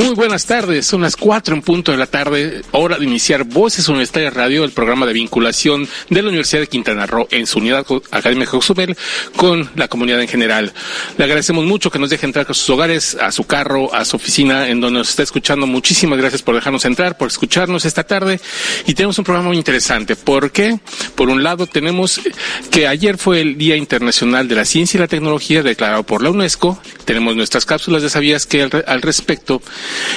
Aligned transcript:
Muy 0.00 0.14
buenas 0.14 0.46
tardes, 0.46 0.86
son 0.86 1.02
las 1.02 1.14
cuatro 1.14 1.54
en 1.54 1.60
punto 1.60 1.92
de 1.92 1.98
la 1.98 2.06
tarde, 2.06 2.62
hora 2.70 2.96
de 2.96 3.04
iniciar 3.04 3.44
Voces 3.44 3.86
Universitarias 3.86 4.32
Radio, 4.32 4.64
el 4.64 4.70
programa 4.70 5.04
de 5.04 5.12
vinculación 5.12 5.86
de 6.08 6.22
la 6.22 6.30
Universidad 6.30 6.62
de 6.62 6.68
Quintana 6.68 7.04
Roo 7.04 7.28
en 7.30 7.46
su 7.46 7.58
unidad 7.58 7.84
académica 8.10 8.52
Josubel 8.52 8.96
con 9.36 9.68
la 9.76 9.88
comunidad 9.88 10.22
en 10.22 10.28
general. 10.28 10.72
Le 11.18 11.24
agradecemos 11.24 11.66
mucho 11.66 11.90
que 11.90 11.98
nos 11.98 12.08
deje 12.08 12.24
entrar 12.24 12.46
a 12.48 12.54
sus 12.54 12.70
hogares, 12.70 13.14
a 13.20 13.30
su 13.30 13.44
carro, 13.44 13.94
a 13.94 14.06
su 14.06 14.16
oficina, 14.16 14.68
en 14.68 14.80
donde 14.80 15.00
nos 15.00 15.10
está 15.10 15.22
escuchando. 15.22 15.66
Muchísimas 15.66 16.18
gracias 16.18 16.40
por 16.40 16.54
dejarnos 16.54 16.86
entrar, 16.86 17.18
por 17.18 17.28
escucharnos 17.28 17.84
esta 17.84 18.02
tarde. 18.02 18.40
Y 18.86 18.94
tenemos 18.94 19.18
un 19.18 19.24
programa 19.24 19.48
muy 19.48 19.58
interesante. 19.58 20.16
¿Por 20.16 20.50
qué? 20.50 20.80
Por 21.14 21.28
un 21.28 21.42
lado, 21.42 21.66
tenemos 21.66 22.22
que 22.70 22.88
ayer 22.88 23.18
fue 23.18 23.42
el 23.42 23.58
Día 23.58 23.76
Internacional 23.76 24.48
de 24.48 24.54
la 24.54 24.64
Ciencia 24.64 24.96
y 24.96 25.00
la 25.00 25.08
Tecnología 25.08 25.62
declarado 25.62 26.04
por 26.04 26.22
la 26.22 26.30
UNESCO. 26.30 26.80
Tenemos 27.04 27.36
nuestras 27.36 27.66
cápsulas 27.66 28.00
de 28.00 28.08
sabías 28.08 28.46
que 28.46 28.62
al 28.62 29.02
respecto 29.02 29.60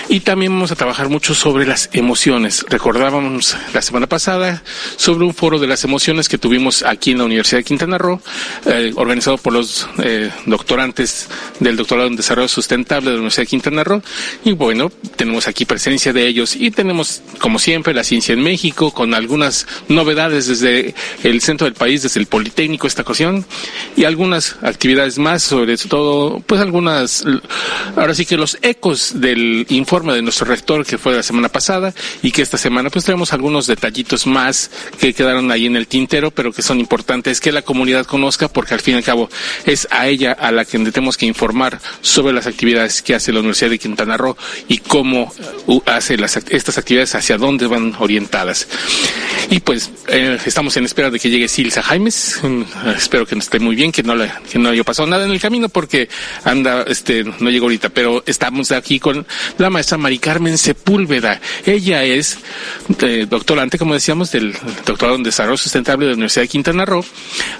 y 0.09 0.21
también 0.21 0.53
vamos 0.53 0.71
a 0.71 0.75
trabajar 0.75 1.09
mucho 1.09 1.33
sobre 1.33 1.65
las 1.65 1.89
emociones. 1.93 2.65
Recordábamos 2.69 3.57
la 3.73 3.81
semana 3.81 4.07
pasada 4.07 4.63
sobre 4.95 5.25
un 5.25 5.33
foro 5.33 5.59
de 5.59 5.67
las 5.67 5.83
emociones 5.83 6.29
que 6.29 6.37
tuvimos 6.37 6.83
aquí 6.83 7.11
en 7.11 7.19
la 7.19 7.25
Universidad 7.25 7.59
de 7.59 7.63
Quintana 7.63 7.97
Roo, 7.97 8.21
eh, 8.65 8.91
organizado 8.95 9.37
por 9.37 9.53
los 9.53 9.87
eh, 10.03 10.31
doctorantes 10.45 11.27
del 11.59 11.75
doctorado 11.75 12.07
en 12.07 12.15
desarrollo 12.15 12.47
sustentable 12.47 13.09
de 13.09 13.15
la 13.15 13.19
Universidad 13.19 13.43
de 13.43 13.47
Quintana 13.47 13.83
Roo. 13.83 14.01
Y 14.43 14.51
bueno, 14.53 14.91
tenemos 15.15 15.47
aquí 15.47 15.65
presencia 15.65 16.13
de 16.13 16.27
ellos 16.27 16.55
y 16.55 16.71
tenemos, 16.71 17.21
como 17.39 17.59
siempre, 17.59 17.93
la 17.93 18.03
ciencia 18.03 18.33
en 18.33 18.41
México 18.41 18.91
con 18.91 19.13
algunas 19.13 19.67
novedades 19.87 20.47
desde 20.47 20.93
el 21.23 21.41
centro 21.41 21.65
del 21.65 21.73
país, 21.73 22.03
desde 22.03 22.19
el 22.19 22.27
Politécnico, 22.27 22.87
esta 22.87 23.03
ocasión, 23.03 23.45
y 23.95 24.05
algunas 24.05 24.57
actividades 24.61 25.17
más, 25.17 25.43
sobre 25.43 25.77
todo, 25.77 26.41
pues 26.45 26.61
algunas, 26.61 27.23
ahora 27.95 28.13
sí 28.13 28.25
que 28.25 28.37
los 28.37 28.57
ecos 28.61 29.13
del 29.15 29.62
informe 29.69 30.13
de 30.13 30.21
nuestro 30.21 30.45
rector 30.45 30.85
que 30.85 30.97
fue 30.97 31.15
la 31.15 31.23
semana 31.23 31.49
pasada 31.49 31.93
y 32.21 32.31
que 32.31 32.41
esta 32.41 32.57
semana 32.57 32.89
pues 32.89 33.05
tenemos 33.05 33.33
algunos 33.33 33.67
detallitos 33.67 34.27
más 34.27 34.71
que 34.99 35.13
quedaron 35.13 35.51
ahí 35.51 35.65
en 35.65 35.75
el 35.75 35.87
tintero, 35.87 36.31
pero 36.31 36.51
que 36.51 36.61
son 36.61 36.79
importantes 36.79 37.39
que 37.39 37.51
la 37.51 37.61
comunidad 37.61 38.05
conozca 38.05 38.47
porque 38.47 38.73
al 38.73 38.81
fin 38.81 38.95
y 38.95 38.97
al 38.97 39.03
cabo 39.03 39.29
es 39.65 39.87
a 39.91 40.07
ella 40.07 40.31
a 40.31 40.51
la 40.51 40.65
que 40.65 40.79
tenemos 40.79 41.17
que 41.17 41.25
informar 41.25 41.79
sobre 42.01 42.33
las 42.33 42.47
actividades 42.47 43.01
que 43.01 43.15
hace 43.15 43.31
la 43.31 43.39
Universidad 43.39 43.69
de 43.69 43.79
Quintana 43.79 44.17
Roo 44.17 44.37
y 44.67 44.79
cómo 44.79 45.33
uh, 45.67 45.81
hace 45.85 46.17
las, 46.17 46.37
estas 46.49 46.77
actividades, 46.77 47.15
hacia 47.15 47.37
dónde 47.37 47.67
van 47.67 47.95
orientadas. 47.99 48.67
Y 49.49 49.59
pues 49.59 49.91
eh, 50.07 50.37
estamos 50.45 50.75
en 50.77 50.85
espera 50.85 51.09
de 51.09 51.19
que 51.19 51.29
llegue 51.29 51.47
Silsa 51.47 51.83
Jaimes. 51.83 52.39
Mm, 52.41 52.63
espero 52.95 53.25
que 53.25 53.35
esté 53.35 53.59
muy 53.59 53.75
bien, 53.75 53.91
que 53.91 54.03
no, 54.03 54.15
le, 54.15 54.31
que 54.51 54.59
no 54.59 54.69
haya 54.69 54.83
pasado 54.83 55.07
nada 55.07 55.25
en 55.25 55.31
el 55.31 55.39
camino 55.39 55.69
porque 55.69 56.09
anda, 56.43 56.83
este, 56.87 57.23
no 57.23 57.49
llegó 57.49 57.65
ahorita, 57.65 57.89
pero 57.89 58.23
estamos 58.25 58.71
aquí 58.71 58.99
con 58.99 59.25
la 59.57 59.69
maestra 59.69 59.97
Mari 59.97 60.19
Carmen 60.19 60.57
Sepúlveda. 60.57 61.39
Ella 61.65 62.03
es 62.03 62.37
eh, 63.01 63.25
doctorante, 63.29 63.77
como 63.77 63.93
decíamos, 63.93 64.31
del 64.31 64.53
doctorado 64.85 65.15
en 65.15 65.23
Desarrollo 65.23 65.57
Sustentable 65.57 66.05
de 66.05 66.11
la 66.11 66.15
Universidad 66.15 66.43
de 66.43 66.49
Quintana 66.49 66.85
Roo. 66.85 67.05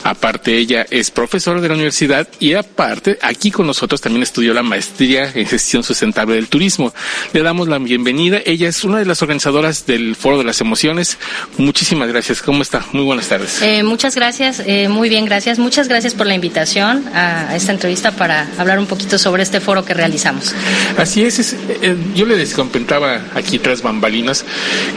Aparte, 0.04 0.58
ella 0.58 0.86
es 0.90 1.12
profesora 1.12 1.62
de 1.62 1.68
la 1.68 1.74
universidad 1.76 2.28
y 2.40 2.54
aparte, 2.54 3.18
aquí 3.22 3.52
con 3.52 3.68
nosotros 3.68 4.02
también 4.02 4.24
estudió 4.24 4.54
la 4.54 4.64
maestría 4.64 5.32
en 5.34 5.46
gestión 5.46 5.84
sustentable 5.84 6.36
del 6.36 6.48
turismo. 6.48 6.94
Le 7.34 7.42
damos 7.42 7.68
la 7.68 7.80
bienvenida. 7.80 8.40
Ella 8.46 8.68
es 8.68 8.84
una 8.84 9.00
de 9.00 9.06
las 9.06 9.22
organizadoras 9.22 9.86
del 9.86 10.16
Foro 10.16 10.38
de 10.38 10.44
las 10.44 10.62
Emociones. 10.62 11.18
Muchísimas 11.58 12.08
gracias. 12.08 12.42
¿Cómo 12.42 12.62
está? 12.62 12.86
Muy 12.92 13.04
buenas 13.04 13.28
tardes. 13.28 13.62
Eh, 13.62 13.84
muchas 13.84 14.16
gracias. 14.16 14.62
Eh, 14.66 14.90
muy 14.90 15.10
bien, 15.10 15.26
gracias. 15.26 15.60
Muchas 15.60 15.88
gracias 15.88 16.14
por 16.14 16.28
la 16.28 16.36
invitación 16.36 17.08
a 17.14 17.56
esta 17.56 17.72
entrevista 17.72 18.12
para 18.12 18.48
hablar 18.58 18.80
un 18.80 18.86
poquito 18.86 19.18
sobre 19.18 19.44
este 19.44 19.60
foro 19.60 19.86
que 19.86 19.94
realizamos. 19.94 20.54
Así 20.98 21.24
es, 21.24 21.40
es 21.40 21.56
eh, 21.82 21.98
yo 22.16 22.26
le 22.26 22.44
comentaba 22.52 23.28
aquí 23.34 23.60
tras 23.60 23.82
bambalinas 23.82 24.46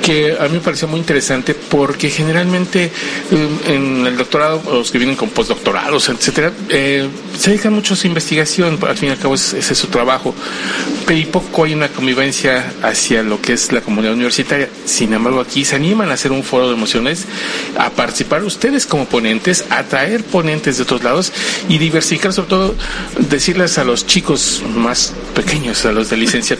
que 0.02 0.36
a 0.38 0.44
mí 0.48 0.54
me 0.54 0.60
pareció 0.60 0.88
muy 0.88 1.00
interesante 1.00 1.54
porque 1.54 2.10
generalmente 2.10 2.84
eh, 2.84 3.48
en 3.66 4.06
el 4.06 4.16
doctorado, 4.16 4.62
los 4.66 4.90
que 4.90 4.98
vienen 4.98 5.16
con 5.16 5.30
postdoctorados, 5.30 6.08
etcétera, 6.08 6.52
eh, 6.68 7.08
se 7.38 7.50
dedican 7.50 7.72
mucho 7.72 7.94
a 7.94 7.96
su 7.96 8.06
investigación, 8.06 8.78
al 8.86 8.96
fin 8.96 9.10
y 9.10 9.12
al 9.12 9.18
cabo 9.18 9.34
ese 9.34 9.58
es 9.58 9.78
su 9.78 9.88
trabajo, 9.88 10.34
pero 11.06 11.18
y 11.18 11.24
poco 11.24 11.64
hay 11.64 11.74
una 11.74 11.88
convivencia 11.88 12.72
hacia 12.82 13.22
lo 13.22 13.40
que 13.40 13.52
es 13.52 13.72
la 13.72 13.80
comunidad 13.80 14.14
universitaria. 14.14 14.68
Sin 14.84 15.12
embargo, 15.12 15.40
aquí 15.40 15.64
se 15.64 15.76
animan 15.76 16.10
a 16.10 16.14
hacer 16.14 16.32
un 16.32 16.42
foro 16.42 16.68
de 16.68 16.74
emociones, 16.74 17.24
a 17.78 17.90
participar 17.90 18.44
ustedes 18.44 18.86
como 18.86 19.06
ponentes, 19.06 19.64
a 19.70 19.82
traer 19.84 20.24
ponentes 20.24 20.76
de 20.76 20.82
otros 20.82 21.02
lados 21.02 21.32
y 21.68 21.78
diversificar, 21.78 22.32
sobre 22.32 22.48
todo, 22.48 22.74
decirles 23.28 23.78
a 23.78 23.84
los 23.84 24.06
chicos 24.06 24.62
más 24.74 25.14
pequeños, 25.34 25.84
a 25.84 25.92
los 25.92 26.10
de 26.10 26.16
licenciatura, 26.16 26.56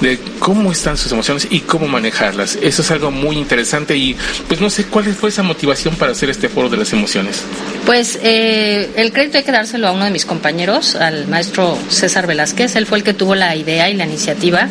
de 0.00 0.18
cómo 0.38 0.72
están 0.72 0.96
sus 0.96 1.12
emociones 1.12 1.46
y 1.50 1.60
cómo 1.60 1.86
manejarlas. 1.86 2.58
Eso 2.60 2.82
es 2.82 2.90
algo 2.90 3.10
muy 3.10 3.36
interesante 3.36 3.96
y 3.96 4.16
pues 4.48 4.60
no 4.60 4.70
sé 4.70 4.84
cuál 4.84 5.04
fue 5.06 5.28
esa 5.28 5.42
motivación 5.42 5.94
para 5.96 6.12
hacer 6.12 6.30
este 6.30 6.48
foro 6.48 6.68
de 6.68 6.76
las 6.76 6.92
emociones. 6.92 7.42
Pues 7.84 8.18
eh, 8.22 8.90
el 8.96 9.12
crédito 9.12 9.38
hay 9.38 9.44
que 9.44 9.52
dárselo 9.52 9.88
a 9.88 9.92
uno 9.92 10.04
de 10.04 10.10
mis 10.10 10.26
compañeros, 10.26 10.96
al 10.96 11.28
maestro 11.28 11.78
César 11.88 12.26
Velázquez. 12.26 12.74
Él 12.76 12.86
fue 12.86 12.98
el 12.98 13.04
que 13.04 13.14
tuvo 13.14 13.34
la 13.34 13.54
idea 13.54 13.88
y 13.88 13.94
la 13.94 14.04
iniciativa. 14.04 14.68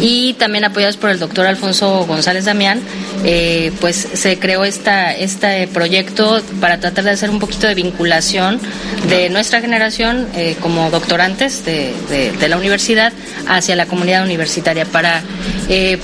Y 0.00 0.34
también 0.34 0.64
apoyados 0.64 0.96
por 0.96 1.10
el 1.10 1.20
doctor 1.20 1.46
Alfonso 1.46 2.04
González 2.04 2.46
Damián, 2.46 2.80
eh, 3.24 3.70
pues 3.80 4.08
se 4.12 4.38
creó 4.38 4.64
esta, 4.64 5.14
este 5.14 5.68
proyecto 5.68 6.42
para 6.60 6.80
tratar 6.80 7.04
de 7.04 7.10
hacer 7.10 7.30
un 7.30 7.38
poquito 7.38 7.68
de 7.68 7.74
vinculación 7.74 8.60
de 9.08 9.30
nuestra 9.30 9.60
generación 9.60 10.28
eh, 10.34 10.56
como 10.60 10.90
doctorantes 10.90 11.64
de, 11.64 11.92
de, 12.08 12.48
la 12.48 12.56
universidad 12.56 13.12
hacia 13.46 13.76
la 13.76 13.86
comunidad 13.86 14.07
universitaria 14.22 14.84
para 14.84 15.22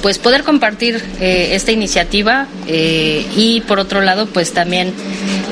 pues 0.02 0.18
poder 0.18 0.42
compartir 0.42 1.02
esta 1.20 1.72
iniciativa 1.72 2.46
y 2.66 3.62
por 3.66 3.78
otro 3.78 4.00
lado 4.00 4.26
pues 4.26 4.52
también 4.52 4.92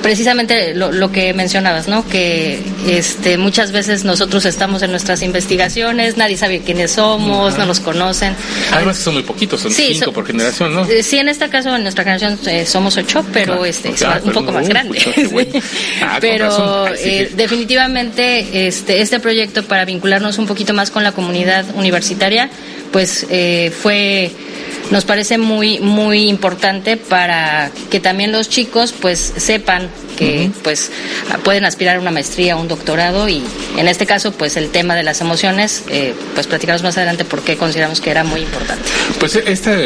precisamente 0.02 0.74
lo, 0.74 0.92
lo, 0.92 1.12
que 1.12 1.32
mencionabas, 1.32 1.88
¿no? 1.88 2.06
Que 2.08 2.60
este, 2.86 3.38
muchas 3.38 3.72
veces 3.72 4.04
nosotros 4.04 4.44
estamos 4.44 4.82
en 4.82 4.90
nuestras 4.90 5.22
investigaciones, 5.22 6.16
nadie 6.16 6.36
sabe 6.36 6.60
quiénes 6.60 6.92
somos, 6.92 7.56
no 7.56 7.66
nos 7.66 7.80
conocen. 7.80 8.34
Además 8.72 8.98
son 8.98 9.14
muy 9.14 9.22
poquitos, 9.22 9.60
son 9.60 9.72
cinco 9.72 10.12
por 10.12 10.26
generación, 10.26 10.74
¿no? 10.74 10.84
Eh, 10.84 11.02
sí, 11.02 11.18
en 11.18 11.28
este 11.28 11.48
caso, 11.48 11.74
en 11.74 11.82
nuestra 11.82 12.04
generación 12.04 12.38
eh, 12.46 12.66
somos 12.66 12.96
ocho, 12.96 13.24
pero 13.32 13.64
este 13.64 13.90
es 13.90 14.02
un 14.24 14.32
poco 14.32 14.52
más 14.52 14.68
grande. 14.68 15.00
Ah, 16.02 16.18
pero 16.20 16.88
eh, 16.88 17.30
definitivamente 17.34 18.66
este, 18.66 19.00
este 19.00 19.20
proyecto 19.20 19.62
para 19.64 19.84
vincularnos 19.84 20.38
un 20.38 20.46
poquito 20.46 20.74
más 20.74 20.90
con 20.90 21.04
la 21.04 21.12
comunidad 21.12 21.64
universitaria, 21.74 22.50
pues 22.92 23.26
fue 23.82 24.30
nos 24.90 25.04
parece 25.04 25.38
muy 25.38 25.78
muy 25.80 26.28
importante 26.28 26.96
para 26.96 27.70
que 27.90 27.98
también 27.98 28.30
los 28.30 28.48
chicos 28.48 28.92
pues 28.92 29.32
sepan 29.36 29.88
que 30.16 30.50
pues 30.62 30.90
pueden 31.44 31.64
aspirar 31.64 31.96
a 31.96 32.00
una 32.00 32.10
maestría 32.10 32.56
o 32.56 32.60
un 32.60 32.68
doctorado 32.68 33.28
y 33.28 33.42
en 33.76 33.88
este 33.88 34.06
caso 34.06 34.32
pues 34.32 34.56
el 34.56 34.70
tema 34.70 34.94
de 34.94 35.02
las 35.02 35.20
emociones 35.20 35.84
eh, 35.88 36.14
pues 36.34 36.46
platicamos 36.46 36.82
más 36.82 36.96
adelante 36.96 37.24
por 37.24 37.42
qué 37.42 37.56
consideramos 37.56 38.00
que 38.00 38.10
era 38.10 38.22
muy 38.24 38.42
importante 38.42 38.84
pues 39.18 39.36
esta 39.36 39.76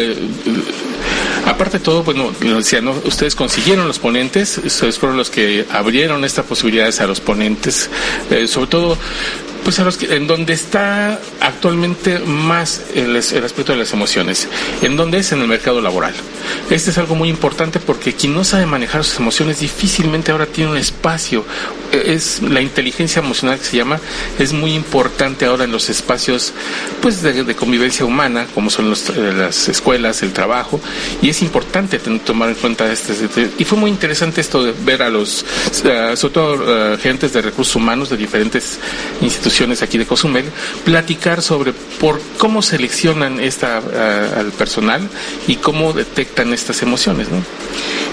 Aparte 1.46 1.78
de 1.78 1.84
todo, 1.84 2.02
bueno, 2.02 2.32
decía, 2.40 2.80
¿no? 2.80 2.90
ustedes 3.04 3.36
consiguieron 3.36 3.86
los 3.86 4.00
ponentes, 4.00 4.58
ustedes 4.58 4.98
fueron 4.98 5.16
los 5.16 5.30
que 5.30 5.64
abrieron 5.70 6.24
estas 6.24 6.44
posibilidades 6.44 7.00
a 7.00 7.06
los 7.06 7.20
ponentes, 7.20 7.88
eh, 8.32 8.48
sobre 8.48 8.66
todo 8.66 8.98
pues 9.66 9.80
a 9.80 9.84
los 9.84 9.96
que, 9.96 10.14
en 10.14 10.28
donde 10.28 10.52
está 10.52 11.18
actualmente 11.40 12.20
más 12.20 12.82
el, 12.94 13.16
aspecto 13.16 13.72
de 13.72 13.78
las 13.78 13.92
emociones, 13.92 14.48
en 14.80 14.96
donde 14.96 15.18
es 15.18 15.32
en 15.32 15.40
el 15.40 15.48
mercado 15.48 15.80
laboral. 15.80 16.14
Este 16.70 16.90
es 16.90 16.98
algo 16.98 17.14
muy 17.14 17.28
importante 17.28 17.78
porque 17.78 18.14
quien 18.14 18.34
no 18.34 18.42
sabe 18.42 18.66
manejar 18.66 19.04
sus 19.04 19.20
emociones 19.20 19.60
difícilmente 19.60 20.32
ahora 20.32 20.46
tiene 20.46 20.72
un 20.72 20.76
espacio. 20.76 21.44
E, 21.92 22.14
es 22.14 22.42
la 22.42 22.60
inteligencia 22.60 23.20
emocional 23.20 23.58
que 23.58 23.64
se 23.64 23.76
llama, 23.76 24.00
es 24.38 24.52
muy 24.52 24.74
importante 24.74 25.44
ahora 25.44 25.64
en 25.64 25.70
los 25.70 25.88
espacios 25.88 26.52
pues 27.00 27.22
de, 27.22 27.54
convivencia 27.54 28.04
humana, 28.04 28.46
como 28.52 28.70
son 28.70 28.90
los, 28.90 29.10
eh, 29.10 29.32
las 29.32 29.68
escuelas, 29.68 30.22
el 30.22 30.32
trabajo, 30.32 30.80
y 31.22 31.30
es 31.30 31.40
importante 31.42 31.98
tomar 31.98 32.48
en 32.48 32.56
cuenta 32.56 32.90
este, 32.92 33.12
este, 33.12 33.50
y 33.58 33.64
fue 33.64 33.78
muy 33.78 33.90
interesante 33.90 34.40
esto 34.40 34.64
de 34.64 34.72
ver 34.72 35.02
a 35.02 35.08
los, 35.08 35.44
eh, 35.84 36.16
sobre 36.16 36.34
todo 36.34 36.94
uh, 36.94 36.98
gentes 36.98 37.32
de 37.32 37.42
recursos 37.42 37.76
humanos 37.76 38.10
de 38.10 38.16
diferentes 38.16 38.78
instituciones 39.22 39.82
aquí 39.82 39.98
de 39.98 40.06
Cozumel, 40.06 40.46
platicar 40.84 41.42
sobre 41.42 41.72
por 42.00 42.20
cómo 42.38 42.60
seleccionan 42.60 43.40
esta, 43.40 43.78
al 43.78 44.52
personal 44.52 45.08
y 45.46 45.56
cómo 45.56 45.92
detectan 45.92 46.52
estas 46.56 46.82
emociones, 46.82 47.28
¿no? 47.30 47.42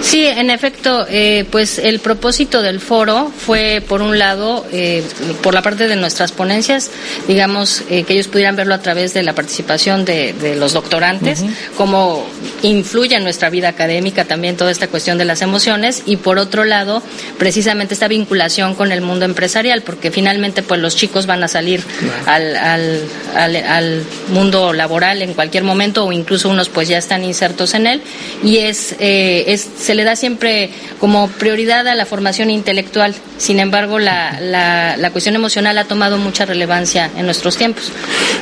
Sí, 0.04 0.28
en 0.28 0.50
efecto, 0.50 1.08
eh, 1.10 1.46
pues 1.50 1.80
el 1.80 2.00
propósito 2.00 2.62
del 2.62 2.82
foro 2.82 3.32
fue, 3.36 3.82
por 3.88 4.02
un 4.02 4.20
lado, 4.20 4.66
eh, 4.74 5.02
por 5.42 5.54
la 5.54 5.62
parte 5.62 5.88
de 5.88 5.96
nuestras 5.96 6.34
ponencias, 6.34 6.92
digamos, 7.26 7.84
eh, 7.90 8.04
que 8.04 8.14
ellos 8.14 8.28
pudieran 8.28 8.58
verlo 8.58 8.76
a 8.76 8.80
través 8.80 9.14
de 9.14 9.24
la 9.24 9.34
participación 9.34 10.04
de, 10.04 10.34
los 10.60 10.74
doctorantes, 10.74 11.44
cómo 11.78 12.28
influye 12.64 13.16
en 13.16 13.24
nuestra 13.24 13.50
vida 13.50 13.70
académica 13.70 14.26
también 14.26 14.58
toda 14.58 14.72
esta 14.72 14.90
cuestión 14.90 15.18
de 15.18 15.26
las 15.26 15.42
emociones, 15.42 16.04
y 16.06 16.18
por 16.18 16.38
otro 16.38 16.66
lado, 16.66 17.02
precisamente 17.40 17.94
esta 17.94 18.10
vinculación 18.10 18.76
con 18.76 18.92
el 18.92 19.00
mundo 19.00 19.24
empresarial, 19.24 19.84
porque 19.84 20.12
finalmente, 20.12 20.64
pues 20.64 20.82
los 20.82 20.98
chicos 20.98 21.28
van 21.28 21.44
a 21.44 21.48
salir 21.48 21.82
al, 22.26 22.58
al, 22.58 23.02
al, 23.36 24.04
mundo 24.34 24.74
laboral 24.74 25.22
en 25.22 25.34
cualquier 25.34 25.64
momento, 25.64 26.06
o 26.06 26.12
incluso 26.12 26.50
unos 26.50 26.68
pues 26.68 26.90
ya 26.90 26.98
están 26.98 27.24
insertos 27.24 27.74
en 27.74 27.88
él, 27.88 28.02
y 28.44 28.58
es, 28.58 28.96
es 29.00 29.70
se 29.94 29.98
le 29.98 30.06
da 30.06 30.16
siempre 30.16 30.72
como 31.00 31.30
prioridad 31.30 31.88
a 31.88 31.94
la 31.94 32.08
formación 32.08 32.50
intelectual. 32.50 33.14
Sin 33.38 33.60
embargo, 33.60 34.00
la, 34.00 34.40
la, 34.42 35.12
cuestión 35.12 35.36
emocional 35.36 35.78
ha 35.78 35.86
tomado 35.86 36.18
mucha 36.18 36.46
relevancia 36.46 37.12
en 37.16 37.28
nuestros 37.28 37.58
tiempos. 37.58 37.92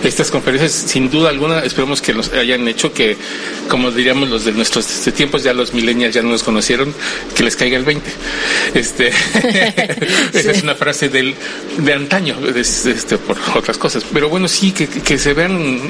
Estas 0.02 0.32
conferencias, 0.32 0.72
sin 0.72 1.10
duda 1.12 1.28
alguna, 1.28 1.60
esperemos 1.60 2.02
que 2.02 2.14
los 2.14 2.32
hayan 2.32 2.66
hecho 2.70 2.94
que, 2.94 3.18
como 3.68 3.92
diríamos 3.92 4.30
los 4.30 4.46
de 4.46 4.54
nuestros 4.54 4.86
tiempos, 5.14 5.44
ya 5.44 5.54
los 5.54 5.74
millennials 5.74 6.16
ya 6.16 6.22
no 6.22 6.30
nos 6.30 6.44
conocieron, 6.44 6.96
que 7.36 7.44
les 7.44 7.58
caiga 7.58 7.76
el 7.76 7.84
20. 7.84 8.10
Este, 8.74 9.08
Esa 10.34 10.52
es 10.52 10.64
una 10.64 10.76
frase 10.76 11.10
del, 11.10 11.36
de 11.80 11.94
antaño, 11.94 12.38
este, 12.56 13.18
por 13.18 13.38
otras 13.56 13.78
cosas. 13.78 14.06
Pero 14.14 14.30
bueno, 14.30 14.48
sí, 14.48 14.72
que, 14.72 14.88
que 14.88 15.18
se 15.18 15.34
vean 15.34 15.82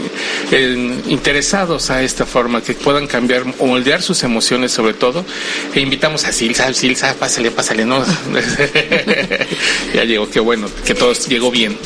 eh, 0.52 1.02
interesados 1.08 1.92
a 1.92 2.02
esta 2.02 2.26
forma, 2.26 2.64
que 2.64 2.74
puedan 2.74 3.06
cambiar 3.06 3.44
o 3.60 3.68
moldear 3.68 4.02
sus 4.02 4.24
emociones 4.24 4.72
sobre 4.72 4.96
todo 4.96 5.12
e 5.74 5.80
invitamos 5.80 6.26
a 6.26 6.32
Silsa, 6.32 6.74
Silsa, 6.74 7.16
pásale, 7.16 7.52
pásale, 7.52 7.86
¿no? 7.86 8.04
ya 9.94 10.04
llegó, 10.04 10.30
qué 10.30 10.40
bueno, 10.40 10.68
que 10.86 10.94
todo 10.94 11.14
llegó 11.14 11.52
bien. 11.52 11.78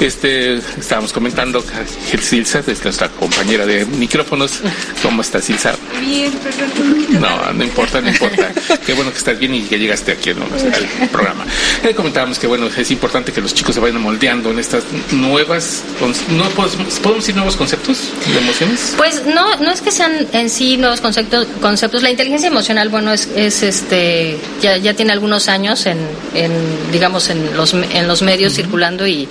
Este, 0.00 0.54
estábamos 0.56 1.12
comentando 1.12 1.64
que 2.10 2.18
Silsa 2.18 2.62
es 2.66 2.82
nuestra 2.84 3.08
compañera 3.08 3.66
de 3.66 3.84
micrófonos. 3.84 4.60
¿Cómo 5.02 5.22
está 5.22 5.40
Silsa? 5.40 5.74
Bien, 6.00 6.32
perfecto. 6.32 6.82
No, 7.20 7.52
no 7.52 7.64
importa, 7.64 8.00
no 8.00 8.08
importa. 8.08 8.52
qué 8.84 8.94
bueno 8.94 9.10
que 9.12 9.18
estás 9.18 9.38
bien 9.38 9.54
y 9.54 9.62
que 9.62 9.78
llegaste 9.78 10.12
aquí 10.12 10.32
¿no? 10.34 10.44
al 10.44 11.08
programa. 11.08 11.44
Eh, 11.82 11.94
comentábamos 11.94 12.38
que 12.38 12.46
bueno, 12.46 12.66
es 12.66 12.90
importante 12.90 13.32
que 13.32 13.40
los 13.40 13.54
chicos 13.54 13.74
se 13.74 13.80
vayan 13.80 14.00
moldeando 14.00 14.50
en 14.50 14.58
estas 14.58 14.84
nuevas, 15.12 15.82
no 16.28 16.48
podemos 16.50 17.16
decir 17.16 17.34
nuevos 17.34 17.56
conceptos 17.56 17.98
de 18.26 18.38
emociones. 18.38 18.94
Pues 18.96 19.24
no, 19.26 19.56
no 19.56 19.70
es 19.70 19.80
que 19.80 19.90
sean 19.90 20.26
en 20.32 20.50
sí 20.50 20.76
nuevos 20.76 21.00
conceptos, 21.00 21.46
conceptos. 21.60 22.02
La 22.02 22.10
inteligencia 22.10 22.48
emocional, 22.48 22.88
bueno, 22.88 23.11
es, 23.12 23.28
es 23.36 23.62
este 23.62 24.38
ya, 24.60 24.76
ya 24.76 24.94
tiene 24.94 25.12
algunos 25.12 25.48
años 25.48 25.86
en, 25.86 25.98
en 26.34 26.52
digamos 26.90 27.30
en 27.30 27.56
los 27.56 27.74
en 27.74 28.08
los 28.08 28.22
medios 28.22 28.54
circulando 28.54 29.06
y 29.06 29.28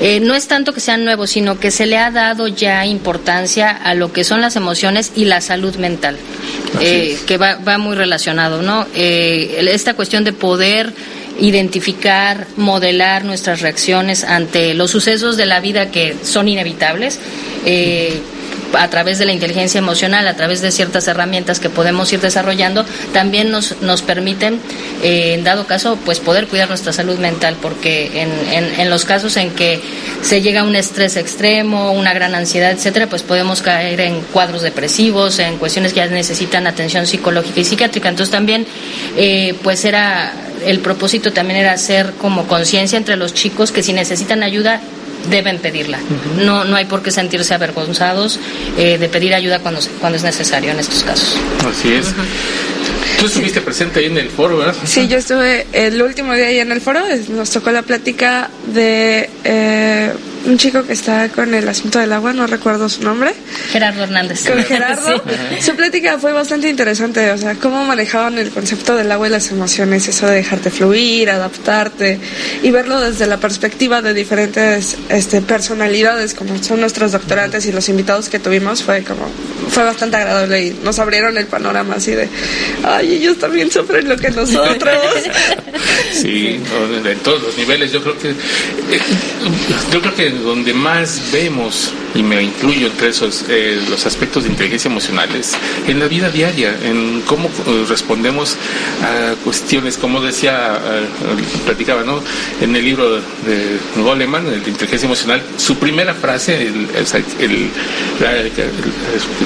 eh, 0.00 0.20
no 0.20 0.34
es 0.34 0.48
tanto 0.48 0.72
que 0.72 0.80
sean 0.80 1.04
nuevos 1.04 1.30
sino 1.30 1.58
que 1.58 1.70
se 1.70 1.86
le 1.86 1.98
ha 1.98 2.10
dado 2.10 2.48
ya 2.48 2.86
importancia 2.86 3.70
a 3.70 3.94
lo 3.94 4.12
que 4.12 4.24
son 4.24 4.40
las 4.40 4.56
emociones 4.56 5.12
y 5.16 5.24
la 5.24 5.40
salud 5.40 5.76
mental 5.76 6.16
eh, 6.80 7.18
que 7.26 7.36
va, 7.38 7.56
va 7.56 7.78
muy 7.78 7.96
relacionado 7.96 8.62
no 8.62 8.86
eh, 8.94 9.66
esta 9.72 9.94
cuestión 9.94 10.24
de 10.24 10.32
poder 10.32 10.92
identificar, 11.38 12.46
modelar 12.56 13.24
nuestras 13.24 13.60
reacciones 13.60 14.24
ante 14.24 14.74
los 14.74 14.90
sucesos 14.90 15.36
de 15.36 15.46
la 15.46 15.60
vida 15.60 15.90
que 15.90 16.16
son 16.22 16.48
inevitables. 16.48 17.18
Eh, 17.64 18.20
a 18.74 18.88
través 18.88 19.18
de 19.18 19.26
la 19.26 19.32
inteligencia 19.32 19.78
emocional, 19.78 20.26
a 20.28 20.36
través 20.36 20.60
de 20.60 20.70
ciertas 20.70 21.08
herramientas 21.08 21.60
que 21.60 21.70
podemos 21.70 22.12
ir 22.12 22.20
desarrollando, 22.20 22.84
también 23.12 23.50
nos, 23.50 23.80
nos 23.82 24.02
permiten, 24.02 24.60
eh, 25.02 25.34
en 25.34 25.44
dado 25.44 25.66
caso, 25.66 25.98
pues 26.04 26.20
poder 26.20 26.46
cuidar 26.46 26.68
nuestra 26.68 26.92
salud 26.92 27.18
mental, 27.18 27.56
porque 27.60 28.22
en, 28.22 28.80
en, 28.80 28.90
los 28.90 29.04
casos 29.04 29.36
en 29.36 29.50
que 29.50 29.80
se 30.22 30.40
llega 30.40 30.60
a 30.60 30.64
un 30.64 30.76
estrés 30.76 31.16
extremo, 31.16 31.92
una 31.92 32.14
gran 32.14 32.34
ansiedad, 32.34 32.70
etcétera, 32.70 33.06
pues 33.06 33.22
podemos 33.22 33.62
caer 33.62 34.00
en 34.00 34.20
cuadros 34.32 34.62
depresivos, 34.62 35.38
en 35.38 35.58
cuestiones 35.58 35.92
que 35.92 36.00
ya 36.00 36.06
necesitan 36.06 36.66
atención 36.66 37.06
psicológica 37.06 37.60
y 37.60 37.64
psiquiátrica. 37.64 38.08
Entonces 38.08 38.32
también, 38.32 38.66
eh, 39.16 39.54
pues 39.62 39.84
era 39.84 40.32
el 40.64 40.80
propósito 40.80 41.32
también 41.32 41.60
era 41.60 41.72
hacer 41.72 42.14
como 42.18 42.46
conciencia 42.46 42.96
entre 42.96 43.16
los 43.16 43.32
chicos 43.34 43.72
que 43.72 43.82
si 43.82 43.92
necesitan 43.92 44.42
ayuda 44.42 44.80
deben 45.30 45.58
pedirla. 45.58 45.98
no, 46.38 46.64
no 46.64 46.76
hay 46.76 46.84
por 46.84 47.02
qué 47.02 47.10
sentirse 47.10 47.54
avergonzados 47.54 48.38
eh, 48.76 48.98
de 48.98 49.08
pedir 49.08 49.34
ayuda 49.34 49.60
cuando, 49.60 49.80
cuando 50.00 50.16
es 50.16 50.22
necesario 50.22 50.70
en 50.70 50.80
estos 50.80 51.02
casos. 51.02 51.36
Así 51.68 51.92
es. 51.92 52.14
Tú 53.18 53.26
estuviste 53.26 53.60
presente 53.60 54.00
ahí 54.00 54.06
en 54.06 54.18
el 54.18 54.28
foro, 54.28 54.58
¿verdad? 54.58 54.76
Sí, 54.84 55.08
yo 55.08 55.18
estuve 55.18 55.66
el 55.72 56.00
último 56.00 56.34
día 56.34 56.46
ahí 56.46 56.58
en 56.58 56.70
el 56.70 56.80
foro. 56.80 57.00
Nos 57.30 57.50
tocó 57.50 57.70
la 57.72 57.82
plática 57.82 58.48
de 58.72 59.28
eh, 59.42 60.12
un 60.46 60.58
chico 60.58 60.82
que 60.84 60.92
está 60.92 61.28
con 61.28 61.54
el 61.54 61.68
asunto 61.68 61.98
del 61.98 62.12
agua, 62.12 62.32
no 62.32 62.46
recuerdo 62.46 62.88
su 62.88 63.02
nombre. 63.02 63.34
Gerardo 63.70 64.04
Hernández. 64.04 64.48
Con 64.48 64.62
Gerardo. 64.64 65.22
Su 65.60 65.74
plática 65.74 66.18
fue 66.18 66.32
bastante 66.32 66.68
interesante, 66.68 67.30
o 67.30 67.38
sea, 67.38 67.54
cómo 67.56 67.84
manejaban 67.84 68.38
el 68.38 68.50
concepto 68.50 68.96
del 68.96 69.10
agua 69.10 69.28
y 69.28 69.30
las 69.30 69.50
emociones, 69.50 70.08
eso 70.08 70.26
de 70.26 70.36
dejarte 70.36 70.70
fluir, 70.70 71.30
adaptarte 71.30 72.18
y 72.62 72.70
verlo 72.70 73.00
desde 73.00 73.26
la 73.26 73.38
perspectiva 73.38 74.02
de 74.02 74.14
diferentes 74.14 74.96
este, 75.08 75.40
personalidades, 75.42 76.34
como 76.34 76.62
son 76.62 76.80
nuestros 76.80 77.12
doctorantes 77.12 77.66
y 77.66 77.72
los 77.72 77.88
invitados 77.88 78.28
que 78.28 78.38
tuvimos, 78.38 78.82
fue 78.82 79.02
como, 79.02 79.28
fue 79.70 79.84
bastante 79.84 80.16
agradable 80.16 80.66
y 80.66 80.78
nos 80.82 80.98
abrieron 80.98 81.36
el 81.36 81.46
panorama 81.46 81.96
así 81.96 82.12
de, 82.12 82.28
ay, 82.84 83.14
ellos 83.14 83.38
también 83.38 83.70
sufren 83.70 84.08
lo 84.08 84.16
que 84.16 84.30
nosotros. 84.30 84.98
sí, 86.12 86.60
en 87.04 87.18
todos 87.18 87.42
los 87.42 87.56
niveles, 87.58 87.92
yo 87.92 88.02
creo 88.02 88.18
que, 88.18 88.30
eh, 88.30 89.00
yo 89.92 90.00
creo 90.00 90.14
que 90.14 90.27
donde 90.30 90.74
más 90.74 91.30
vemos, 91.32 91.92
y 92.14 92.22
me 92.22 92.42
incluyo 92.42 92.88
entre 92.88 93.08
esos, 93.08 93.44
eh, 93.48 93.80
los 93.88 94.06
aspectos 94.06 94.44
de 94.44 94.50
inteligencia 94.50 94.90
emocional, 94.90 95.28
es 95.34 95.54
en 95.86 95.98
la 95.98 96.08
vida 96.08 96.30
diaria, 96.30 96.76
en 96.82 97.22
cómo 97.26 97.48
eh, 97.48 97.84
respondemos 97.88 98.56
a 99.02 99.34
cuestiones, 99.44 99.96
como 99.96 100.20
decía, 100.20 100.80
eh, 100.84 101.06
platicaba, 101.64 102.02
¿no? 102.02 102.22
En 102.60 102.74
el 102.74 102.84
libro 102.84 103.16
de 103.16 103.78
Goleman, 103.96 104.46
el 104.46 104.62
de 104.62 104.70
inteligencia 104.70 105.06
emocional, 105.06 105.42
su 105.56 105.76
primera 105.76 106.14
frase, 106.14 106.66
el, 106.66 107.70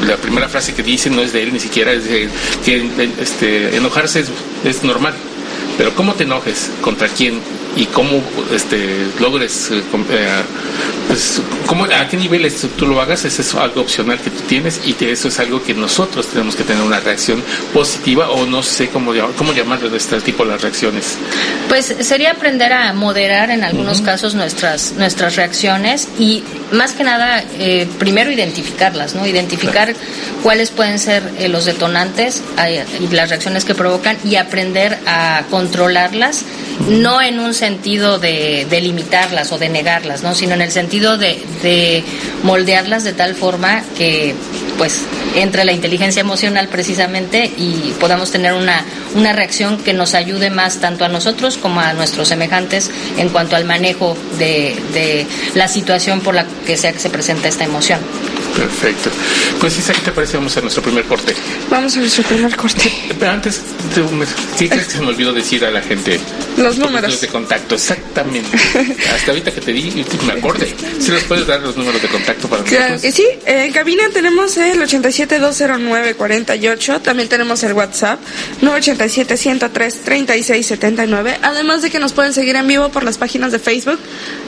la, 0.06 0.16
primera 0.16 0.48
frase 0.48 0.74
que 0.74 0.82
dice 0.82 1.10
no 1.10 1.22
es 1.22 1.32
de 1.32 1.42
él 1.42 1.52
ni 1.52 1.60
siquiera, 1.60 1.92
es 1.92 2.04
de, 2.04 2.28
que 2.64 2.88
este, 3.20 3.76
enojarse 3.76 4.20
es, 4.20 4.30
es 4.64 4.82
normal 4.84 5.14
pero 5.78 5.94
cómo 5.94 6.14
te 6.14 6.24
enojes, 6.24 6.70
contra 6.80 7.08
quién 7.08 7.40
y 7.76 7.86
cómo 7.86 8.22
este, 8.54 9.06
logres, 9.18 9.70
eh, 9.70 9.82
eh, 10.10 10.42
pues, 11.08 11.40
cómo, 11.66 11.84
a 11.84 12.06
qué 12.08 12.16
niveles 12.16 12.66
tú 12.76 12.86
lo 12.86 13.00
hagas, 13.00 13.24
eso 13.24 13.42
es 13.42 13.54
algo 13.54 13.80
opcional 13.80 14.18
que 14.18 14.30
tú 14.30 14.40
tienes 14.42 14.80
y 14.84 14.96
eso 15.04 15.28
es 15.28 15.38
algo 15.38 15.62
que 15.62 15.74
nosotros 15.74 16.26
tenemos 16.28 16.54
que 16.54 16.64
tener 16.64 16.82
una 16.82 17.00
reacción 17.00 17.42
positiva 17.72 18.30
o 18.30 18.44
no 18.46 18.62
sé 18.62 18.88
cómo, 18.88 19.12
cómo 19.36 19.52
llamarlo 19.52 19.88
de 19.88 19.96
este 19.96 20.20
tipo 20.20 20.44
las 20.44 20.60
reacciones. 20.60 21.16
Pues 21.68 21.94
sería 22.00 22.32
aprender 22.32 22.72
a 22.72 22.92
moderar 22.92 23.50
en 23.50 23.64
algunos 23.64 24.02
casos 24.02 24.34
nuestras, 24.34 24.92
nuestras 24.98 25.36
reacciones 25.36 26.08
y 26.18 26.42
más 26.72 26.92
que 26.92 27.04
nada, 27.04 27.42
eh, 27.58 27.86
primero 27.98 28.30
identificarlas, 28.30 29.14
¿no? 29.14 29.26
Identificar 29.26 29.94
cuáles 30.42 30.70
pueden 30.70 30.98
ser 30.98 31.22
los 31.48 31.64
detonantes 31.64 32.42
y 33.00 33.06
las 33.14 33.30
reacciones 33.30 33.64
que 33.64 33.74
provocan 33.74 34.16
y 34.24 34.36
aprender 34.36 34.98
a 35.06 35.44
controlarlas, 35.50 36.44
no 36.88 37.22
en 37.22 37.38
un 37.38 37.54
sentido 37.62 38.18
de, 38.18 38.66
limitarlas 38.82 39.52
o 39.52 39.58
de 39.58 39.68
negarlas, 39.68 40.24
¿no? 40.24 40.34
sino 40.34 40.54
en 40.54 40.62
el 40.62 40.72
sentido 40.72 41.16
de, 41.16 42.02
moldearlas 42.42 43.04
de 43.04 43.12
tal 43.12 43.36
forma 43.36 43.84
que 43.96 44.34
pues 44.78 45.02
entre 45.36 45.64
la 45.64 45.70
inteligencia 45.70 46.18
emocional 46.18 46.66
precisamente 46.66 47.44
y 47.44 47.94
podamos 48.00 48.32
tener 48.32 48.54
una, 48.54 48.84
una 49.14 49.32
reacción 49.32 49.78
que 49.78 49.92
nos 49.92 50.14
ayude 50.14 50.50
más 50.50 50.80
tanto 50.80 51.04
a 51.04 51.08
nosotros 51.08 51.56
como 51.56 51.78
a 51.78 51.92
nuestros 51.92 52.26
semejantes 52.26 52.90
en 53.16 53.28
cuanto 53.28 53.54
al 53.54 53.64
manejo 53.64 54.16
de, 54.40 54.74
de 54.92 55.24
la 55.54 55.68
situación 55.68 56.20
por 56.20 56.34
la 56.34 56.44
que 56.66 56.76
sea 56.76 56.92
que 56.92 56.98
se 56.98 57.10
presenta 57.10 57.46
esta 57.46 57.62
emoción. 57.62 58.00
Perfecto. 58.56 59.10
Pues 59.60 59.78
Isa, 59.78 59.92
¿qué 59.92 60.00
te 60.00 60.12
parece? 60.12 60.36
Vamos 60.36 60.56
a 60.56 60.60
nuestro 60.60 60.82
primer 60.82 61.04
corte. 61.04 61.34
Vamos 61.70 61.96
a 61.96 62.00
nuestro 62.00 62.24
primer 62.24 62.54
corte. 62.56 62.92
Pero 63.18 63.30
antes, 63.30 63.60
¿qué 64.58 64.68
crees 64.68 64.86
que 64.86 64.92
se 64.92 65.00
me 65.00 65.08
olvidó 65.08 65.32
decir 65.32 65.64
a 65.64 65.70
la 65.70 65.80
gente? 65.80 66.18
Los 66.56 66.78
números. 66.78 67.20
de 67.20 67.28
contacto, 67.28 67.74
exactamente. 67.74 68.56
Hasta 69.14 69.30
ahorita 69.30 69.50
que 69.52 69.60
te 69.60 69.72
di, 69.72 70.04
me 70.26 70.32
acordé. 70.32 70.74
Si 70.98 71.10
nos 71.10 71.22
puedes 71.24 71.46
dar 71.46 71.60
los 71.60 71.76
números 71.76 72.00
de 72.02 72.08
contacto 72.08 72.48
para 72.48 72.62
claro 72.64 72.94
nosotros. 72.94 73.14
sí, 73.14 73.26
en 73.46 73.72
cabina 73.72 74.04
tenemos 74.12 74.56
el 74.56 74.80
8720948, 74.82 77.02
también 77.02 77.28
tenemos 77.28 77.62
el 77.62 77.72
WhatsApp 77.72 78.18
987-103-3679, 78.62 81.38
además 81.42 81.82
de 81.82 81.90
que 81.90 81.98
nos 81.98 82.12
pueden 82.12 82.32
seguir 82.32 82.56
en 82.56 82.66
vivo 82.66 82.88
por 82.90 83.04
las 83.04 83.18
páginas 83.18 83.52
de 83.52 83.58
Facebook, 83.58 83.98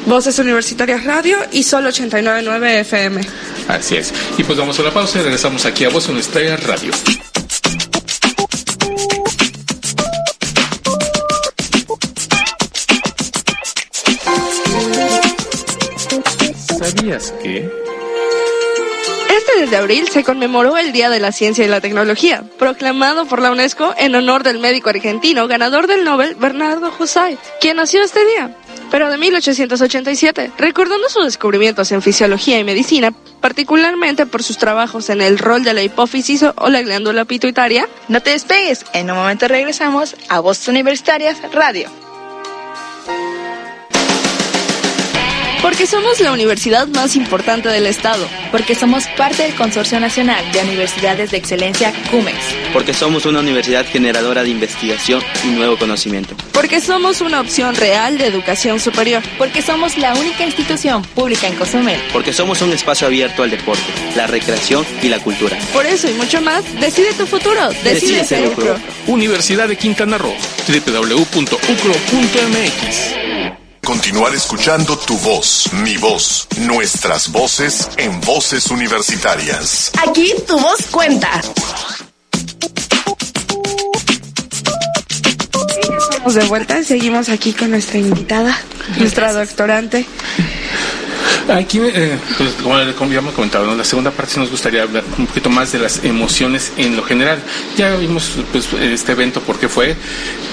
Voces 0.06 0.38
Universitarias 0.38 1.04
Radio 1.04 1.38
y 1.52 1.62
Sol 1.62 1.86
899 1.86 2.80
FM. 2.80 3.20
Así 3.68 3.96
es. 3.96 4.12
Y 4.36 4.44
pues 4.44 4.58
vamos 4.58 4.78
a 4.78 4.82
la 4.82 4.90
pausa 4.90 5.18
y 5.18 5.22
regresamos 5.22 5.64
aquí 5.64 5.84
a 5.84 5.88
Voces 5.88 6.10
Universitarias 6.10 6.62
Radio. 6.64 6.92
¿Sabías 16.78 17.32
que? 17.42 17.70
Este 19.36 19.60
desde 19.60 19.76
abril 19.78 20.08
se 20.08 20.22
conmemoró 20.22 20.76
el 20.76 20.92
Día 20.92 21.08
de 21.08 21.18
la 21.18 21.32
Ciencia 21.32 21.64
y 21.64 21.68
la 21.68 21.80
Tecnología, 21.80 22.44
proclamado 22.58 23.24
por 23.24 23.40
la 23.40 23.50
UNESCO 23.50 23.94
en 23.96 24.14
honor 24.14 24.42
del 24.42 24.58
médico 24.58 24.90
argentino 24.90 25.48
ganador 25.48 25.86
del 25.86 26.04
Nobel 26.04 26.34
Bernardo 26.34 26.90
José, 26.90 27.38
quien 27.60 27.78
nació 27.78 28.02
este 28.02 28.20
día 28.26 28.54
pero 28.94 29.10
de 29.10 29.18
1887, 29.18 30.52
recordando 30.56 31.08
sus 31.08 31.24
descubrimientos 31.24 31.90
en 31.90 32.00
fisiología 32.00 32.60
y 32.60 32.62
medicina, 32.62 33.12
particularmente 33.40 34.24
por 34.24 34.44
sus 34.44 34.56
trabajos 34.56 35.10
en 35.10 35.20
el 35.20 35.36
rol 35.36 35.64
de 35.64 35.74
la 35.74 35.82
hipófisis 35.82 36.44
o 36.44 36.68
la 36.68 36.80
glándula 36.80 37.24
pituitaria. 37.24 37.88
No 38.06 38.20
te 38.20 38.30
despegues, 38.30 38.86
en 38.92 39.10
un 39.10 39.16
momento 39.16 39.48
regresamos 39.48 40.14
a 40.28 40.38
Voz 40.38 40.68
Universitarias 40.68 41.38
Radio. 41.52 42.03
Porque 45.74 45.88
somos 45.88 46.20
la 46.20 46.30
universidad 46.30 46.86
más 46.86 47.16
importante 47.16 47.68
del 47.68 47.86
Estado. 47.86 48.28
Porque 48.52 48.76
somos 48.76 49.08
parte 49.18 49.42
del 49.42 49.56
Consorcio 49.56 49.98
Nacional 49.98 50.44
de 50.52 50.60
Universidades 50.60 51.32
de 51.32 51.36
Excelencia 51.38 51.92
CUMEX. 52.12 52.38
Porque 52.72 52.94
somos 52.94 53.26
una 53.26 53.40
universidad 53.40 53.84
generadora 53.84 54.44
de 54.44 54.50
investigación 54.50 55.20
y 55.42 55.48
nuevo 55.48 55.76
conocimiento. 55.76 56.36
Porque 56.52 56.80
somos 56.80 57.20
una 57.22 57.40
opción 57.40 57.74
real 57.74 58.18
de 58.18 58.28
educación 58.28 58.78
superior. 58.78 59.20
Porque 59.36 59.62
somos 59.62 59.98
la 59.98 60.14
única 60.14 60.44
institución 60.44 61.02
pública 61.02 61.48
en 61.48 61.56
Cozumel. 61.56 62.00
Porque 62.12 62.32
somos 62.32 62.62
un 62.62 62.72
espacio 62.72 63.08
abierto 63.08 63.42
al 63.42 63.50
deporte, 63.50 63.82
la 64.14 64.28
recreación 64.28 64.86
y 65.02 65.08
la 65.08 65.18
cultura. 65.18 65.58
Por 65.72 65.86
eso 65.86 66.08
y 66.08 66.12
mucho 66.12 66.40
más, 66.40 66.62
decide 66.80 67.12
tu 67.14 67.26
futuro. 67.26 67.70
Decide, 67.82 68.22
ser 68.22 68.46
UCRO. 68.46 68.76
Universidad 69.08 69.66
de 69.66 69.74
Quintana 69.76 70.18
Roo. 70.18 70.36
www.ucro.mx 70.68 71.64
Continuar 73.84 74.34
escuchando 74.34 74.96
tu 74.96 75.18
voz, 75.18 75.70
mi 75.82 75.98
voz, 75.98 76.48
nuestras 76.60 77.30
voces 77.30 77.90
en 77.98 78.18
voces 78.22 78.70
universitarias. 78.70 79.92
Aquí 80.06 80.32
tu 80.46 80.58
voz 80.58 80.86
cuenta. 80.90 81.42
Estamos 86.24 86.42
de 86.42 86.48
vuelta, 86.48 86.82
seguimos 86.82 87.28
aquí 87.28 87.52
con 87.52 87.70
nuestra 87.70 87.98
invitada, 87.98 88.58
nuestra 88.96 89.30
doctorante. 89.34 90.06
Aquí, 91.50 91.80
eh, 91.82 92.16
pues, 92.38 92.52
como, 92.62 92.76
como 92.96 93.12
ya 93.12 93.18
hemos 93.18 93.34
comentado, 93.34 93.70
en 93.70 93.76
la 93.76 93.84
segunda 93.84 94.10
parte 94.10 94.40
nos 94.40 94.50
gustaría 94.50 94.84
hablar 94.84 95.04
un 95.18 95.26
poquito 95.26 95.50
más 95.50 95.72
de 95.72 95.80
las 95.80 96.02
emociones 96.02 96.72
en 96.78 96.96
lo 96.96 97.02
general. 97.02 97.42
Ya 97.76 97.94
vimos 97.96 98.32
pues, 98.50 98.72
este 98.72 99.12
evento, 99.12 99.42
por 99.42 99.58
qué 99.58 99.68
fue, 99.68 99.96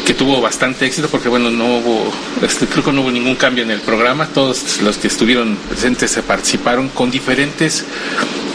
que 0.05 0.13
tuvo 0.13 0.41
bastante 0.41 0.85
éxito, 0.85 1.07
porque 1.07 1.29
bueno, 1.29 1.49
no 1.49 1.77
hubo, 1.77 2.11
este, 2.41 2.65
creo 2.65 2.83
que 2.83 2.91
no 2.91 3.03
hubo 3.03 3.11
ningún 3.11 3.35
cambio 3.35 3.63
en 3.63 3.71
el 3.71 3.79
programa. 3.79 4.27
Todos 4.27 4.81
los 4.81 4.97
que 4.97 5.07
estuvieron 5.07 5.55
presentes 5.69 6.11
se 6.11 6.21
participaron 6.21 6.89
con 6.89 7.09
diferentes 7.09 7.85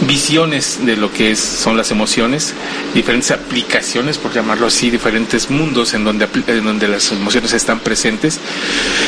visiones 0.06 0.84
de 0.84 0.96
lo 0.96 1.12
que 1.12 1.32
es, 1.32 1.38
son 1.38 1.76
las 1.76 1.90
emociones, 1.90 2.54
diferentes 2.94 3.30
aplicaciones, 3.30 4.18
por 4.18 4.32
llamarlo 4.32 4.66
así, 4.66 4.90
diferentes 4.90 5.50
mundos 5.50 5.94
en 5.94 6.04
donde, 6.04 6.28
en 6.46 6.64
donde 6.64 6.88
las 6.88 7.10
emociones 7.12 7.52
están 7.52 7.80
presentes. 7.80 8.38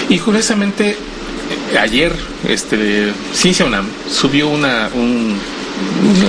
Y 0.09 0.19
curiosamente, 0.19 0.97
ayer 1.81 2.15
este 2.47 3.13
Ciencia 3.33 3.65
UNAM 3.65 3.87
subió 4.11 4.49
una 4.49 4.91
un, 4.95 5.37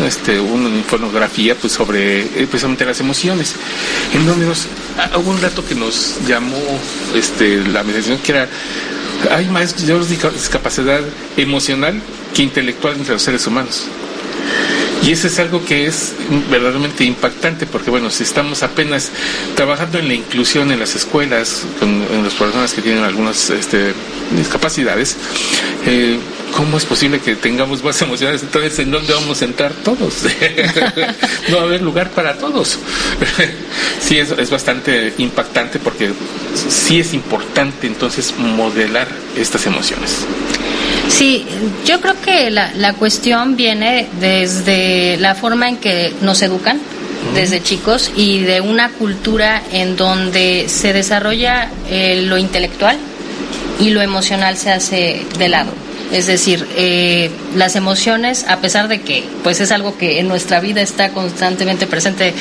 este 0.05 0.39
una 0.39 0.69
infografía 0.69 1.55
pues 1.55 1.73
sobre 1.73 2.21
eh, 2.21 2.47
precisamente 2.49 2.85
las 2.85 2.99
emociones 2.99 3.55
en 4.13 4.25
donde 4.25 4.45
nos 4.45 4.67
hubo 5.17 5.31
un 5.31 5.41
dato 5.41 5.65
que 5.65 5.75
nos 5.75 6.17
llamó 6.27 6.61
este 7.15 7.63
la 7.67 7.81
atención 7.81 8.19
que 8.19 8.31
era 8.31 8.49
hay 9.31 9.47
más 9.49 9.75
discapacidad 10.07 11.01
emocional 11.35 12.01
que 12.33 12.43
intelectual 12.43 12.95
entre 12.95 13.13
los 13.13 13.21
seres 13.21 13.45
humanos 13.47 13.87
y 15.03 15.11
eso 15.11 15.27
es 15.27 15.39
algo 15.39 15.63
que 15.63 15.87
es 15.87 16.13
verdaderamente 16.51 17.03
impactante 17.03 17.65
porque, 17.65 17.89
bueno, 17.89 18.09
si 18.09 18.23
estamos 18.23 18.63
apenas 18.63 19.11
trabajando 19.55 19.97
en 19.97 20.07
la 20.07 20.13
inclusión 20.13 20.71
en 20.71 20.79
las 20.79 20.95
escuelas, 20.95 21.63
con 21.79 21.89
en 21.89 22.23
las 22.23 22.33
personas 22.33 22.73
que 22.73 22.81
tienen 22.81 23.03
algunas 23.03 23.49
este, 23.49 23.93
discapacidades, 24.35 25.15
eh, 25.85 26.19
¿cómo 26.55 26.77
es 26.77 26.85
posible 26.85 27.19
que 27.19 27.35
tengamos 27.35 27.83
más 27.83 28.01
emociones? 28.01 28.43
Entonces, 28.43 28.77
¿en 28.79 28.91
dónde 28.91 29.13
vamos 29.13 29.41
a 29.41 29.45
entrar 29.45 29.71
todos? 29.71 30.23
no 31.49 31.57
va 31.57 31.61
a 31.61 31.65
haber 31.65 31.81
lugar 31.81 32.11
para 32.11 32.37
todos. 32.37 32.77
sí, 34.01 34.19
es, 34.19 34.31
es 34.31 34.49
bastante 34.49 35.13
impactante 35.17 35.79
porque 35.79 36.11
sí 36.53 36.99
es 36.99 37.13
importante 37.13 37.87
entonces 37.87 38.33
modelar 38.37 39.07
estas 39.37 39.65
emociones. 39.65 40.25
Sí, 41.07 41.45
yo 41.85 42.01
creo 42.01 42.19
que 42.21 42.49
la, 42.51 42.71
la 42.75 42.93
cuestión 42.93 43.55
viene 43.55 44.07
desde 44.19 45.17
la 45.17 45.35
forma 45.35 45.69
en 45.69 45.77
que 45.77 46.13
nos 46.21 46.41
educan 46.41 46.79
desde 47.33 47.61
chicos 47.61 48.11
y 48.15 48.39
de 48.39 48.61
una 48.61 48.89
cultura 48.89 49.61
en 49.71 49.95
donde 49.95 50.65
se 50.67 50.93
desarrolla 50.93 51.69
eh, 51.89 52.23
lo 52.25 52.37
intelectual 52.37 52.97
y 53.79 53.91
lo 53.91 54.01
emocional 54.01 54.57
se 54.57 54.71
hace 54.71 55.25
de 55.37 55.49
lado. 55.49 55.71
Es 56.11 56.25
decir, 56.25 56.67
eh, 56.75 57.29
las 57.55 57.75
emociones, 57.75 58.45
a 58.47 58.57
pesar 58.57 58.87
de 58.87 59.01
que 59.01 59.23
pues 59.43 59.59
es 59.61 59.71
algo 59.71 59.97
que 59.97 60.19
en 60.19 60.27
nuestra 60.27 60.59
vida 60.59 60.81
está 60.81 61.09
constantemente 61.09 61.85
presente 61.85 62.33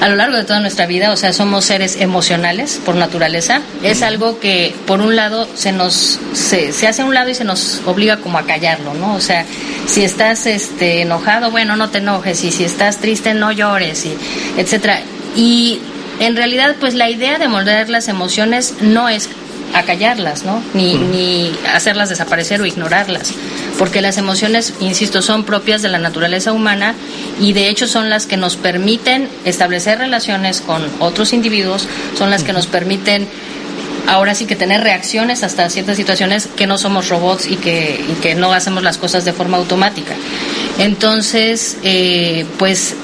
a 0.00 0.08
lo 0.08 0.16
largo 0.16 0.36
de 0.36 0.44
toda 0.44 0.60
nuestra 0.60 0.86
vida, 0.86 1.12
o 1.12 1.16
sea, 1.16 1.32
somos 1.32 1.64
seres 1.64 1.96
emocionales 2.00 2.80
por 2.84 2.96
naturaleza, 2.96 3.62
es 3.82 4.02
algo 4.02 4.40
que 4.40 4.74
por 4.86 5.00
un 5.00 5.14
lado 5.14 5.48
se 5.54 5.72
nos 5.72 6.18
se, 6.32 6.72
se 6.72 6.88
hace 6.88 7.02
a 7.02 7.04
un 7.04 7.14
lado 7.14 7.30
y 7.30 7.34
se 7.34 7.44
nos 7.44 7.80
obliga 7.86 8.18
como 8.18 8.38
a 8.38 8.46
callarlo, 8.46 8.92
¿no? 8.94 9.14
O 9.14 9.20
sea, 9.20 9.46
si 9.86 10.02
estás 10.02 10.46
este 10.46 11.02
enojado, 11.02 11.50
bueno, 11.50 11.76
no 11.76 11.90
te 11.90 11.98
enojes 11.98 12.42
y 12.44 12.50
si 12.50 12.64
estás 12.64 12.98
triste 12.98 13.34
no 13.34 13.52
llores 13.52 14.04
y 14.04 14.14
etcétera. 14.56 15.00
Y 15.36 15.80
en 16.18 16.34
realidad 16.36 16.76
pues 16.80 16.94
la 16.94 17.10
idea 17.10 17.38
de 17.38 17.48
moldear 17.48 17.88
las 17.88 18.08
emociones 18.08 18.74
no 18.80 19.08
es 19.08 19.28
acallarlas, 19.74 20.44
¿no? 20.44 20.62
Ni, 20.74 20.94
ni 20.94 21.52
hacerlas 21.72 22.08
desaparecer 22.08 22.60
o 22.60 22.66
ignorarlas, 22.66 23.32
porque 23.78 24.00
las 24.00 24.18
emociones, 24.18 24.74
insisto, 24.80 25.22
son 25.22 25.44
propias 25.44 25.82
de 25.82 25.88
la 25.88 25.98
naturaleza 25.98 26.52
humana 26.52 26.94
y 27.40 27.52
de 27.52 27.68
hecho 27.68 27.86
son 27.86 28.10
las 28.10 28.26
que 28.26 28.36
nos 28.36 28.56
permiten 28.56 29.28
establecer 29.44 29.98
relaciones 29.98 30.60
con 30.60 30.82
otros 30.98 31.32
individuos, 31.32 31.86
son 32.16 32.30
las 32.30 32.42
que 32.42 32.52
nos 32.52 32.66
permiten 32.66 33.28
ahora 34.06 34.34
sí 34.34 34.46
que 34.46 34.56
tener 34.56 34.82
reacciones 34.82 35.42
hasta 35.42 35.68
ciertas 35.68 35.96
situaciones 35.96 36.48
que 36.56 36.66
no 36.66 36.78
somos 36.78 37.08
robots 37.08 37.46
y 37.46 37.56
que, 37.56 38.00
y 38.08 38.14
que 38.20 38.34
no 38.34 38.52
hacemos 38.52 38.82
las 38.82 38.98
cosas 38.98 39.24
de 39.24 39.32
forma 39.32 39.56
automática. 39.56 40.14
Entonces, 40.78 41.78
eh, 41.82 42.46
pues 42.58 42.94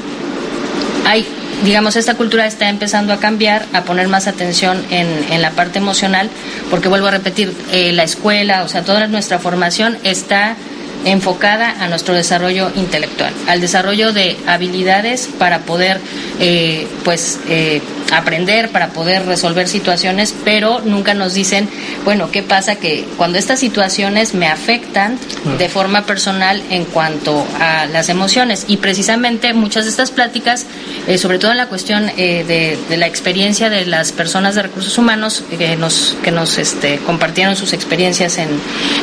hay 1.04 1.26
digamos, 1.64 1.96
esta 1.96 2.14
cultura 2.14 2.46
está 2.46 2.68
empezando 2.68 3.12
a 3.12 3.18
cambiar, 3.18 3.66
a 3.72 3.82
poner 3.82 4.08
más 4.08 4.26
atención 4.26 4.84
en, 4.90 5.08
en 5.30 5.42
la 5.42 5.50
parte 5.50 5.78
emocional, 5.78 6.28
porque 6.70 6.88
vuelvo 6.88 7.06
a 7.06 7.12
repetir, 7.12 7.52
eh, 7.70 7.92
la 7.92 8.02
escuela, 8.02 8.64
o 8.64 8.68
sea, 8.68 8.82
toda 8.82 9.06
nuestra 9.06 9.38
formación 9.38 9.98
está 10.04 10.56
enfocada 11.04 11.82
a 11.82 11.88
nuestro 11.88 12.14
desarrollo 12.14 12.70
intelectual, 12.76 13.32
al 13.48 13.60
desarrollo 13.60 14.12
de 14.12 14.36
habilidades 14.46 15.28
para 15.38 15.60
poder, 15.60 16.00
eh, 16.38 16.86
pues, 17.04 17.40
eh, 17.48 17.80
aprender, 18.12 18.70
para 18.70 18.88
poder 18.88 19.26
resolver 19.26 19.68
situaciones, 19.68 20.34
pero 20.44 20.80
nunca 20.84 21.14
nos 21.14 21.34
dicen, 21.34 21.68
bueno, 22.04 22.30
¿qué 22.30 22.42
pasa? 22.42 22.76
Que 22.76 23.06
cuando 23.16 23.38
estas 23.38 23.60
situaciones 23.60 24.34
me 24.34 24.46
afectan 24.46 25.18
de 25.58 25.68
forma 25.68 26.06
personal 26.06 26.62
en 26.70 26.84
cuanto 26.84 27.46
a 27.60 27.86
las 27.86 28.08
emociones. 28.08 28.64
Y 28.68 28.78
precisamente 28.78 29.52
muchas 29.54 29.84
de 29.84 29.90
estas 29.90 30.10
pláticas, 30.10 30.66
eh, 31.06 31.18
sobre 31.18 31.38
todo 31.38 31.52
en 31.52 31.56
la 31.56 31.66
cuestión 31.66 32.10
eh, 32.16 32.44
de, 32.44 32.78
de, 32.88 32.96
la 32.96 33.06
experiencia 33.06 33.70
de 33.70 33.86
las 33.86 34.12
personas 34.12 34.54
de 34.54 34.62
recursos 34.62 34.96
humanos 34.98 35.44
que 35.58 35.76
nos, 35.76 36.16
que 36.22 36.30
nos 36.30 36.58
este, 36.58 36.98
compartieron 36.98 37.56
sus 37.56 37.72
experiencias 37.72 38.38
en, 38.38 38.48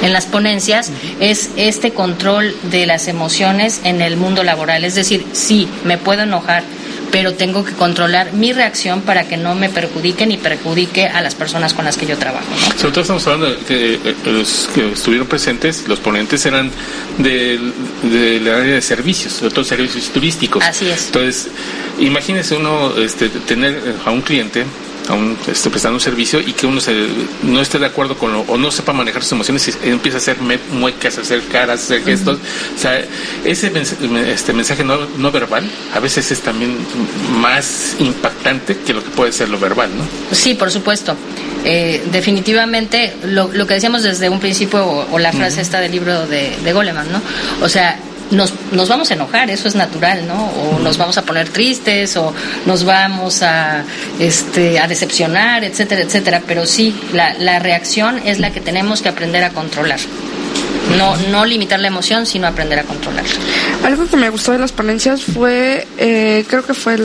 en 0.02 0.14
las 0.14 0.26
ponencias, 0.26 0.92
es 1.20 1.50
este 1.56 1.92
control 1.92 2.56
de 2.64 2.86
las 2.86 3.08
emociones 3.08 3.82
en 3.84 4.02
el 4.02 4.18
mundo 4.18 4.44
laboral. 4.44 4.86
Es 4.86 4.96
decir, 4.96 5.26
sí, 5.34 5.68
me 5.84 5.98
puedo 5.98 6.24
enojar, 6.24 6.64
pero 7.12 7.34
tengo 7.34 7.64
que 7.64 7.74
controlar 7.74 8.34
mi 8.34 8.54
reacción 8.54 9.02
para 9.02 9.28
que 9.28 9.38
no 9.38 9.56
me 9.56 9.70
perjudique 9.70 10.26
ni 10.26 10.38
perjudique 10.38 11.08
a 11.08 11.22
las 11.22 11.36
personas 11.36 11.74
con 11.74 11.86
las 11.86 11.98
que 11.98 12.06
yo 12.06 12.18
trabajo. 12.18 12.48
¿no? 12.50 12.78
Sobre 12.78 12.92
todo 12.92 13.02
estamos 13.02 13.28
hablando 13.28 13.52
de 13.52 13.66
que 13.66 13.94
eh, 13.96 14.16
los 14.26 14.70
que 14.74 14.92
estuvieron 14.92 15.28
presentes, 15.28 15.88
los 15.88 16.00
ponentes 16.00 16.46
eran 16.46 16.72
del 17.18 17.74
de 18.04 18.52
área 18.52 18.76
de 18.76 18.82
servicios, 18.82 19.34
sobre 19.34 19.54
todo 19.54 19.64
servicios 19.64 20.10
turísticos. 20.10 20.64
Así 20.64 20.90
es. 20.90 21.08
Entonces, 21.08 21.48
imagínese 22.00 22.56
uno 22.56 22.98
este, 22.98 23.30
tener 23.30 23.96
a 24.06 24.12
un 24.12 24.22
cliente 24.22 24.66
a 25.10 25.14
un 25.14 25.38
este, 25.48 25.70
prestando 25.70 25.96
un 25.96 26.02
servicio 26.02 26.40
y 26.40 26.54
que 26.54 26.68
uno 26.68 26.80
se, 26.80 27.08
no 27.44 27.60
esté 27.60 27.80
de 27.80 27.88
acuerdo 27.88 28.18
con 28.18 28.32
lo, 28.32 28.42
o 28.42 28.58
no 28.58 28.72
sepa 28.72 28.94
manejar 28.94 29.24
sus 29.24 29.34
emociones 29.34 29.68
y 29.84 29.90
empieza 29.90 30.18
a 30.18 30.22
hacer 30.22 30.38
muecas, 30.72 31.18
a 31.18 31.22
hacer 31.22 31.44
caras, 31.48 31.82
a 31.82 31.84
hacer 31.84 32.04
gestos. 32.04 32.38
O 32.76 32.80
sea, 32.80 33.04
ese 33.44 33.72
este 34.28 34.54
mensaje 34.54 34.84
no, 34.84 34.98
no, 35.18 35.32
verbal 35.32 35.70
a 35.94 36.00
veces 36.00 36.32
es 36.32 36.42
también 36.42 36.78
más 37.40 37.96
impactante 38.00 38.78
que 38.78 38.94
lo 38.94 39.04
que 39.04 39.10
puede 39.10 39.32
ser 39.32 39.50
lo 39.50 39.60
verbal, 39.60 39.90
¿no? 39.98 40.04
Sí, 40.36 40.54
por 40.54 40.72
supuesto. 40.72 41.16
Eh, 41.66 42.04
definitivamente 42.12 43.14
lo, 43.26 43.52
lo, 43.52 43.68
que 43.68 43.74
decíamos 43.74 44.04
desde 44.04 44.30
un 44.30 44.40
principio 44.40 44.86
o, 44.86 45.20
la 45.20 45.34
frase 45.34 45.60
esta 45.60 45.82
del 45.82 45.92
libro 45.92 46.26
de, 46.26 46.56
de 46.64 46.74
Goleman, 46.74 47.12
¿no? 47.12 47.22
O 47.62 47.68
sea, 47.68 48.00
nos, 48.32 48.54
nos 48.72 48.90
vamos 48.90 49.12
a 49.12 49.14
enojar, 49.14 49.50
eso 49.50 49.68
es 49.68 49.76
natural, 49.76 50.28
¿no? 50.28 50.46
O 50.46 50.80
nos 50.80 50.98
vamos 50.98 51.18
a 51.18 51.24
poner 51.24 51.50
tristes 51.50 52.16
o 52.18 52.34
nos 52.66 52.84
vamos 52.84 53.42
a, 53.42 53.84
este, 54.20 54.80
a 54.80 54.88
decepcionar, 54.88 55.64
etcétera, 55.64 56.02
etcétera. 56.02 56.42
Pero 56.46 56.66
sí, 56.66 56.96
la, 57.14 57.34
la 57.36 57.60
reacción 57.60 58.22
es 58.26 58.40
la 58.40 58.52
que 58.52 58.62
tenemos 58.62 59.02
que 59.02 59.10
aprender 59.10 59.44
a 59.44 59.52
controlar. 59.52 60.00
No, 60.98 61.16
no 61.30 61.46
limitar 61.46 61.80
la 61.80 61.88
emoción, 61.88 62.26
sino 62.26 62.48
aprender 62.48 62.80
a 62.80 62.84
controlarla. 62.84 63.32
Algo 63.84 64.08
que 64.08 64.18
me 64.18 64.30
gustó 64.30 64.54
de 64.54 64.60
las 64.60 64.72
ponencias 64.72 65.22
fue, 65.24 65.88
eh, 65.98 66.44
creo 66.48 66.66
que 66.66 66.74
fue 66.74 66.98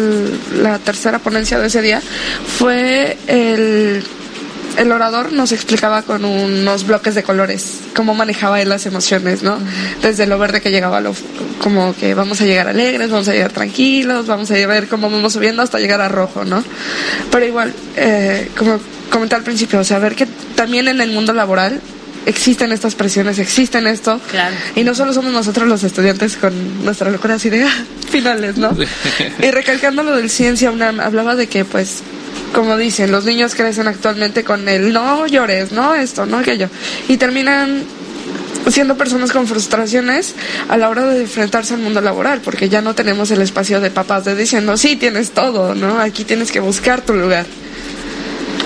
la 0.55 0.79
tercera 0.79 1.19
ponencia 1.19 1.59
de 1.59 1.67
ese 1.67 1.83
día, 1.83 2.01
fue 2.59 3.19
el 3.27 4.03
el 4.77 4.93
orador 4.93 5.33
nos 5.33 5.53
explicaba 5.53 6.03
con 6.03 6.25
unos 6.25 6.87
bloques 6.87 7.15
de 7.15 7.23
colores 7.23 7.81
cómo 7.95 8.15
manejaba 8.15 8.61
él 8.61 8.69
las 8.69 8.87
emociones, 8.87 9.43
¿no? 9.43 9.59
Desde 10.03 10.27
lo 10.27 10.39
verde 10.39 10.61
que 10.61 10.71
llegaba 10.71 11.01
lo 11.01 11.15
como 11.63 11.95
que 11.95 12.15
vamos 12.15 12.41
a 12.41 12.45
llegar 12.45 12.69
alegres, 12.69 13.11
vamos 13.11 13.29
a 13.29 13.33
llegar 13.33 13.53
tranquilos, 13.53 14.27
vamos 14.27 14.51
a 14.51 14.55
ver 14.55 14.89
cómo 14.89 15.11
vamos 15.11 15.33
subiendo 15.33 15.63
hasta 15.63 15.79
llegar 15.79 16.01
a 16.01 16.09
rojo, 16.09 16.45
¿no? 16.45 16.63
Pero 17.31 17.47
igual, 17.47 17.73
eh, 17.97 18.51
como 18.57 18.81
comenté 19.11 19.37
al 19.37 19.43
principio, 19.43 19.81
o 19.81 19.85
sea, 19.85 19.99
ver 19.99 20.15
que 20.15 20.27
también 20.55 20.89
en 20.89 21.01
el 21.01 21.13
mundo 21.13 21.33
laboral 21.33 21.81
existen 22.27 22.73
estas 22.73 22.95
presiones, 22.95 23.39
existen 23.39 23.87
esto. 23.87 24.21
Claro. 24.31 24.57
Y 24.75 24.85
no 24.85 24.95
solo 24.95 25.13
somos 25.13 25.33
nosotros 25.33 25.69
los 25.69 25.83
estudiantes 25.85 26.37
con 26.37 26.85
nuestras 26.85 27.13
locuras 27.13 27.45
ideas 27.45 27.73
finales, 28.11 28.57
¿no? 28.57 28.77
y 29.43 29.51
recalcando 29.51 30.03
lo 30.03 30.17
del 30.17 30.31
ciencia, 30.31 30.71
una, 30.71 30.89
hablaba 30.89 31.37
de 31.37 31.47
que 31.47 31.65
pues 31.65 32.03
como 32.53 32.77
dicen, 32.77 33.11
los 33.11 33.25
niños 33.25 33.55
crecen 33.55 33.89
actualmente 33.89 34.45
con 34.45 34.69
el 34.69 34.93
no 34.93 35.27
llores, 35.27 35.73
no 35.73 35.95
esto, 35.95 36.25
no 36.25 36.39
aquello, 36.39 36.69
y 37.09 37.17
terminan 37.17 37.85
siendo 38.71 38.97
personas 38.97 39.33
con 39.33 39.47
frustraciones 39.47 40.35
a 40.69 40.77
la 40.77 40.89
hora 40.89 41.05
de 41.07 41.23
enfrentarse 41.23 41.75
al 41.75 41.81
mundo 41.81 42.01
laboral, 42.01 42.41
porque 42.43 42.69
ya 42.69 42.81
no 42.81 42.95
tenemos 42.95 43.31
el 43.31 43.43
espacio 43.43 43.81
de 43.81 43.91
papás 43.91 44.25
de 44.25 44.37
diciendo, 44.37 44.77
sí, 44.77 44.97
tienes 44.97 45.33
todo, 45.33 45.75
¿no? 45.75 45.99
Aquí 45.99 46.25
tienes 46.25 46.51
que 46.51 46.61
buscar 46.61 47.03
tu 47.03 47.15
lugar. 47.15 47.47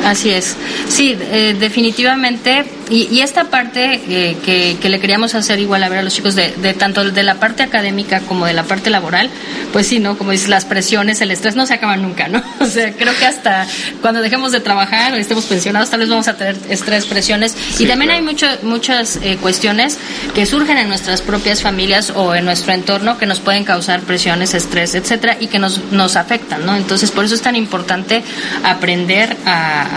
Así 0.04 0.30
es. 0.30 0.54
Sí, 0.88 1.16
eh, 1.20 1.56
definitivamente. 1.58 2.64
Y, 2.90 3.20
esta 3.20 3.44
parte 3.44 4.00
eh, 4.08 4.36
que, 4.44 4.88
le 4.88 5.00
queríamos 5.00 5.34
hacer 5.34 5.58
igual 5.58 5.82
a 5.82 5.88
ver 5.88 5.98
a 5.98 6.02
los 6.02 6.14
chicos 6.14 6.34
de, 6.34 6.50
tanto 6.74 7.04
de 7.10 7.22
la 7.22 7.34
parte 7.34 7.62
académica 7.62 8.20
como 8.20 8.46
de 8.46 8.54
la 8.54 8.64
parte 8.64 8.90
laboral, 8.90 9.28
pues 9.72 9.86
sí, 9.86 9.98
¿no? 9.98 10.16
Como 10.16 10.30
dices, 10.30 10.48
las 10.48 10.64
presiones, 10.64 11.20
el 11.20 11.30
estrés 11.30 11.56
no 11.56 11.66
se 11.66 11.74
acaban 11.74 12.02
nunca, 12.02 12.28
¿no? 12.28 12.42
O 12.60 12.66
sea, 12.66 12.92
creo 12.92 13.16
que 13.18 13.26
hasta 13.26 13.66
cuando 14.02 14.20
dejemos 14.20 14.52
de 14.52 14.60
trabajar 14.60 15.12
o 15.14 15.16
estemos 15.16 15.44
pensionados, 15.44 15.90
tal 15.90 16.00
vez 16.00 16.08
vamos 16.08 16.28
a 16.28 16.36
tener 16.36 16.56
estrés, 16.68 17.06
presiones. 17.06 17.54
y 17.78 17.86
también 17.86 18.10
hay 18.10 18.22
mucho, 18.22 18.46
muchas 18.62 19.18
eh, 19.22 19.38
cuestiones 19.40 19.98
que 20.34 20.46
surgen 20.46 20.78
en 20.78 20.88
nuestras 20.88 21.22
propias 21.22 21.62
familias 21.62 22.12
o 22.14 22.34
en 22.34 22.44
nuestro 22.44 22.72
entorno 22.72 23.18
que 23.18 23.26
nos 23.26 23.40
pueden 23.40 23.64
causar 23.64 24.00
presiones, 24.00 24.54
estrés, 24.54 24.94
etcétera, 24.94 25.36
y 25.40 25.48
que 25.48 25.58
nos, 25.58 25.92
nos 25.92 26.16
afectan, 26.16 26.64
¿no? 26.66 26.74
Entonces, 26.76 27.10
por 27.10 27.24
eso 27.24 27.34
es 27.34 27.42
tan 27.42 27.56
importante 27.56 28.22
aprender 28.62 29.36
a 29.46 29.88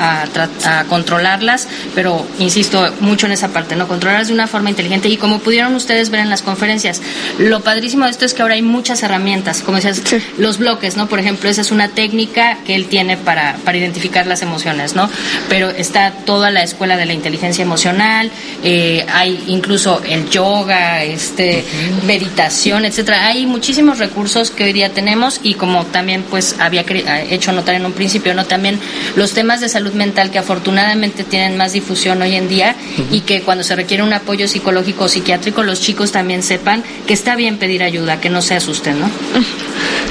a, 0.65 0.83
controlarlas, 0.89 1.67
pero 1.95 2.25
insisto 2.39 2.80
mucho 2.99 3.25
en 3.25 3.33
esa 3.33 3.49
parte, 3.49 3.75
¿no? 3.75 3.87
Controlarlas 3.87 4.27
de 4.27 4.33
una 4.33 4.47
forma 4.47 4.69
inteligente 4.69 5.09
y 5.09 5.17
como 5.17 5.39
pudieron 5.39 5.75
ustedes 5.75 6.09
ver 6.09 6.21
en 6.21 6.29
las 6.29 6.41
conferencias, 6.41 7.01
lo 7.37 7.61
padrísimo 7.61 8.05
de 8.05 8.11
esto 8.11 8.25
es 8.25 8.33
que 8.33 8.41
ahora 8.41 8.55
hay 8.55 8.61
muchas 8.61 9.03
herramientas, 9.03 9.61
como 9.61 9.77
decías, 9.77 10.01
los 10.37 10.57
bloques, 10.57 10.97
¿no? 10.97 11.07
Por 11.07 11.19
ejemplo, 11.19 11.49
esa 11.49 11.61
es 11.61 11.71
una 11.71 11.89
técnica 11.89 12.59
que 12.65 12.75
él 12.75 12.87
tiene 12.87 13.17
para, 13.17 13.57
para 13.65 13.77
identificar 13.77 14.27
las 14.27 14.41
emociones, 14.41 14.95
¿no? 14.95 15.09
Pero 15.49 15.69
está 15.69 16.11
toda 16.25 16.51
la 16.51 16.63
escuela 16.63 16.97
de 16.97 17.05
la 17.05 17.13
inteligencia 17.13 17.61
emocional, 17.61 18.31
eh, 18.63 19.05
hay 19.11 19.43
incluso 19.47 20.01
el 20.07 20.29
yoga, 20.29 21.03
este, 21.03 21.63
meditación, 22.05 22.85
etcétera. 22.85 23.27
Hay 23.27 23.45
muchísimos 23.45 23.99
recursos 23.99 24.51
que 24.51 24.63
hoy 24.63 24.73
día 24.73 24.93
tenemos 24.93 25.39
y 25.43 25.55
como 25.55 25.85
también 25.85 26.23
pues 26.23 26.55
había 26.59 26.85
hecho 27.29 27.51
notar 27.51 27.75
en 27.75 27.85
un 27.85 27.93
principio, 27.93 28.33
¿no? 28.33 28.45
También 28.45 28.79
los 29.15 29.33
temas 29.33 29.61
de 29.61 29.69
salud 29.69 29.93
mental 29.93 30.31
que 30.31 30.39
afortunadamente 30.39 31.23
tienen 31.23 31.57
más 31.57 31.73
difusión 31.73 32.21
hoy 32.21 32.35
en 32.35 32.47
día 32.47 32.70
y 33.11 33.21
que 33.21 33.41
cuando 33.41 33.63
se 33.63 33.75
requiere 33.75 34.03
un 34.03 34.13
apoyo 34.13 34.47
psicológico 34.47 35.05
o 35.05 35.09
psiquiátrico 35.09 35.63
los 35.63 35.81
chicos 35.81 36.11
también 36.11 36.43
sepan 36.43 36.83
que 37.07 37.13
está 37.13 37.35
bien 37.35 37.57
pedir 37.57 37.83
ayuda, 37.83 38.19
que 38.19 38.29
no 38.29 38.41
se 38.41 38.55
asusten, 38.55 38.99
¿no? 38.99 39.09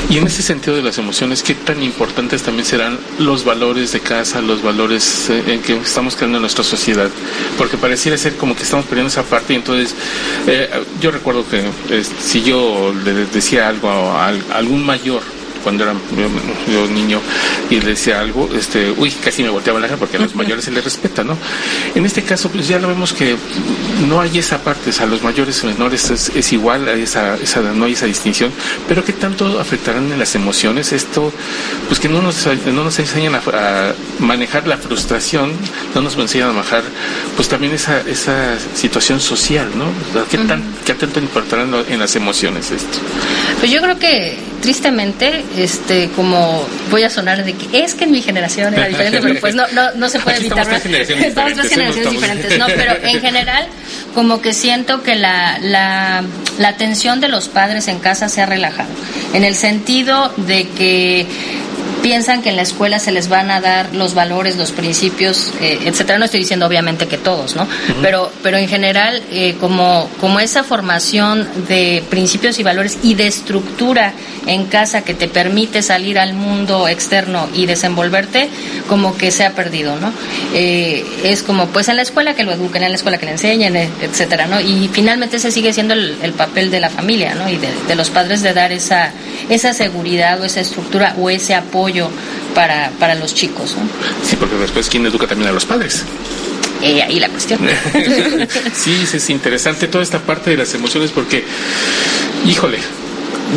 Y 0.08 0.18
en 0.18 0.26
ese 0.26 0.42
sentido 0.42 0.74
de 0.76 0.82
las 0.82 0.98
emociones, 0.98 1.42
¿qué 1.42 1.54
tan 1.54 1.82
importantes 1.82 2.42
también 2.42 2.64
serán 2.64 2.98
los 3.18 3.44
valores 3.44 3.92
de 3.92 4.00
casa, 4.00 4.40
los 4.40 4.62
valores 4.62 5.30
eh, 5.30 5.42
en 5.46 5.62
que 5.62 5.76
estamos 5.76 6.16
creando 6.16 6.38
en 6.38 6.42
nuestra 6.42 6.64
sociedad? 6.64 7.08
Porque 7.56 7.76
pareciera 7.76 8.16
ser 8.16 8.36
como 8.36 8.56
que 8.56 8.62
estamos 8.62 8.86
perdiendo 8.86 9.08
esa 9.08 9.22
parte 9.22 9.52
y 9.52 9.56
entonces 9.56 9.94
eh, 10.46 10.68
yo 11.00 11.10
recuerdo 11.10 11.48
que 11.48 11.60
eh, 11.60 12.04
si 12.20 12.42
yo 12.42 12.92
le 13.04 13.26
decía 13.26 13.68
algo 13.68 13.88
a 13.88 14.28
algún 14.28 14.84
mayor, 14.84 15.22
cuando 15.62 15.84
era 15.84 15.94
yo, 16.70 16.86
niño 16.88 17.20
y 17.68 17.80
le 17.80 17.90
decía 17.90 18.20
algo, 18.20 18.48
este, 18.56 18.90
uy, 18.96 19.10
casi 19.10 19.42
me 19.42 19.48
volteaba 19.48 19.80
la 19.80 19.86
cara 19.86 19.98
porque 19.98 20.16
a 20.16 20.20
los 20.20 20.34
mayores 20.34 20.64
se 20.64 20.70
les 20.70 20.82
respeta, 20.82 21.24
¿no? 21.24 21.36
En 21.94 22.04
este 22.04 22.22
caso, 22.22 22.50
pues 22.50 22.68
ya 22.68 22.78
lo 22.78 22.88
vemos 22.88 23.12
que 23.12 23.36
no 24.08 24.20
hay 24.20 24.38
esa 24.38 24.58
parte, 24.62 24.90
o 24.90 24.92
sea, 24.92 25.06
los 25.06 25.22
mayores 25.22 25.62
y 25.62 25.66
menores 25.66 26.10
es, 26.10 26.52
igual, 26.52 26.88
esa, 26.88 27.36
esa, 27.36 27.60
no 27.60 27.84
hay 27.84 27.92
esa 27.92 28.06
distinción, 28.06 28.50
pero 28.88 29.04
¿qué 29.04 29.12
tanto 29.12 29.60
afectarán 29.60 30.10
en 30.12 30.18
las 30.18 30.34
emociones? 30.34 30.92
Esto, 30.92 31.32
pues 31.88 32.00
que 32.00 32.08
no 32.08 32.22
nos, 32.22 32.46
no 32.66 32.84
nos 32.84 32.98
enseñan 32.98 33.34
a, 33.34 33.92
manejar 34.18 34.66
la 34.66 34.76
frustración, 34.76 35.52
no 35.94 36.00
nos 36.00 36.16
enseñan 36.16 36.50
a 36.50 36.52
manejar, 36.52 36.82
pues 37.36 37.48
también 37.48 37.72
esa, 37.72 38.00
esa 38.00 38.56
situación 38.74 39.20
social, 39.20 39.68
¿no? 39.76 39.86
¿Qué, 40.28 40.38
tan, 40.38 40.62
¿Qué 40.84 40.94
tanto 40.94 41.20
importarán 41.20 41.74
en 41.88 41.98
las 41.98 42.16
emociones 42.16 42.70
esto? 42.70 42.98
Pues 43.58 43.70
yo 43.70 43.80
creo 43.80 43.98
que 43.98 44.38
tristemente 44.60 45.44
este, 45.56 46.08
como 46.10 46.66
voy 46.90 47.02
a 47.02 47.10
sonar 47.10 47.44
de 47.44 47.54
que 47.54 47.82
es 47.82 47.94
que 47.94 48.04
en 48.04 48.12
mi 48.12 48.22
generación 48.22 48.74
era 48.74 48.86
diferente, 48.86 49.20
pero 49.20 49.40
pues 49.40 49.54
no, 49.54 49.66
no, 49.68 49.92
no 49.94 50.08
se 50.08 50.20
puede 50.20 50.38
evitar. 50.38 50.60
Estamos 50.60 51.54
tres 51.54 51.68
generaciones 51.68 52.10
diferentes, 52.10 52.58
¿no? 52.58 52.66
Pero 52.66 52.96
en 53.02 53.20
general, 53.20 53.66
como 54.14 54.40
que 54.40 54.52
siento 54.52 55.02
que 55.02 55.14
la, 55.14 55.58
la, 55.60 56.22
la 56.58 56.68
atención 56.68 57.20
de 57.20 57.28
los 57.28 57.48
padres 57.48 57.88
en 57.88 57.98
casa 57.98 58.28
se 58.28 58.42
ha 58.42 58.46
relajado, 58.46 58.90
en 59.34 59.44
el 59.44 59.54
sentido 59.54 60.32
de 60.36 60.68
que 60.68 61.26
piensan 62.02 62.42
que 62.42 62.50
en 62.50 62.56
la 62.56 62.62
escuela 62.62 62.98
se 62.98 63.12
les 63.12 63.28
van 63.28 63.50
a 63.50 63.60
dar 63.60 63.94
los 63.94 64.14
valores, 64.14 64.56
los 64.56 64.72
principios, 64.72 65.52
eh, 65.60 65.78
etcétera. 65.84 66.18
No 66.18 66.24
estoy 66.24 66.40
diciendo 66.40 66.66
obviamente 66.66 67.06
que 67.06 67.18
todos, 67.18 67.56
¿no? 67.56 67.66
Pero, 68.02 68.32
pero 68.42 68.56
en 68.56 68.68
general, 68.68 69.22
eh, 69.30 69.56
como, 69.60 70.08
como 70.20 70.40
esa 70.40 70.64
formación 70.64 71.48
de 71.68 72.02
principios 72.08 72.58
y 72.58 72.62
valores 72.62 72.98
y 73.02 73.14
de 73.14 73.26
estructura 73.26 74.12
en 74.46 74.66
casa 74.66 75.02
que 75.02 75.14
te 75.14 75.28
permite 75.28 75.82
salir 75.82 76.18
al 76.18 76.34
mundo 76.34 76.88
externo 76.88 77.48
y 77.54 77.66
desenvolverte, 77.66 78.48
como 78.88 79.16
que 79.16 79.30
se 79.30 79.44
ha 79.44 79.54
perdido, 79.54 79.96
¿no? 79.96 80.12
Eh, 80.54 81.04
es 81.24 81.42
como, 81.42 81.66
pues 81.66 81.88
en 81.88 81.96
la 81.96 82.02
escuela 82.02 82.34
que 82.34 82.44
lo 82.44 82.52
eduquen, 82.52 82.82
en 82.82 82.90
la 82.90 82.96
escuela 82.96 83.18
que 83.18 83.26
le 83.26 83.32
enseñen, 83.32 83.76
etcétera, 83.76 84.46
¿no? 84.46 84.60
Y 84.60 84.88
finalmente 84.92 85.36
ese 85.36 85.50
sigue 85.50 85.72
siendo 85.72 85.94
el, 85.94 86.32
papel 86.36 86.70
de 86.70 86.80
la 86.80 86.88
familia, 86.88 87.34
¿no? 87.34 87.48
Y 87.50 87.56
de, 87.56 87.68
de 87.86 87.94
los 87.94 88.08
padres 88.08 88.42
de 88.42 88.54
dar 88.54 88.72
esa, 88.72 89.12
esa 89.48 89.74
seguridad 89.74 90.40
o 90.40 90.44
esa 90.44 90.60
estructura 90.60 91.14
o 91.18 91.28
ese 91.28 91.54
apoyo 91.54 91.89
para, 92.54 92.90
para 92.98 93.14
los 93.14 93.34
chicos. 93.34 93.76
Sí, 94.28 94.36
porque 94.36 94.56
después, 94.56 94.88
¿quién 94.88 95.06
educa 95.06 95.26
también 95.26 95.50
a 95.50 95.52
los 95.52 95.64
padres? 95.64 96.04
Eh, 96.82 97.02
ahí 97.02 97.20
la 97.20 97.28
cuestión. 97.28 97.60
sí, 98.74 99.04
es 99.12 99.30
interesante 99.30 99.88
toda 99.88 100.02
esta 100.02 100.18
parte 100.20 100.50
de 100.50 100.56
las 100.56 100.72
emociones 100.74 101.10
porque, 101.10 101.44
híjole, 102.46 102.78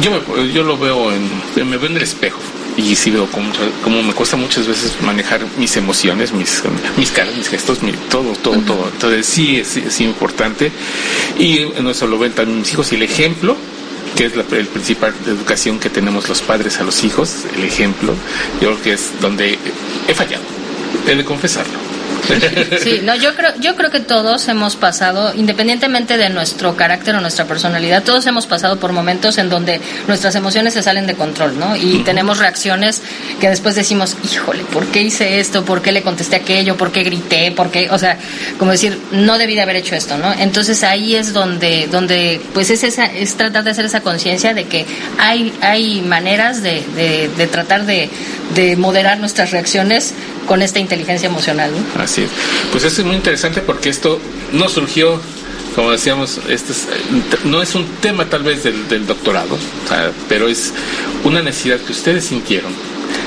yo, 0.02 0.22
yo 0.52 0.64
lo 0.64 0.78
veo 0.78 1.12
en, 1.14 1.30
me 1.70 1.78
veo 1.78 1.90
en 1.90 1.98
el 1.98 2.04
espejo 2.04 2.40
y 2.76 2.96
sí 2.96 3.12
veo 3.12 3.28
como, 3.28 3.52
como 3.84 4.02
me 4.04 4.14
cuesta 4.14 4.36
muchas 4.36 4.68
veces 4.68 4.94
manejar 5.02 5.42
mis 5.58 5.78
emociones, 5.78 6.34
mis, 6.34 6.64
mis 6.98 7.12
caras, 7.12 7.36
mis 7.36 7.48
gestos, 7.48 7.80
todo, 8.10 8.34
todo, 8.34 8.60
todo. 8.62 8.90
Entonces 8.92 9.26
sí 9.26 9.58
es, 9.58 9.78
es 9.78 10.02
importante 10.02 10.72
y 11.40 11.66
no 11.82 11.92
eso 11.92 12.08
lo 12.08 12.18
ven 12.18 12.34
también 12.34 12.60
mis 12.60 12.74
hijos 12.74 12.92
y 12.92 12.96
el 12.96 13.04
ejemplo 13.04 13.56
que 14.16 14.26
es 14.26 14.36
la 14.36 14.44
el 14.52 14.68
principal 14.68 15.14
educación 15.26 15.80
que 15.80 15.90
tenemos 15.90 16.30
los 16.30 16.42
padres 16.42 16.80
a 16.80 16.84
los 16.84 17.04
hijos, 17.04 17.46
el 17.56 17.64
ejemplo, 17.64 18.14
yo 18.62 18.72
creo 18.72 18.82
que 18.82 18.94
es 18.94 19.12
donde 19.22 19.58
he 20.08 20.14
fallado, 20.14 20.44
he 21.08 21.16
de 21.16 21.26
confesarlo. 21.26 21.83
Sí, 22.82 23.02
no, 23.04 23.16
yo 23.16 23.36
creo, 23.36 23.52
yo 23.60 23.76
creo 23.76 23.92
que 23.92 24.00
todos 24.00 24.48
hemos 24.48 24.76
pasado, 24.76 25.34
independientemente 25.36 26.18
de 26.18 26.30
nuestro 26.30 26.76
carácter 26.76 27.16
o 27.16 27.22
nuestra 27.22 27.46
personalidad, 27.46 28.04
todos 28.04 28.26
hemos 28.28 28.46
pasado 28.46 28.78
por 28.78 28.94
momentos 28.94 29.38
en 29.38 29.50
donde 29.50 29.82
nuestras 30.08 30.36
emociones 30.36 30.74
se 30.74 30.84
salen 30.84 31.08
de 31.08 31.16
control, 31.16 31.60
¿no? 31.60 31.76
Y 31.76 32.00
tenemos 32.00 32.40
reacciones 32.40 33.02
que 33.40 33.50
después 33.50 33.76
decimos, 33.76 34.16
híjole, 34.32 34.64
¿por 34.64 34.88
qué 34.88 35.02
hice 35.02 35.40
esto? 35.40 35.66
¿Por 35.66 35.82
qué 35.82 35.92
le 35.92 36.02
contesté 36.02 36.38
aquello? 36.38 36.78
¿Por 36.78 36.92
qué 36.92 37.04
grité? 37.04 37.52
¿Por 37.52 37.72
qué? 37.72 37.90
O 37.92 37.98
sea, 37.98 38.18
como 38.58 38.72
decir, 38.72 38.98
no 39.12 39.38
debí 39.38 39.56
de 39.56 39.62
haber 39.62 39.76
hecho 39.78 39.96
esto, 39.96 40.18
¿no? 40.18 40.34
Entonces 40.34 40.84
ahí 40.84 41.16
es 41.16 41.34
donde, 41.34 41.88
donde 41.92 42.42
pues 42.54 42.70
es, 42.70 42.84
esa, 42.84 43.06
es 43.06 43.36
tratar 43.36 43.64
de 43.64 43.72
hacer 43.72 43.86
esa 43.86 44.02
conciencia 44.02 44.54
de 44.54 44.66
que 44.66 44.86
hay, 45.20 45.54
hay 45.62 46.02
maneras 46.02 46.62
de, 46.62 46.84
de, 46.96 47.30
de 47.36 47.48
tratar 47.48 47.86
de, 47.86 48.10
de 48.56 48.76
moderar 48.76 49.20
nuestras 49.20 49.52
reacciones 49.52 50.14
con 50.48 50.62
esta 50.62 50.80
inteligencia 50.80 51.28
emocional. 51.28 51.72
Así 51.98 52.24
es. 52.24 52.30
Pues 52.72 52.84
eso 52.84 53.02
es 53.02 53.08
muy 53.08 53.16
interesante 53.16 53.62
porque 53.62 53.90
esto 53.90 54.20
no 54.52 54.70
surgió, 54.70 55.20
como 55.76 55.92
decíamos, 55.92 56.40
este 56.50 56.72
es, 56.72 56.88
no 57.46 57.62
es 57.62 57.76
un 57.76 57.86
tema 58.02 58.26
tal 58.26 58.44
vez 58.44 58.64
del, 58.64 58.88
del 58.88 59.06
doctorado, 59.06 59.58
pero 60.30 60.48
es 60.48 60.74
una 61.24 61.42
necesidad 61.42 61.80
que 61.80 61.92
ustedes 61.92 62.26
sintieron 62.26 62.72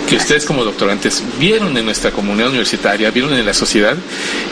que 0.09 0.17
ustedes 0.17 0.45
como 0.45 0.65
doctorantes 0.65 1.23
vieron 1.39 1.77
en 1.77 1.85
nuestra 1.85 2.13
comunidad 2.13 2.49
universitaria, 2.49 3.11
vieron 3.11 3.35
en 3.35 3.45
la 3.45 3.55
sociedad, 3.55 3.97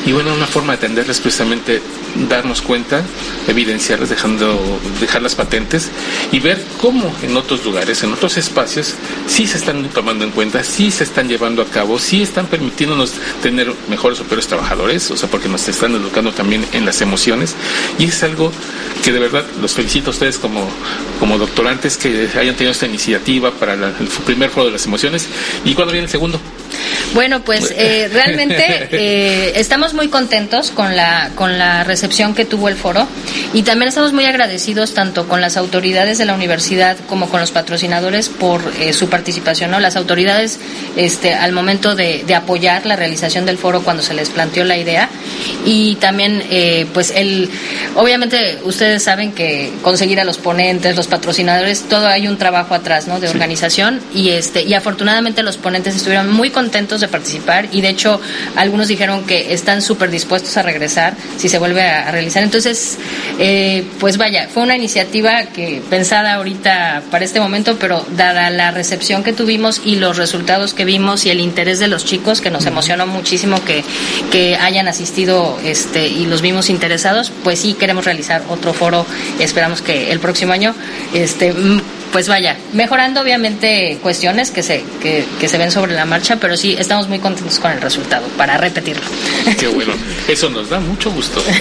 y 0.04 0.12
bueno, 0.12 0.34
una 0.34 0.46
forma 0.46 0.72
de 0.72 0.78
atenderles 0.78 1.20
precisamente 1.20 1.80
darnos 2.28 2.62
cuenta, 2.62 3.02
evidenciarlas, 3.48 4.08
dejando, 4.08 4.80
dejarlas 5.00 5.34
patentes 5.34 5.90
y 6.32 6.40
ver 6.40 6.62
cómo 6.80 7.14
en 7.22 7.36
otros 7.36 7.64
lugares, 7.64 8.02
en 8.02 8.12
otros 8.12 8.36
espacios, 8.36 8.94
sí 9.26 9.46
se 9.46 9.58
están 9.58 9.88
tomando 9.90 10.24
en 10.24 10.30
cuenta, 10.30 10.62
sí 10.64 10.90
se 10.90 11.04
están 11.04 11.28
llevando 11.28 11.62
a 11.62 11.66
cabo, 11.66 11.98
sí 11.98 12.22
están 12.22 12.46
permitiéndonos 12.46 13.12
tener 13.42 13.72
mejores 13.88 14.20
o 14.20 14.24
peores 14.24 14.46
trabajadores, 14.46 15.10
o 15.10 15.16
sea, 15.16 15.28
porque 15.28 15.48
nos 15.48 15.66
están 15.68 15.94
educando 15.94 16.32
también 16.32 16.64
en 16.72 16.84
las 16.84 17.00
emociones, 17.00 17.54
y 17.98 18.04
es 18.04 18.22
algo 18.22 18.52
que 19.04 19.12
de 19.12 19.18
verdad 19.18 19.44
los 19.60 19.72
felicito 19.72 20.10
a 20.10 20.12
ustedes 20.12 20.38
como, 20.38 20.68
como 21.18 21.38
doctorantes 21.38 21.96
que 21.96 22.28
hayan 22.36 22.54
tenido 22.54 22.72
esta 22.72 22.86
iniciativa 22.86 23.50
para 23.52 23.76
la, 23.76 23.88
el 23.88 24.08
primer 24.24 24.50
foro 24.50 24.66
de 24.66 24.72
las 24.72 24.86
emociones. 24.86 25.28
¿Y 25.64 25.74
cuándo 25.74 25.92
viene 25.92 26.04
el 26.04 26.10
segundo? 26.10 26.38
Bueno, 27.14 27.42
pues 27.44 27.72
eh, 27.76 28.10
realmente 28.12 28.88
eh, 28.90 29.52
estamos 29.54 29.94
muy 29.94 30.08
contentos 30.08 30.72
con 30.72 30.96
la, 30.96 31.30
con 31.36 31.58
la 31.58 31.84
recepción 31.84 32.34
que 32.34 32.44
tuvo 32.44 32.68
el 32.68 32.74
foro 32.74 33.06
y 33.52 33.62
también 33.62 33.88
estamos 33.88 34.12
muy 34.12 34.24
agradecidos 34.24 34.94
tanto 34.94 35.28
con 35.28 35.40
las 35.40 35.56
autoridades 35.56 36.18
de 36.18 36.24
la 36.24 36.34
universidad 36.34 36.96
como 37.08 37.28
con 37.28 37.38
los 37.38 37.52
patrocinadores 37.52 38.28
por 38.28 38.60
eh, 38.80 38.92
su 38.92 39.08
participación. 39.08 39.70
¿no? 39.70 39.78
Las 39.78 39.94
autoridades 39.94 40.58
este, 40.96 41.32
al 41.34 41.52
momento 41.52 41.94
de, 41.94 42.24
de, 42.26 42.34
apoyar 42.34 42.84
la 42.84 42.96
realización 42.96 43.46
del 43.46 43.58
foro 43.58 43.82
cuando 43.82 44.02
se 44.02 44.12
les 44.12 44.30
planteó 44.30 44.64
la 44.64 44.76
idea 44.76 45.08
y 45.64 45.94
también 45.96 46.42
eh, 46.50 46.86
pues 46.92 47.12
el, 47.14 47.48
obviamente 47.94 48.58
ustedes 48.64 49.04
saben 49.04 49.32
que 49.32 49.72
conseguir 49.82 50.18
a 50.18 50.24
los 50.24 50.38
ponentes, 50.38 50.96
los 50.96 51.06
patrocinadores, 51.06 51.88
todo 51.88 52.08
hay 52.08 52.26
un 52.26 52.38
trabajo 52.38 52.74
atrás 52.74 53.06
¿no? 53.06 53.20
de 53.20 53.28
organización 53.28 54.00
y, 54.12 54.30
este, 54.30 54.62
y 54.62 54.74
afortunadamente 54.74 55.44
los 55.44 55.58
ponentes 55.58 55.94
estuvieron 55.94 56.32
muy 56.32 56.50
contentos 56.50 57.03
de 57.04 57.08
participar 57.08 57.68
y 57.72 57.80
de 57.80 57.90
hecho 57.90 58.20
algunos 58.56 58.88
dijeron 58.88 59.24
que 59.24 59.52
están 59.52 59.82
súper 59.82 60.10
dispuestos 60.10 60.56
a 60.56 60.62
regresar 60.62 61.14
si 61.36 61.48
se 61.48 61.58
vuelve 61.58 61.82
a, 61.82 62.08
a 62.08 62.10
realizar. 62.10 62.42
Entonces, 62.42 62.98
eh, 63.38 63.84
pues 64.00 64.16
vaya, 64.16 64.48
fue 64.52 64.62
una 64.62 64.76
iniciativa 64.76 65.46
que 65.46 65.82
pensada 65.90 66.34
ahorita 66.34 67.02
para 67.10 67.24
este 67.24 67.40
momento, 67.40 67.76
pero 67.78 68.04
dada 68.16 68.50
la 68.50 68.70
recepción 68.70 69.22
que 69.22 69.32
tuvimos 69.32 69.80
y 69.84 69.96
los 69.96 70.16
resultados 70.16 70.74
que 70.74 70.84
vimos 70.84 71.26
y 71.26 71.30
el 71.30 71.40
interés 71.40 71.78
de 71.78 71.88
los 71.88 72.04
chicos, 72.04 72.40
que 72.40 72.50
nos 72.50 72.66
emocionó 72.66 73.06
muchísimo 73.06 73.64
que, 73.64 73.84
que 74.30 74.56
hayan 74.56 74.88
asistido 74.88 75.58
este, 75.64 76.08
y 76.08 76.26
los 76.26 76.42
vimos 76.42 76.70
interesados, 76.70 77.32
pues 77.42 77.60
sí 77.60 77.74
queremos 77.74 78.04
realizar 78.04 78.42
otro 78.48 78.72
foro, 78.72 79.06
esperamos 79.38 79.82
que 79.82 80.10
el 80.12 80.20
próximo 80.20 80.52
año, 80.52 80.74
este, 81.12 81.54
pues 82.14 82.28
vaya, 82.28 82.56
mejorando 82.72 83.20
obviamente 83.22 83.98
cuestiones 84.00 84.52
que 84.52 84.62
se, 84.62 84.84
que, 85.02 85.24
que 85.40 85.48
se 85.48 85.58
ven 85.58 85.72
sobre 85.72 85.94
la 85.94 86.04
marcha, 86.04 86.36
pero 86.36 86.56
sí 86.56 86.76
estamos 86.78 87.08
muy 87.08 87.18
contentos 87.18 87.58
con 87.58 87.72
el 87.72 87.80
resultado, 87.80 88.24
para 88.36 88.56
repetirlo. 88.56 89.02
Qué 89.58 89.66
bueno, 89.66 89.94
eso 90.28 90.48
nos 90.48 90.70
da 90.70 90.78
mucho 90.78 91.10
gusto. 91.10 91.42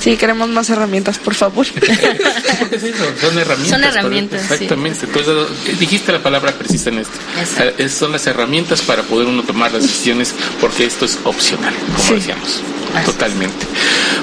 Sí, 0.00 0.16
queremos 0.16 0.48
más 0.50 0.68
herramientas, 0.68 1.16
por 1.18 1.34
favor. 1.34 1.66
Porque 2.58 2.76
es 2.76 2.82
eso, 2.82 3.04
son 3.20 3.38
herramientas. 3.38 3.68
Son 3.80 3.84
herramientas, 3.84 4.42
para- 4.42 4.58
sí. 4.58 4.64
Exactamente. 4.64 5.06
Entonces, 5.06 5.78
dijiste 5.78 6.12
la 6.12 6.22
palabra 6.22 6.52
precisa 6.52 6.90
en 6.90 6.98
esto. 6.98 7.14
Exacto. 7.40 7.82
Eh, 7.82 7.88
son 7.88 8.12
las 8.12 8.26
herramientas 8.26 8.82
para 8.82 9.02
poder 9.04 9.28
uno 9.28 9.42
tomar 9.44 9.72
las 9.72 9.82
decisiones 9.82 10.34
porque 10.60 10.84
esto 10.84 11.04
es 11.06 11.18
opcional, 11.24 11.72
como 11.96 12.06
Sí. 12.08 12.14
decíamos. 12.14 12.60
Así 12.94 13.06
Totalmente. 13.06 13.66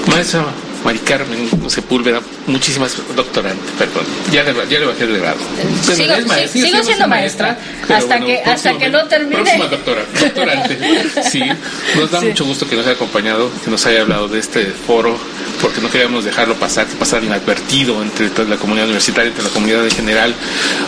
Maestra 0.07 0.45
Mari 0.83 0.99
Carmen 0.99 1.49
Sepúlveda, 1.69 2.21
muchísimas 2.47 2.95
doctorante, 3.15 3.61
perdón. 3.77 4.03
Ya 4.31 4.43
le, 4.43 4.53
ya 4.69 4.79
le 4.79 4.85
bajé 4.85 5.03
el 5.03 5.17
grado. 5.19 5.37
Sigo- 5.83 6.13
es 6.15 6.25
maestra, 6.25 6.47
sigo 6.47 6.65
siendo 6.67 6.83
siendo 6.83 7.07
maestra, 7.07 7.57
hasta 7.89 8.19
que- 8.19 8.39
hasta 8.45 8.77
que 8.77 8.89
no 8.89 9.05
termine. 9.05 9.35
Próxima 9.41 9.65
doctora, 9.67 10.01
doctorante. 10.19 10.77
Sí, 11.29 11.41
nos 11.95 12.09
da 12.11 12.19
Sí. 12.21 12.27
mucho 12.27 12.45
gusto 12.45 12.67
que 12.67 12.75
nos 12.75 12.85
haya 12.85 12.95
acompañado, 12.95 13.51
que 13.63 13.69
nos 13.69 13.85
haya 13.85 14.01
hablado 14.01 14.27
de 14.29 14.39
este 14.39 14.65
foro, 14.65 15.17
porque 15.61 15.81
no 15.81 15.89
queríamos 15.91 16.23
dejarlo 16.23 16.55
pasar, 16.55 16.87
que 16.87 16.95
pasara 16.95 17.25
inadvertido 17.25 18.01
entre 18.01 18.29
toda 18.29 18.47
la 18.47 18.55
comunidad 18.57 18.85
universitaria, 18.85 19.29
entre 19.29 19.43
la 19.43 19.49
comunidad 19.49 19.83
en 19.83 19.91
general. 19.91 20.33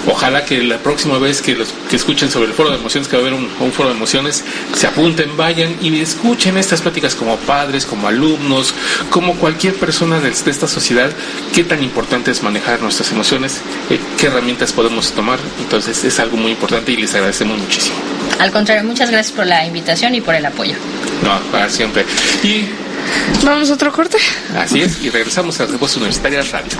Ojalá 0.07 0.45
que 0.45 0.61
la 0.63 0.77
próxima 0.79 1.17
vez 1.19 1.41
que 1.41 1.55
los 1.55 1.73
que 1.89 1.95
escuchen 1.95 2.31
sobre 2.31 2.47
el 2.47 2.53
foro 2.53 2.71
de 2.71 2.77
emociones, 2.77 3.07
que 3.07 3.17
va 3.17 3.23
a 3.23 3.27
haber 3.27 3.37
un, 3.39 3.49
un 3.59 3.71
foro 3.71 3.89
de 3.89 3.95
emociones, 3.95 4.43
se 4.75 4.87
apunten, 4.87 5.37
vayan 5.37 5.75
y 5.81 5.99
escuchen 6.01 6.57
estas 6.57 6.81
pláticas 6.81 7.15
como 7.15 7.37
padres, 7.37 7.85
como 7.85 8.07
alumnos, 8.07 8.73
como 9.09 9.35
cualquier 9.35 9.75
persona 9.75 10.19
de, 10.19 10.31
de 10.31 10.51
esta 10.51 10.67
sociedad, 10.67 11.11
qué 11.53 11.63
tan 11.63 11.83
importante 11.83 12.31
es 12.31 12.41
manejar 12.41 12.81
nuestras 12.81 13.11
emociones, 13.11 13.61
eh, 13.89 13.99
qué 14.17 14.27
herramientas 14.27 14.71
podemos 14.73 15.11
tomar. 15.11 15.39
Entonces 15.59 16.03
es 16.03 16.19
algo 16.19 16.37
muy 16.37 16.51
importante 16.51 16.91
y 16.91 16.97
les 16.97 17.13
agradecemos 17.13 17.57
muchísimo. 17.59 17.95
Al 18.39 18.51
contrario, 18.51 18.83
muchas 18.83 19.11
gracias 19.11 19.35
por 19.35 19.45
la 19.45 19.65
invitación 19.65 20.15
y 20.15 20.21
por 20.21 20.33
el 20.33 20.45
apoyo. 20.45 20.73
No, 21.23 21.39
para 21.51 21.69
siempre. 21.69 22.05
Y 22.43 22.65
Vamos 23.43 23.69
a 23.69 23.73
otro 23.73 23.91
corte. 23.91 24.17
así 24.57 24.81
es, 24.81 25.01
y 25.01 25.09
regresamos 25.09 25.59
a 25.59 25.65
Voz 25.65 25.95
Universitaria 25.97 26.41
Radio. 26.51 26.71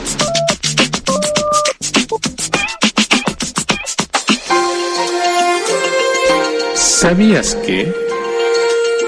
¿Sabías 7.02 7.56
que? 7.56 7.92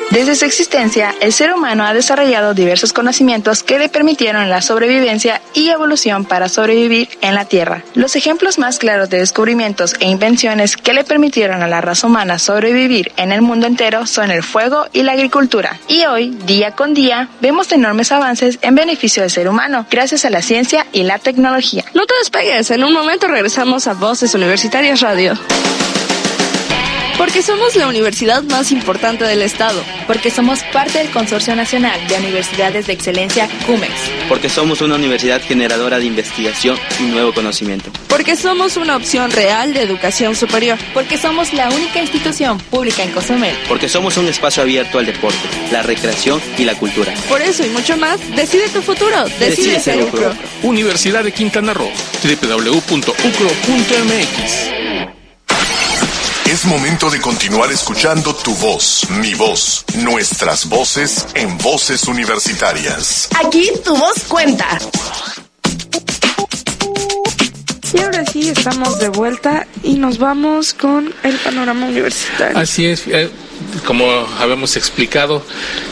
Desde 0.10 0.34
su 0.34 0.46
existencia, 0.46 1.14
el 1.22 1.32
ser 1.32 1.54
humano 1.54 1.86
ha 1.86 1.94
desarrollado 1.94 2.56
diversos 2.56 2.92
conocimientos 2.92 3.62
que 3.62 3.78
le 3.78 3.88
permitieron 3.88 4.50
la 4.50 4.64
sobrevivencia 4.64 5.44
y 5.54 5.70
evolución 5.70 6.26
para 6.26 6.50
sobrevivir 6.50 7.08
en 7.22 7.36
la 7.36 7.46
Tierra. 7.46 7.84
Los 7.94 8.16
ejemplos 8.16 8.58
más 8.58 8.80
claros 8.80 9.12
de 9.12 9.20
descubrimientos 9.20 9.94
e 10.00 10.08
invenciones 10.08 10.76
que 10.76 10.94
le 10.94 11.04
permitieron 11.04 11.62
a 11.62 11.68
la 11.68 11.82
raza 11.82 12.08
humana 12.08 12.40
sobrevivir 12.40 13.12
en 13.16 13.32
el 13.32 13.44
mundo 13.44 13.68
entero 13.68 14.08
son 14.08 14.32
el 14.32 14.42
fuego 14.42 14.88
y 14.92 15.04
la 15.04 15.12
agricultura. 15.12 15.80
Y 15.88 16.06
hoy, 16.06 16.32
día 16.48 16.72
con 16.72 16.96
día, 16.96 17.30
vemos 17.42 17.72
enormes 17.72 18.12
avances 18.12 18.58
en 18.64 18.74
beneficio 18.74 19.22
del 19.22 19.30
ser 19.30 19.48
humano, 19.48 19.86
gracias 19.92 20.26
a 20.26 20.32
la 20.32 20.42
ciencia 20.42 20.88
y 20.94 21.04
la 21.04 21.20
tecnología. 21.20 21.86
No 21.94 22.08
te 22.08 22.16
despegues, 22.18 22.72
en 22.72 22.84
un 22.84 22.92
momento 22.92 23.28
regresamos 23.28 23.86
a 23.86 23.94
Voces 23.94 24.34
Universitarias 24.34 25.02
Radio. 25.02 25.38
Porque 27.18 27.42
somos 27.42 27.76
la 27.76 27.88
universidad 27.88 28.44
más 28.44 28.72
importante 28.72 29.24
del 29.26 29.42
estado. 29.42 29.84
Porque 30.08 30.30
somos 30.32 30.62
parte 30.74 30.98
del 30.98 31.10
Consorcio 31.12 31.56
Nacional 31.56 32.00
de 32.08 32.16
Universidades 32.18 32.88
de 32.88 32.94
Excelencia 32.94 33.48
CUMEX. 33.66 33.94
Porque 34.28 34.50
somos 34.50 34.82
una 34.82 34.96
universidad 34.96 35.42
generadora 35.42 36.00
de 36.00 36.06
investigación 36.06 36.78
y 37.00 37.04
nuevo 37.04 37.34
conocimiento. 37.34 37.92
Porque 38.10 38.36
somos 38.36 38.78
una 38.78 38.96
opción 38.96 39.32
real 39.32 39.74
de 39.74 39.84
educación 39.84 40.36
superior. 40.36 40.78
Porque 40.94 41.18
somos 41.18 41.54
la 41.54 41.70
única 41.70 42.00
institución 42.02 42.58
pública 42.58 43.04
en 43.04 43.12
Cozumel. 43.12 43.56
Porque 43.68 43.88
somos 43.90 44.18
un 44.18 44.28
espacio 44.28 44.64
abierto 44.64 44.98
al 45.00 45.06
deporte, 45.06 45.38
la 45.72 45.84
recreación 45.84 46.42
y 46.58 46.66
la 46.66 46.76
cultura. 46.76 47.14
Por 47.30 47.42
eso 47.42 47.64
y 47.66 47.70
mucho 47.70 47.96
más, 47.98 48.20
decide 48.36 48.68
tu 48.70 48.82
futuro. 48.82 49.24
Decide, 49.40 49.74
Decide 49.74 49.80
ser. 49.80 50.02
UCRO. 50.04 50.34
Universidad 50.64 51.24
de 51.24 51.32
Quintana 51.32 51.74
Roo, 51.74 51.92
www.ucro.mx. 52.24 53.14
Es 56.54 56.66
momento 56.66 57.10
de 57.10 57.20
continuar 57.20 57.72
escuchando 57.72 58.36
tu 58.36 58.54
voz, 58.54 59.10
mi 59.10 59.34
voz, 59.34 59.84
nuestras 60.04 60.70
voces 60.70 61.26
en 61.34 61.58
voces 61.58 62.04
universitarias. 62.04 63.28
Aquí 63.44 63.72
tu 63.84 63.98
voz 63.98 64.14
cuenta. 64.28 64.78
Y 67.92 68.00
ahora 68.02 68.24
sí, 68.32 68.50
estamos 68.50 69.00
de 69.00 69.10
vuelta 69.10 69.66
y 69.82 69.96
nos 69.96 70.20
vamos 70.20 70.76
con 70.76 71.12
el 71.24 71.36
panorama 71.38 71.88
universitario. 71.88 72.56
Así 72.56 72.86
es. 72.86 73.02
eh, 73.08 73.32
como 73.86 74.10
habíamos 74.40 74.76
explicado, 74.78 75.44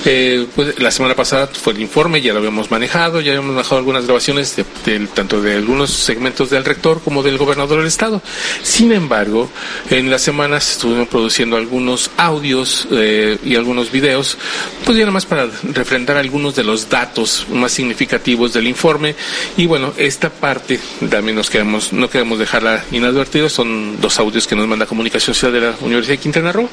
eh, 0.06 0.46
pues, 0.56 0.80
la 0.80 0.92
semana 0.92 1.16
pasada 1.16 1.48
fue 1.48 1.74
el 1.74 1.82
informe, 1.82 2.22
ya 2.22 2.34
lo 2.34 2.40
habíamos 2.40 2.72
manejado, 2.72 3.22
ya 3.22 3.32
habíamos 3.32 3.54
manejado 3.54 3.78
algunas 3.78 4.06
grabaciones 4.06 4.56
de, 4.56 5.00
tanto 5.08 5.42
de 5.42 5.56
algunos 5.56 5.92
segmentos 5.92 6.50
del 6.50 6.66
rector 6.66 7.02
como 7.02 7.24
del 7.24 7.38
gobernador 7.38 7.80
del 7.80 7.88
estado. 7.88 8.22
Sin 8.64 8.92
embargo, 8.92 9.50
en 9.90 10.10
las 10.10 10.22
semanas 10.22 10.72
estuvimos 10.72 11.08
produciendo 11.08 11.58
algunos 11.58 12.12
audios 12.18 12.88
eh, 12.92 13.38
y 13.44 13.56
algunos 13.56 13.92
videos, 13.92 14.38
pues 14.86 14.98
ya 14.98 15.04
nada 15.04 15.12
más 15.12 15.26
para 15.26 15.48
refrendar 15.64 16.18
algunos 16.18 16.56
de 16.56 16.64
los 16.64 16.90
datos 16.90 17.46
más 17.52 17.72
significativos 17.72 18.54
del 18.54 18.68
informe. 18.68 19.16
Y 19.58 19.66
bueno, 19.66 19.94
esta 19.98 20.30
parte 20.30 20.80
también 21.10 21.36
nos 21.36 21.50
queremos, 21.50 21.94
no 21.94 22.10
queremos 22.10 22.40
dejarla 22.40 22.84
inadvertida, 22.92 23.50
son 23.50 24.00
dos 24.00 24.20
audios 24.20 24.48
que 24.48 24.56
nos 24.56 24.68
manda 24.68 24.86
Comunicación 24.86 25.34
Social 25.36 25.54
de 25.54 25.62
la 25.62 25.76
Universidad 25.82 26.16
de 26.16 26.22
Quintana 26.22 26.52
Roo. 26.52 26.70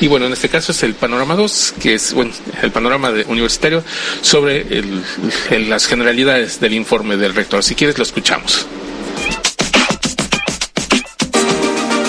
Y 0.00 0.06
bueno, 0.06 0.27
en 0.28 0.34
este 0.34 0.48
caso 0.48 0.72
es 0.72 0.82
el 0.82 0.94
panorama 0.94 1.34
2, 1.34 1.74
que 1.80 1.94
es 1.94 2.14
bueno, 2.14 2.32
el 2.62 2.70
panorama 2.70 3.10
de, 3.10 3.24
universitario 3.24 3.82
sobre 4.20 4.64
las 5.50 5.86
generalidades 5.86 6.60
del 6.60 6.74
informe 6.74 7.16
del 7.16 7.34
rector. 7.34 7.64
Si 7.64 7.74
quieres, 7.74 7.98
lo 7.98 8.04
escuchamos. 8.04 8.66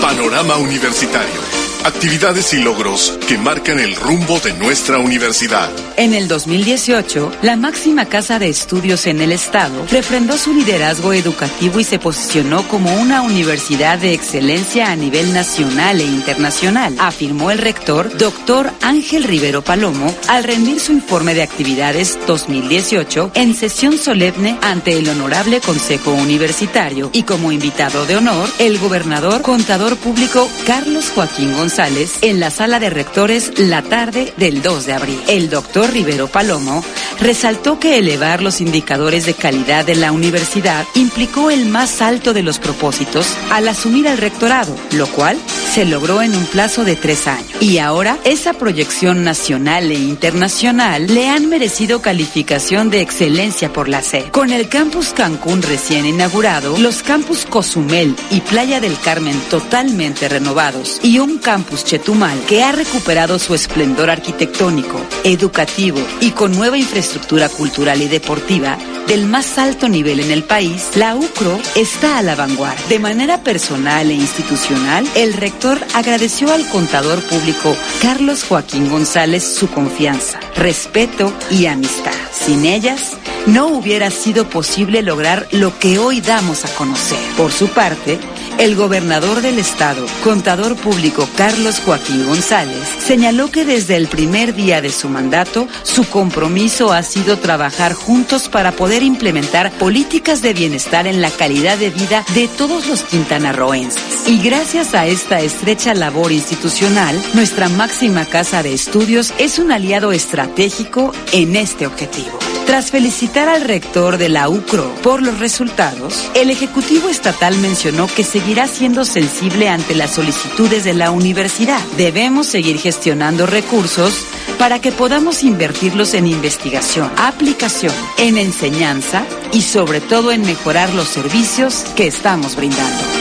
Panorama 0.02 0.58
Universitario 0.58 1.59
actividades 1.86 2.54
y 2.54 2.62
logros 2.62 3.18
que 3.28 3.38
marcan 3.38 3.80
el 3.80 3.96
rumbo 3.96 4.40
de 4.40 4.54
nuestra 4.54 5.00
universidad. 5.00 5.70
En 5.96 6.14
el 6.14 6.28
2018, 6.28 7.32
la 7.42 7.56
máxima 7.56 8.06
casa 8.06 8.40
de 8.40 8.50
estudios 8.50 9.08
en 9.08 9.22
el 9.22 9.32
estado 9.32 9.86
refrendó 9.92 10.38
su 10.38 10.54
liderazgo 10.54 11.14
educativo 11.14 11.80
y 11.80 11.84
se 11.84 12.00
posicionó 12.00 12.68
como 12.68 12.94
una 12.96 13.22
universidad 13.22 13.98
de 13.98 14.14
excelencia 14.14 14.92
a 14.92 14.96
nivel 14.96 15.34
nacional 15.34 16.02
e 16.02 16.06
internacional, 16.06 16.96
afirmó 17.00 17.52
el 17.52 17.60
rector 17.60 18.16
doctor 18.18 18.72
Ángel 18.82 19.24
Rivero 19.24 19.64
Palomo 19.64 20.14
al 20.28 20.44
rendir 20.44 20.80
su 20.80 20.92
informe 20.92 21.34
de 21.34 21.44
actividades 21.44 22.20
2018 22.28 23.32
en 23.36 23.54
sesión 23.54 23.98
solemne 23.98 24.58
ante 24.62 24.98
el 24.98 25.08
honorable 25.10 25.62
Consejo 25.62 26.12
Universitario 26.12 27.10
y 27.14 27.24
como 27.24 27.52
invitado 27.52 28.06
de 28.06 28.18
honor 28.18 28.50
el 28.60 28.80
gobernador 28.80 29.42
contador 29.42 29.96
público 29.98 30.50
Carlos 30.66 31.12
Joaquín 31.16 31.54
González 31.54 31.69
en 31.78 32.40
la 32.40 32.50
sala 32.50 32.80
de 32.80 32.90
rectores 32.90 33.60
la 33.60 33.84
tarde 33.84 34.34
del 34.38 34.64
2 34.64 34.88
de 34.88 34.94
abril. 34.94 35.22
El 35.28 35.52
doctor 35.52 35.92
Rivero 35.92 36.28
Palomo 36.28 36.84
resaltó 37.20 37.80
que 37.80 38.00
elevar 38.00 38.42
los 38.42 38.60
indicadores 38.60 39.28
de 39.28 39.36
calidad 39.36 39.86
de 39.86 39.94
la 39.94 40.12
universidad 40.12 40.86
implicó 40.96 41.52
el 41.52 41.68
más 41.68 42.02
alto 42.02 42.34
de 42.34 42.42
los 42.42 42.58
propósitos 42.58 43.28
al 43.52 43.68
asumir 43.68 44.08
el 44.08 44.18
rectorado, 44.18 44.76
lo 44.94 45.06
cual 45.08 45.38
se 45.74 45.86
logró 45.86 46.24
en 46.24 46.36
un 46.36 46.46
plazo 46.48 46.86
de 46.86 46.96
tres 46.96 47.28
años. 47.28 47.52
Y 47.60 47.78
ahora 47.78 48.18
esa 48.24 48.54
proyección 48.54 49.24
nacional 49.24 49.92
e 49.92 49.96
internacional 49.96 51.06
le 51.06 51.30
han 51.30 51.50
merecido 51.50 52.02
calificación 52.02 52.90
de 52.90 53.02
excelencia 53.02 53.72
por 53.72 53.90
la 53.90 54.02
SED. 54.02 54.30
Con 54.32 54.52
el 54.52 54.70
campus 54.70 55.14
Cancún 55.14 55.62
recién 55.62 56.08
inaugurado, 56.08 56.78
los 56.80 57.04
campus 57.04 57.46
Cozumel 57.46 58.16
y 58.32 58.42
Playa 58.42 58.80
del 58.80 59.00
Carmen 59.00 59.40
totalmente 59.52 60.28
renovados 60.28 61.00
y 61.04 61.20
un 61.20 61.38
campus 61.38 61.59
Campus 61.60 61.84
Chetumal, 61.84 62.40
que 62.46 62.64
ha 62.64 62.72
recuperado 62.72 63.38
su 63.38 63.54
esplendor 63.54 64.10
arquitectónico, 64.10 64.98
educativo 65.26 66.00
y 66.22 66.32
con 66.32 66.56
nueva 66.56 66.78
infraestructura 66.78 67.50
cultural 67.50 68.02
y 68.02 68.08
deportiva 68.08 68.78
del 69.08 69.26
más 69.26 69.58
alto 69.58 69.90
nivel 69.90 70.22
en 70.22 70.32
el 70.32 70.44
país, 70.44 70.92
la 70.96 71.16
UCRO 71.16 71.60
está 71.76 72.18
a 72.18 72.22
la 72.22 72.36
vanguardia. 72.36 72.86
De 72.88 73.00
manera 73.00 73.44
personal 73.44 74.10
e 74.10 74.14
institucional, 74.14 75.06
el 75.16 75.34
rector 75.34 75.80
agradeció 75.96 76.54
al 76.54 76.66
contador 76.70 77.22
público 77.24 77.76
Carlos 78.02 78.46
Joaquín 78.46 78.88
González 78.90 79.44
su 79.44 79.68
confianza, 79.70 80.40
respeto 80.56 81.34
y 81.52 81.66
amistad. 81.66 82.14
Sin 82.32 82.66
ellas, 82.66 83.18
no 83.48 83.68
hubiera 83.68 84.12
sido 84.12 84.50
posible 84.50 85.02
lograr 85.02 85.48
lo 85.52 85.78
que 85.78 85.98
hoy 85.98 86.22
damos 86.22 86.64
a 86.64 86.70
conocer. 86.76 87.20
Por 87.36 87.52
su 87.52 87.68
parte, 87.70 88.20
el 88.60 88.76
gobernador 88.76 89.42
del 89.42 89.58
estado, 89.58 90.06
contador 90.22 90.76
público 90.76 91.28
Carlos 91.36 91.49
Joaquín 91.84 92.28
González, 92.28 92.88
señaló 93.00 93.50
que 93.50 93.66
desde 93.66 93.96
el 93.96 94.08
primer 94.08 94.54
día 94.54 94.82
de 94.82 94.92
su 94.92 95.10
mandato, 95.10 95.68
su 95.84 96.08
compromiso 96.08 96.94
ha 96.94 97.02
sido 97.02 97.40
trabajar 97.40 97.94
juntos 97.94 98.50
para 98.50 98.72
poder 98.72 99.02
implementar 99.02 99.72
políticas 99.72 100.44
de 100.44 100.54
bienestar 100.54 101.08
en 101.08 101.22
la 101.22 101.32
calidad 101.32 101.78
de 101.78 101.90
vida 101.90 102.24
de 102.36 102.48
todos 102.48 102.88
los 102.88 103.02
quintanarroenses. 103.02 104.28
Y 104.28 104.42
gracias 104.44 104.94
a 104.94 105.08
esta 105.08 105.40
estrecha 105.42 105.96
labor 105.96 106.32
institucional, 106.32 107.20
nuestra 107.34 107.68
máxima 107.68 108.26
casa 108.26 108.62
de 108.62 108.74
estudios 108.74 109.34
es 109.40 109.58
un 109.58 109.72
aliado 109.72 110.12
estratégico 110.12 111.12
en 111.32 111.56
este 111.56 111.88
objetivo. 111.88 112.59
Tras 112.70 112.92
felicitar 112.92 113.50
al 113.50 113.64
rector 113.64 114.20
de 114.20 114.30
la 114.30 114.48
UCRO 114.48 114.94
por 115.02 115.24
los 115.24 115.40
resultados, 115.40 116.30
el 116.36 116.52
Ejecutivo 116.52 117.10
Estatal 117.10 117.58
mencionó 117.58 118.06
que 118.06 118.24
seguirá 118.24 118.68
siendo 118.68 119.06
sensible 119.06 119.70
ante 119.70 119.96
las 119.96 120.12
solicitudes 120.12 120.84
de 120.84 120.94
la 120.94 121.10
universidad. 121.10 121.82
Debemos 121.98 122.46
seguir 122.46 122.78
gestionando 122.78 123.48
recursos 123.48 124.24
para 124.60 124.80
que 124.80 124.92
podamos 124.92 125.42
invertirlos 125.42 126.14
en 126.14 126.28
investigación, 126.28 127.12
aplicación, 127.18 127.96
en 128.20 128.38
enseñanza 128.38 129.26
y 129.52 129.64
sobre 129.64 130.00
todo 130.00 130.32
en 130.32 130.44
mejorar 130.44 130.94
los 130.94 131.08
servicios 131.08 131.86
que 131.96 132.06
estamos 132.06 132.56
brindando. 132.56 133.19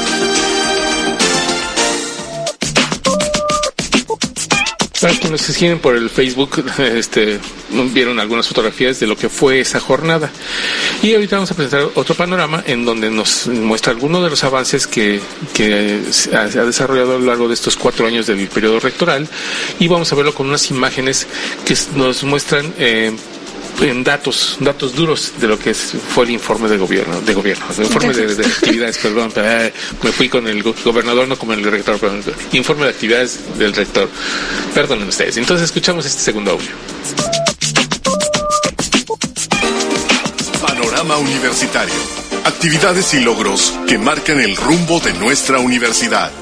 Para 5.09 5.21
quienes 5.21 5.41
se 5.41 5.55
siguen 5.55 5.79
por 5.79 5.97
el 5.97 6.11
Facebook, 6.11 6.63
este, 6.79 7.39
vieron 7.95 8.21
algunas 8.21 8.47
fotografías 8.47 9.01
de 9.01 9.07
lo 9.07 9.17
que 9.17 9.31
fue 9.31 9.59
esa 9.59 9.81
jornada. 9.81 10.31
Y 11.03 11.15
ahorita 11.15 11.37
vamos 11.37 11.51
a 11.51 11.55
presentar 11.55 11.89
otro 11.95 12.15
panorama 12.15 12.63
en 12.67 12.85
donde 12.85 13.11
nos 13.11 13.47
muestra 13.47 13.95
algunos 13.95 14.23
de 14.23 14.29
los 14.29 14.45
avances 14.45 14.87
que, 14.87 15.19
que 15.55 16.03
ha 16.35 16.45
desarrollado 16.47 17.17
a 17.17 17.19
lo 17.19 17.25
largo 17.25 17.49
de 17.49 17.55
estos 17.55 17.75
cuatro 17.75 18.07
años 18.07 18.27
del 18.27 18.49
periodo 18.49 18.81
rectoral. 18.81 19.27
Y 19.79 19.89
vamos 19.89 20.13
a 20.13 20.15
verlo 20.15 20.35
con 20.35 20.47
unas 20.47 20.71
imágenes 20.71 21.27
que 21.65 21.75
nos 21.97 22.23
muestran 22.25 22.75
eh, 22.77 23.17
en 23.81 24.05
datos, 24.05 24.57
datos 24.61 24.95
duros 24.95 25.33
de 25.41 25.47
lo 25.47 25.59
que 25.59 25.75
fue 25.75 26.25
el 26.25 26.31
informe 26.31 26.69
de 26.69 26.77
gobierno, 26.79 27.21
de 27.21 27.35
gobierno, 27.35 27.65
el 27.77 27.85
informe 27.85 28.13
de, 28.13 28.47
actividades, 28.47 28.99
perdón, 29.03 29.33
eh, 29.37 29.73
me 30.03 30.13
fui 30.13 30.29
con 30.29 30.47
el 30.49 30.63
gobernador, 30.63 31.29
no 31.29 31.39
como 31.39 31.53
el 31.53 31.63
rector, 31.63 31.99
pero 32.01 32.15
informe 32.53 32.85
de 32.85 32.91
actividades 32.91 33.59
del 33.59 33.75
rector. 33.75 34.09
Perdonen 34.75 35.09
ustedes. 35.09 35.37
Entonces 35.37 35.67
escuchamos 35.67 36.07
este 36.07 36.23
segundo 36.23 36.53
audio. 36.53 36.71
Panorama 40.61 41.17
Universitario. 41.19 41.95
Actividades 42.45 43.15
y 43.15 43.21
logros 43.21 43.75
que 43.87 43.99
marcan 43.99 44.41
el 44.41 44.57
rumbo 44.57 45.01
de 45.01 45.13
nuestra 45.15 45.59
universidad. 45.59 46.33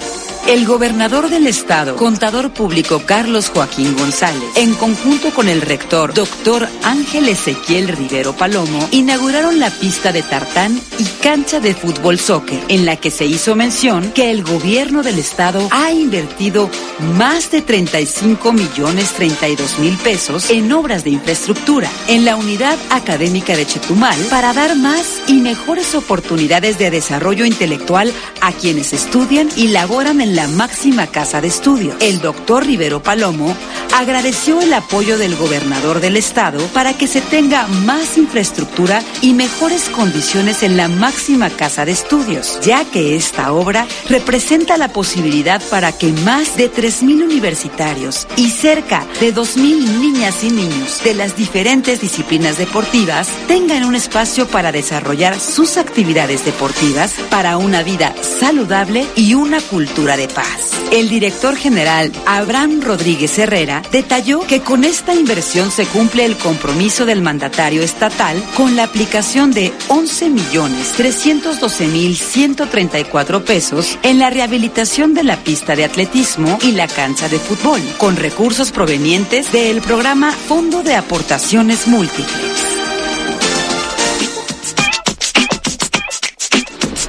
El 0.48 0.64
gobernador 0.64 1.28
del 1.28 1.48
estado, 1.48 1.96
contador 1.96 2.52
público 2.52 3.02
Carlos 3.04 3.50
Joaquín 3.50 3.96
González, 3.96 4.44
en 4.54 4.74
conjunto 4.74 5.34
con 5.34 5.48
el 5.48 5.60
rector 5.60 6.14
doctor 6.14 6.68
Ángel 6.84 7.28
Ezequiel 7.28 7.88
Rivero 7.88 8.32
Palomo, 8.32 8.88
inauguraron 8.92 9.58
la 9.58 9.70
pista 9.70 10.12
de 10.12 10.22
tartán 10.22 10.80
y 11.00 11.04
cancha 11.20 11.58
de 11.58 11.74
fútbol 11.74 12.20
soccer, 12.20 12.60
en 12.68 12.86
la 12.86 12.94
que 12.94 13.10
se 13.10 13.26
hizo 13.26 13.56
mención 13.56 14.12
que 14.12 14.30
el 14.30 14.44
gobierno 14.44 15.02
del 15.02 15.18
estado 15.18 15.66
ha 15.72 15.90
invertido 15.90 16.70
más 17.16 17.50
de 17.50 17.60
35 17.62 18.52
millones 18.52 19.10
32 19.14 19.80
mil 19.80 19.96
pesos 19.96 20.48
en 20.50 20.70
obras 20.72 21.02
de 21.02 21.10
infraestructura 21.10 21.90
en 22.06 22.24
la 22.24 22.36
unidad 22.36 22.78
académica 22.90 23.56
de 23.56 23.66
Chetumal 23.66 24.18
para 24.30 24.52
dar 24.52 24.76
más 24.76 25.22
y 25.26 25.40
mejores 25.40 25.96
oportunidades 25.96 26.78
de 26.78 26.92
desarrollo 26.92 27.44
intelectual 27.44 28.12
a 28.40 28.52
quienes 28.52 28.92
estudian 28.92 29.48
y 29.56 29.68
laboran 29.68 30.20
en 30.20 30.35
la 30.35 30.35
máxima 30.46 31.06
casa 31.06 31.40
de 31.40 31.48
estudio. 31.48 31.96
El 32.00 32.20
doctor 32.20 32.66
Rivero 32.66 33.02
Palomo 33.02 33.56
agradeció 33.96 34.60
el 34.60 34.74
apoyo 34.74 35.16
del 35.16 35.36
gobernador 35.36 36.00
del 36.00 36.16
estado 36.16 36.58
para 36.68 36.92
que 36.92 37.06
se 37.06 37.22
tenga 37.22 37.66
más 37.66 38.18
infraestructura 38.18 39.02
y 39.22 39.32
mejores 39.32 39.88
condiciones 39.88 40.62
en 40.62 40.76
la 40.76 40.88
máxima 40.88 41.48
casa 41.48 41.86
de 41.86 41.92
estudios, 41.92 42.60
ya 42.60 42.84
que 42.84 43.16
esta 43.16 43.52
obra 43.52 43.86
representa 44.10 44.76
la 44.76 44.88
posibilidad 44.88 45.62
para 45.70 45.92
que 45.92 46.12
más 46.12 46.56
de 46.58 46.70
3.000 46.70 47.24
universitarios 47.24 48.26
y 48.36 48.50
cerca 48.50 49.06
de 49.20 49.34
2.000 49.34 49.98
niñas 49.98 50.44
y 50.44 50.50
niños 50.50 51.02
de 51.02 51.14
las 51.14 51.36
diferentes 51.36 52.00
disciplinas 52.00 52.58
deportivas 52.58 53.28
tengan 53.48 53.84
un 53.84 53.94
espacio 53.94 54.46
para 54.46 54.72
desarrollar 54.72 55.40
sus 55.40 55.78
actividades 55.78 56.44
deportivas 56.44 57.14
para 57.30 57.56
una 57.56 57.82
vida 57.82 58.14
saludable 58.22 59.06
y 59.16 59.34
una 59.34 59.60
cultura 59.60 60.16
de 60.16 60.25
paz. 60.28 60.72
El 60.92 61.08
director 61.08 61.56
general 61.56 62.12
Abraham 62.26 62.80
Rodríguez 62.80 63.38
Herrera 63.38 63.82
detalló 63.90 64.40
que 64.40 64.60
con 64.60 64.84
esta 64.84 65.14
inversión 65.14 65.70
se 65.70 65.86
cumple 65.86 66.24
el 66.24 66.36
compromiso 66.36 67.06
del 67.06 67.22
mandatario 67.22 67.82
estatal 67.82 68.42
con 68.56 68.76
la 68.76 68.84
aplicación 68.84 69.50
de 69.50 69.72
11 69.88 70.30
millones 70.30 70.92
312 70.96 71.86
mil 71.88 72.16
134 72.16 73.44
pesos 73.44 73.98
en 74.02 74.18
la 74.18 74.30
rehabilitación 74.30 75.14
de 75.14 75.24
la 75.24 75.36
pista 75.36 75.76
de 75.76 75.84
atletismo 75.84 76.58
y 76.62 76.72
la 76.72 76.88
cancha 76.88 77.28
de 77.28 77.38
fútbol, 77.38 77.80
con 77.98 78.16
recursos 78.16 78.72
provenientes 78.72 79.52
del 79.52 79.80
programa 79.80 80.32
Fondo 80.32 80.82
de 80.82 80.94
Aportaciones 80.94 81.86
Múltiples. 81.86 82.85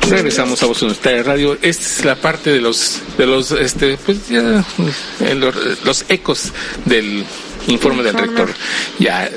Regresamos 0.09 0.63
a 0.63 0.67
Voz 0.67 0.81
Universitaria 0.81 1.23
Radio. 1.23 1.57
Esta 1.61 1.83
es 1.83 2.05
la 2.05 2.15
parte 2.15 2.51
de 2.51 2.61
los, 2.61 3.01
de 3.17 3.25
los, 3.25 3.51
este, 3.51 3.97
pues 3.97 4.29
ya, 4.29 4.63
los, 5.35 5.55
los 5.83 6.05
ecos 6.09 6.53
del 6.85 7.25
informe 7.67 8.03
del 8.03 8.13
rector. 8.15 8.49
Ya 8.99 9.29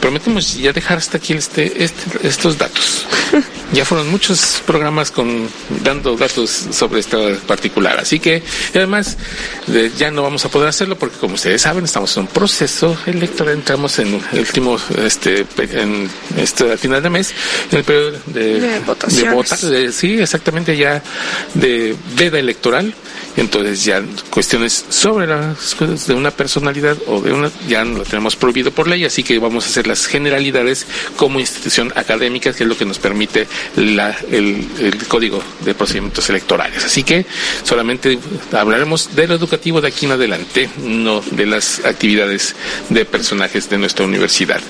prometemos 0.00 0.56
ya 0.56 0.72
dejar 0.72 0.98
hasta 0.98 1.16
aquí 1.18 1.32
este, 1.34 1.82
este 1.84 2.26
estos 2.26 2.58
datos. 2.58 3.04
ya 3.72 3.84
fueron 3.84 4.08
muchos 4.10 4.62
programas 4.66 5.10
con 5.10 5.48
dando 5.84 6.16
datos 6.16 6.50
sobre 6.70 7.00
esta 7.00 7.18
particular, 7.46 7.98
así 8.00 8.18
que 8.18 8.42
además 8.74 9.16
de, 9.66 9.90
ya 9.96 10.10
no 10.10 10.22
vamos 10.22 10.44
a 10.44 10.48
poder 10.50 10.68
hacerlo 10.68 10.96
porque 10.98 11.18
como 11.18 11.34
ustedes 11.34 11.62
saben 11.62 11.84
estamos 11.84 12.16
en 12.16 12.22
un 12.22 12.26
proceso 12.28 12.96
electoral, 13.06 13.54
entramos 13.54 13.98
en 13.98 14.20
el 14.32 14.38
último 14.40 14.78
este 15.04 15.46
en 15.72 16.08
este 16.36 16.70
al 16.72 16.78
final 16.78 17.02
de 17.02 17.10
mes 17.10 17.32
en 17.70 17.78
el 17.78 17.84
periodo 17.84 18.18
de, 18.26 18.60
De 18.60 18.80
votaciones. 18.80 19.34
votar, 19.34 19.58
de- 19.58 19.92
sí 19.92 20.18
exactamente 20.20 20.76
ya 20.76 21.02
de 21.54 21.94
veda 22.16 22.38
electoral 22.38 22.94
entonces 23.36 23.84
ya 23.84 24.02
cuestiones 24.30 24.84
sobre 24.88 25.26
las 25.26 25.74
cosas 25.74 26.06
de 26.06 26.14
una 26.14 26.30
personalidad 26.30 26.96
o 27.06 27.20
de 27.20 27.32
una 27.32 27.50
ya 27.68 27.84
lo 27.84 28.02
tenemos 28.04 28.34
prohibido 28.36 28.70
por 28.72 28.88
ley, 28.88 29.04
así 29.04 29.22
que 29.22 29.38
vamos 29.38 29.64
a 29.64 29.68
hacer 29.68 29.86
las 29.86 30.06
generalidades 30.06 30.86
como 31.16 31.38
institución 31.40 31.92
académica, 31.94 32.52
que 32.52 32.64
es 32.64 32.68
lo 32.68 32.76
que 32.76 32.84
nos 32.84 32.98
permite 32.98 33.46
la- 33.76 34.16
el, 34.30 34.66
código 35.08 35.42
de 35.64 35.74
procedimientos 35.74 36.28
electorales. 36.30 36.84
Así 36.84 37.02
que 37.04 37.24
solamente 37.62 38.18
hablaremos 38.52 39.14
de 39.14 39.28
lo 39.28 39.34
educativo 39.34 39.80
de 39.80 39.88
aquí 39.88 40.06
en 40.06 40.12
adelante, 40.12 40.68
no 40.82 41.20
de 41.30 41.46
las 41.46 41.84
actividades 41.84 42.54
de 42.88 43.04
personajes 43.04 43.68
de 43.70 43.78
nuestra 43.78 44.04
universidad. 44.04 44.60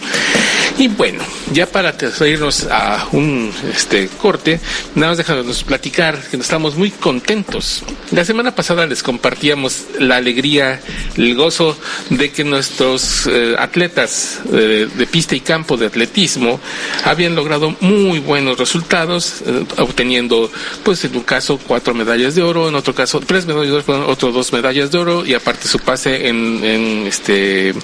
Y 0.78 0.88
bueno, 0.88 1.22
ya 1.52 1.66
para 1.66 1.94
irnos 2.26 2.66
a 2.70 3.08
un 3.12 3.50
este 3.74 4.08
corte, 4.20 4.60
nada 4.94 5.08
más 5.12 5.18
déjanos 5.18 5.64
platicar 5.64 6.20
que 6.30 6.36
estamos 6.36 6.76
muy 6.76 6.90
contentos. 6.90 7.82
La 8.12 8.24
semana 8.24 8.54
pasada 8.54 8.86
les 8.86 9.02
compartíamos 9.02 9.84
la 9.98 10.16
alegría, 10.16 10.80
el 11.16 11.34
gozo 11.34 11.76
de 12.10 12.30
que 12.30 12.44
nuestros 12.90 13.26
eh, 13.26 13.54
atletas 13.58 14.40
eh, 14.52 14.88
de 14.94 15.06
pista 15.06 15.34
y 15.34 15.40
campo 15.40 15.76
de 15.76 15.86
atletismo 15.86 16.60
habían 17.04 17.34
logrado 17.34 17.74
muy 17.80 18.18
buenos 18.18 18.58
resultados, 18.58 19.42
eh, 19.46 19.64
obteniendo, 19.78 20.50
pues 20.82 21.04
en 21.04 21.16
un 21.16 21.22
caso, 21.22 21.58
cuatro 21.66 21.94
medallas 21.94 22.34
de 22.34 22.42
oro, 22.42 22.68
en 22.68 22.74
otro 22.74 22.94
caso, 22.94 23.20
tres 23.20 23.46
medallas 23.46 23.86
de 23.86 23.92
oro, 23.92 24.08
otro 24.08 24.32
dos 24.32 24.52
medallas 24.52 24.90
de 24.90 24.98
oro, 24.98 25.24
y 25.26 25.34
aparte 25.34 25.68
su 25.68 25.78
pase 25.80 26.28
en, 26.28 26.64
en 26.64 27.06
este 27.06 27.74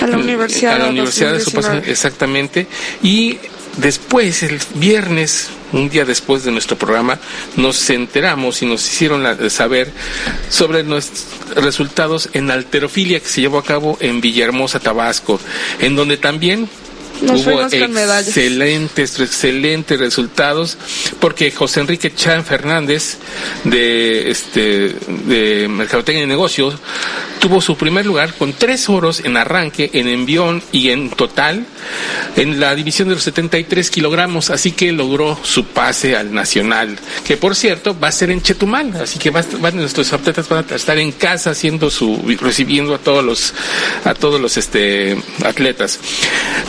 A 0.00 0.06
la 0.06 0.14
en- 0.14 0.20
universidad 0.22 0.74
a 0.74 0.78
la 0.78 0.88
universidad 0.88 1.38
su 1.38 1.50
pase- 1.52 1.68
2019. 1.84 1.90
exactamente 1.92 2.66
y 3.02 3.38
después 3.76 4.42
el 4.42 4.58
viernes 4.74 5.48
un 5.72 5.88
día 5.88 6.04
después 6.04 6.44
de 6.44 6.50
nuestro 6.52 6.76
programa 6.76 7.18
nos 7.56 7.88
enteramos 7.90 8.62
y 8.62 8.66
nos 8.66 8.84
hicieron 8.86 9.22
la- 9.22 9.48
saber 9.50 9.90
sobre 10.48 10.82
nuestros 10.82 11.26
resultados 11.56 12.28
en 12.32 12.50
alterofilia 12.50 13.20
que 13.20 13.28
se 13.28 13.40
llevó 13.40 13.58
a 13.58 13.64
cabo 13.64 13.96
en 14.00 14.20
Villahermosa 14.20 14.80
Tabasco 14.80 15.40
en 15.80 15.96
donde 15.96 16.16
también 16.16 16.68
Nos 17.22 17.46
hubo 17.46 17.62
excelentes 17.62 19.20
excelentes 19.20 19.98
resultados 19.98 20.76
porque 21.20 21.50
José 21.50 21.80
Enrique 21.80 22.14
Chan 22.14 22.44
Fernández 22.44 23.18
de 23.64 24.30
este 24.30 24.94
de 25.26 25.68
Mercadotecnia 25.68 26.24
y 26.24 26.26
Negocios 26.26 26.74
tuvo 27.40 27.60
su 27.60 27.76
primer 27.76 28.06
lugar 28.06 28.34
con 28.34 28.52
tres 28.52 28.88
oros 28.88 29.20
en 29.20 29.36
arranque, 29.36 29.90
en 29.94 30.08
envión 30.08 30.62
y 30.72 30.90
en 30.90 31.10
total 31.10 31.66
en 32.36 32.60
la 32.60 32.74
división 32.74 33.08
de 33.08 33.14
los 33.14 33.24
73 33.24 33.90
kilogramos, 33.90 34.50
así 34.50 34.72
que 34.72 34.92
logró 34.92 35.38
su 35.42 35.64
pase 35.64 36.16
al 36.16 36.32
nacional, 36.32 36.98
que 37.26 37.36
por 37.36 37.56
cierto 37.56 37.98
va 37.98 38.08
a 38.08 38.12
ser 38.12 38.30
en 38.30 38.42
Chetumal, 38.42 38.94
así 38.96 39.18
que 39.18 39.30
va 39.30 39.42
nuestros 39.72 40.12
atletas 40.12 40.48
van 40.48 40.64
a 40.70 40.74
estar 40.74 40.98
en 40.98 41.12
casa 41.12 41.50
haciendo 41.50 41.90
su 41.90 42.20
recibiendo 42.40 42.94
a 42.94 42.98
todos 42.98 43.24
los 43.24 43.54
a 44.04 44.14
todos 44.14 44.40
los 44.40 44.56
este 44.56 45.16
atletas. 45.44 45.98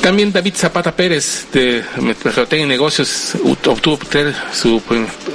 También 0.02 0.32
David 0.42 0.56
Zapata 0.56 0.96
Pérez 0.96 1.50
de 1.54 1.84
Mercadotecnia 2.02 2.66
Negocios 2.66 3.34
obtuvo 3.44 4.00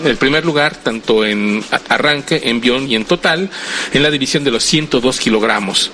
el 0.04 0.16
primer 0.16 0.44
lugar 0.44 0.74
tanto 0.82 1.24
en 1.24 1.62
arranque, 1.88 2.40
envión 2.42 2.90
y 2.90 2.96
en 2.96 3.04
total 3.04 3.48
en 3.92 4.02
la 4.02 4.10
división 4.10 4.42
de 4.42 4.50
los 4.50 4.64
102 4.64 5.20
kilogramos. 5.20 5.92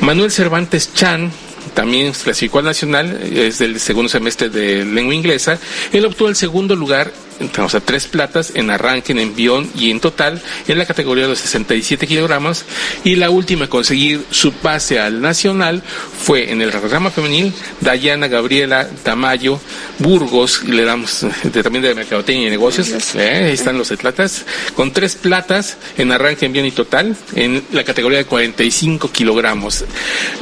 Manuel 0.00 0.30
Cervantes 0.30 0.94
Chan 0.94 1.30
también 1.74 2.12
clasificó 2.12 2.60
al 2.60 2.64
nacional, 2.64 3.20
es 3.34 3.58
del 3.58 3.78
segundo 3.78 4.08
semestre 4.08 4.48
de 4.48 4.82
lengua 4.86 5.14
inglesa. 5.14 5.58
Él 5.92 6.06
obtuvo 6.06 6.30
el 6.30 6.36
segundo 6.36 6.74
lugar, 6.74 7.12
o 7.58 7.68
sea, 7.68 7.80
tres 7.80 8.06
platas 8.06 8.52
en 8.54 8.70
arranque, 8.70 9.12
en 9.12 9.18
envión 9.18 9.70
y 9.76 9.90
en 9.90 10.00
total 10.00 10.40
en 10.68 10.78
la 10.78 10.86
categoría 10.86 11.24
de 11.24 11.30
los 11.30 11.38
67 11.38 12.06
kilogramos. 12.06 12.64
Y 13.04 13.16
la 13.16 13.30
última 13.30 13.64
en 13.64 13.70
conseguir 13.70 14.24
su 14.30 14.52
pase 14.52 14.98
al 15.00 15.20
nacional 15.20 15.82
fue 16.22 16.50
en 16.50 16.62
el 16.62 16.72
rama 16.72 17.10
femenil, 17.10 17.52
Dayana 17.80 18.28
Gabriela 18.28 18.88
Tamayo 19.02 19.60
Burgos, 19.98 20.62
y 20.66 20.72
le 20.72 20.84
damos 20.84 21.26
de- 21.44 21.62
también 21.62 21.82
de 21.82 21.94
Mercadotecnia 21.94 22.48
y 22.48 22.50
Negocios, 22.50 22.88
eh, 23.14 23.44
ahí 23.46 23.52
están 23.52 23.78
los 23.78 23.90
atletas, 23.92 24.44
con 24.74 24.92
tres 24.92 25.14
platas 25.16 25.76
en 25.96 26.12
arranque, 26.12 26.46
envión 26.46 26.66
y 26.66 26.70
total 26.72 27.16
en 27.34 27.62
la 27.72 27.84
categoría 27.84 28.18
de 28.18 28.24
45 28.24 29.10
kilogramos. 29.10 29.84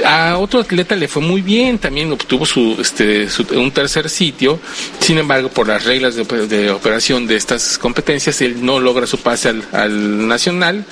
A 0.05 0.39
otro 0.39 0.61
atleta 0.61 0.97
le 0.97 1.09
fue 1.09 1.23
muy 1.23 1.43
bien, 1.43 1.79
también 1.79 2.11
obtuvo 2.13 2.47
su, 2.47 2.77
este, 2.81 3.29
su- 3.29 3.47
un 3.53 3.71
tercer 3.73 4.09
sitio, 4.09 4.59
sin 5.01 5.19
embargo, 5.19 5.49
por 5.49 5.69
las 5.69 5.85
reglas 5.85 6.15
de 6.17 6.71
operación 6.83 7.29
de 7.29 7.37
estas 7.37 7.79
competencias, 7.79 8.41
él 8.41 8.65
no 8.65 8.81
logra 8.81 9.07
su 9.07 9.19
pase 9.19 9.49
al, 9.49 9.63
al 9.71 10.27
nacional. 10.27 10.85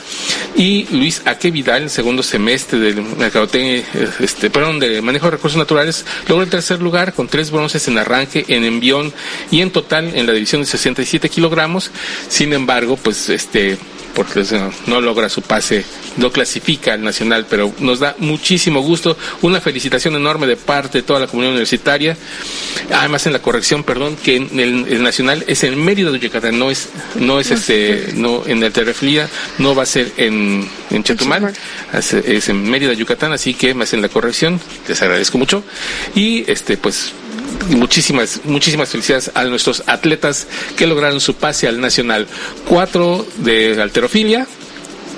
Y 0.56 0.86
Luis 0.96 1.22
Aque 1.24 1.50
Vidal, 1.50 1.90
segundo 1.90 2.22
semestre 2.22 2.78
del 2.78 3.04
este, 4.20 4.50
perdón, 4.50 4.78
de 4.78 5.02
manejo 5.02 5.26
de 5.26 5.32
recursos 5.32 5.58
naturales, 5.58 6.06
logró 6.28 6.44
el 6.44 6.50
tercer 6.50 6.80
lugar 6.80 7.12
con 7.12 7.26
tres 7.26 7.50
bronces 7.50 7.88
en 7.88 7.98
arranque, 7.98 8.44
en 8.48 8.64
envión 8.64 9.12
y 9.50 9.60
en 9.62 9.70
total 9.70 10.14
en 10.14 10.26
la 10.26 10.32
división 10.32 10.62
de 10.62 10.66
67 10.66 11.28
kilogramos. 11.28 11.90
Sin 12.28 12.52
embargo, 12.52 12.96
pues 12.96 13.28
este 13.28 13.76
porque 14.20 14.44
no 14.86 15.00
logra 15.00 15.30
su 15.30 15.40
pase, 15.40 15.82
no 16.18 16.30
clasifica 16.30 16.92
al 16.92 17.02
nacional, 17.02 17.46
pero 17.48 17.72
nos 17.78 18.00
da 18.00 18.14
muchísimo 18.18 18.82
gusto, 18.82 19.16
una 19.40 19.62
felicitación 19.62 20.14
enorme 20.14 20.46
de 20.46 20.56
parte 20.58 20.98
de 20.98 21.02
toda 21.04 21.20
la 21.20 21.26
comunidad 21.26 21.52
universitaria. 21.52 22.18
Además 22.92 23.24
en 23.24 23.32
la 23.32 23.40
corrección, 23.40 23.82
perdón, 23.82 24.18
que 24.22 24.36
en 24.36 24.60
el, 24.60 24.86
el 24.88 25.02
nacional 25.02 25.42
es 25.46 25.64
en 25.64 25.82
Mérida 25.82 26.10
de 26.10 26.18
Yucatán, 26.18 26.58
no 26.58 26.70
es, 26.70 26.90
no 27.14 27.40
es 27.40 27.50
este, 27.50 28.12
no 28.14 28.42
en 28.46 28.62
el 28.62 28.70
Terreflía, 28.72 29.26
no 29.56 29.74
va 29.74 29.84
a 29.84 29.86
ser 29.86 30.12
en, 30.18 30.68
en 30.90 31.02
Chetumal, 31.02 31.54
es, 31.94 32.12
es 32.12 32.50
en 32.50 32.70
Mérida, 32.70 32.92
Yucatán, 32.92 33.32
así 33.32 33.54
que 33.54 33.72
me 33.72 33.84
hacen 33.84 34.02
la 34.02 34.10
corrección, 34.10 34.60
les 34.86 35.00
agradezco 35.00 35.38
mucho. 35.38 35.64
Y 36.14 36.44
este, 36.46 36.76
pues 36.76 37.14
muchísimas, 37.68 38.40
muchísimas 38.44 38.90
felicidades 38.90 39.30
a 39.34 39.44
nuestros 39.44 39.82
atletas 39.86 40.46
que 40.76 40.86
lograron 40.86 41.20
su 41.20 41.34
pase 41.34 41.68
al 41.68 41.80
nacional. 41.80 42.26
Cuatro 42.68 43.26
de 43.38 43.80
alterofilia 43.80 44.46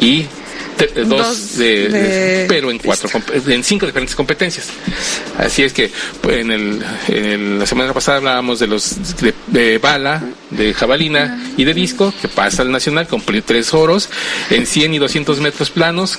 y 0.01 0.27
te- 0.77 0.85
eh, 1.01 1.05
dos, 1.05 1.09
Dos 1.27 1.57
de, 1.59 1.89
de- 1.89 2.45
pero 2.49 2.71
en 2.71 2.79
cuatro 2.79 3.09
en 3.47 3.65
cinco 3.65 3.87
diferentes 3.87 4.15
competencias. 4.17 4.69
Así 5.39 5.63
es 5.63 5.73
que 5.73 5.91
pues, 6.21 6.39
en, 6.39 6.51
el, 6.51 6.83
en 7.09 7.25
el- 7.25 7.59
la 7.59 7.67
semana 7.67 7.93
pasada 7.93 8.19
hablábamos 8.19 8.59
de 8.59 8.67
los 8.67 9.17
de, 9.21 9.35
de 9.49 9.79
bala 9.79 10.23
de 10.51 10.75
jabalina 10.75 11.43
y 11.57 11.65
de 11.65 11.73
disco 11.73 12.13
que 12.21 12.29
pasa 12.29 12.63
al 12.63 12.71
nacional 12.71 13.07
pri- 13.25 13.41
tres 13.43 13.73
oros 13.73 14.09
en 14.51 14.67
100 14.67 14.95
y 14.95 14.99
200 14.99 15.41
metros 15.41 15.71
planos 15.71 16.19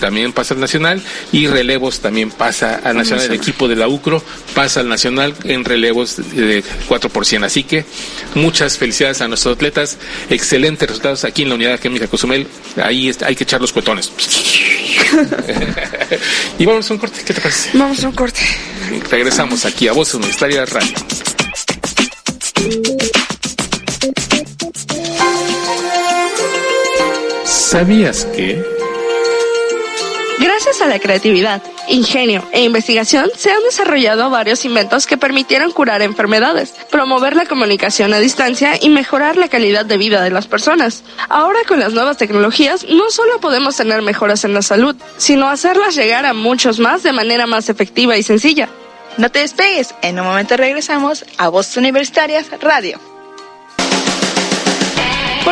también 0.00 0.32
pasa 0.32 0.54
al 0.54 0.60
nacional 0.60 1.02
y 1.32 1.46
relevos 1.46 2.00
también 2.00 2.30
pasa 2.30 2.80
al 2.84 2.96
nacional. 2.96 3.24
El 3.26 3.32
equipo 3.34 3.68
de 3.68 3.76
la 3.76 3.88
UCRO 3.88 4.22
pasa 4.54 4.80
al 4.80 4.88
nacional 4.88 5.34
en 5.44 5.64
relevos 5.64 6.16
de 6.34 6.62
4 6.88 7.10
por 7.10 7.24
100 7.26 7.44
así 7.44 7.64
que 7.64 7.84
muchas 8.34 8.76
felicidades 8.78 9.20
a 9.20 9.28
nuestros 9.28 9.56
atletas 9.56 9.96
excelentes 10.30 10.88
resultados 10.88 11.24
aquí 11.24 11.42
en 11.42 11.48
la 11.50 11.54
unidad 11.54 11.78
química 11.80 12.06
Cozumel. 12.06 12.46
Ahí 12.82 13.10
hay 13.24 13.34
que 13.36 13.44
echar 13.44 13.60
los 13.60 13.72
cuetones 13.74 14.10
y 16.58 16.64
vamos 16.64 16.90
a 16.90 16.94
un 16.94 17.00
corte 17.00 17.20
¿qué 17.24 17.34
te 17.34 17.40
parece? 17.40 17.76
Vamos 17.76 18.04
a 18.04 18.08
un 18.08 18.14
corte. 18.14 18.40
regresamos 19.10 19.64
aquí 19.64 19.88
a 19.88 19.92
Voz 19.92 20.14
Universitaria 20.14 20.64
Radio 20.64 20.94
¿Sabías 27.44 28.24
que? 28.36 28.83
Gracias 30.38 30.80
a 30.82 30.86
la 30.88 30.98
creatividad, 30.98 31.62
ingenio 31.88 32.42
e 32.52 32.64
investigación 32.64 33.30
se 33.36 33.50
han 33.50 33.62
desarrollado 33.62 34.30
varios 34.30 34.64
inventos 34.64 35.06
que 35.06 35.16
permitieron 35.16 35.70
curar 35.70 36.02
enfermedades, 36.02 36.74
promover 36.90 37.36
la 37.36 37.46
comunicación 37.46 38.12
a 38.12 38.18
distancia 38.18 38.72
y 38.80 38.88
mejorar 38.88 39.36
la 39.36 39.48
calidad 39.48 39.86
de 39.86 39.96
vida 39.96 40.22
de 40.22 40.30
las 40.30 40.46
personas. 40.46 41.04
Ahora 41.28 41.60
con 41.68 41.78
las 41.78 41.92
nuevas 41.92 42.16
tecnologías 42.16 42.84
no 42.88 43.10
solo 43.10 43.40
podemos 43.40 43.76
tener 43.76 44.02
mejoras 44.02 44.44
en 44.44 44.54
la 44.54 44.62
salud, 44.62 44.96
sino 45.16 45.48
hacerlas 45.48 45.94
llegar 45.94 46.26
a 46.26 46.34
muchos 46.34 46.80
más 46.80 47.02
de 47.02 47.12
manera 47.12 47.46
más 47.46 47.68
efectiva 47.68 48.16
y 48.16 48.22
sencilla. 48.22 48.68
No 49.16 49.30
te 49.30 49.38
despegues, 49.38 49.94
en 50.02 50.18
un 50.18 50.26
momento 50.26 50.56
regresamos 50.56 51.24
a 51.38 51.48
Voces 51.48 51.76
Universitarias 51.76 52.46
Radio. 52.60 53.13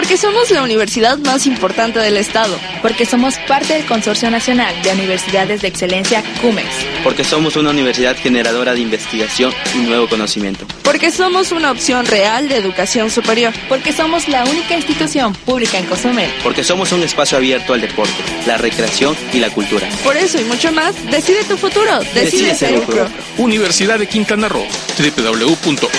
Porque 0.03 0.17
somos 0.17 0.51
la 0.51 0.65
universidad 0.65 1.17
más 1.19 1.47
importante 1.47 2.01
del 2.01 2.17
Estado. 2.17 2.59
Porque 2.83 3.07
somos 3.07 3.37
parte 3.47 3.75
del 3.75 3.87
Consorcio 3.87 4.33
Nacional 4.33 4.75
de 4.83 4.91
Universidades 4.91 5.63
de 5.63 5.69
Excelencia 5.69 6.25
CUMEX. 6.41 6.69
Porque 7.05 7.23
somos 7.23 7.55
una 7.55 7.71
universidad 7.71 8.17
generadora 8.17 8.75
de 8.75 8.81
investigación 8.81 9.55
y 9.77 9.79
nuevo 9.79 10.09
conocimiento. 10.09 10.67
Porque 10.83 11.13
somos 11.13 11.53
una 11.53 11.71
opción 11.71 12.05
real 12.05 12.49
de 12.49 12.57
educación 12.57 13.13
superior. 13.13 13.53
Porque 13.69 13.93
somos 13.93 14.27
la 14.27 14.45
única 14.45 14.75
institución 14.75 15.35
pública 15.35 15.79
en 15.79 15.87
Cozumel. 15.87 16.33
Porque 16.43 16.65
somos 16.65 16.91
un 16.91 17.05
espacio 17.05 17.39
abierto 17.39 17.73
al 17.73 17.81
deporte, 17.81 18.25
la 18.45 18.57
recreación 18.57 19.17
y 19.33 19.39
la 19.39 19.51
cultura. 19.51 19.89
Por 20.03 20.17
eso 20.17 20.41
y 20.41 20.45
mucho 20.45 20.73
más, 20.73 20.97
decide 21.13 21.45
tu 21.45 21.57
futuro. 21.57 22.01
Decide, 22.13 22.57
ser 22.57 22.77
UCRO. 22.77 23.07
Universidad 23.39 24.01
de 24.01 24.09
Quintana 24.09 24.49
Roo. 24.49 24.67
www.ucro.mx. 24.99 25.93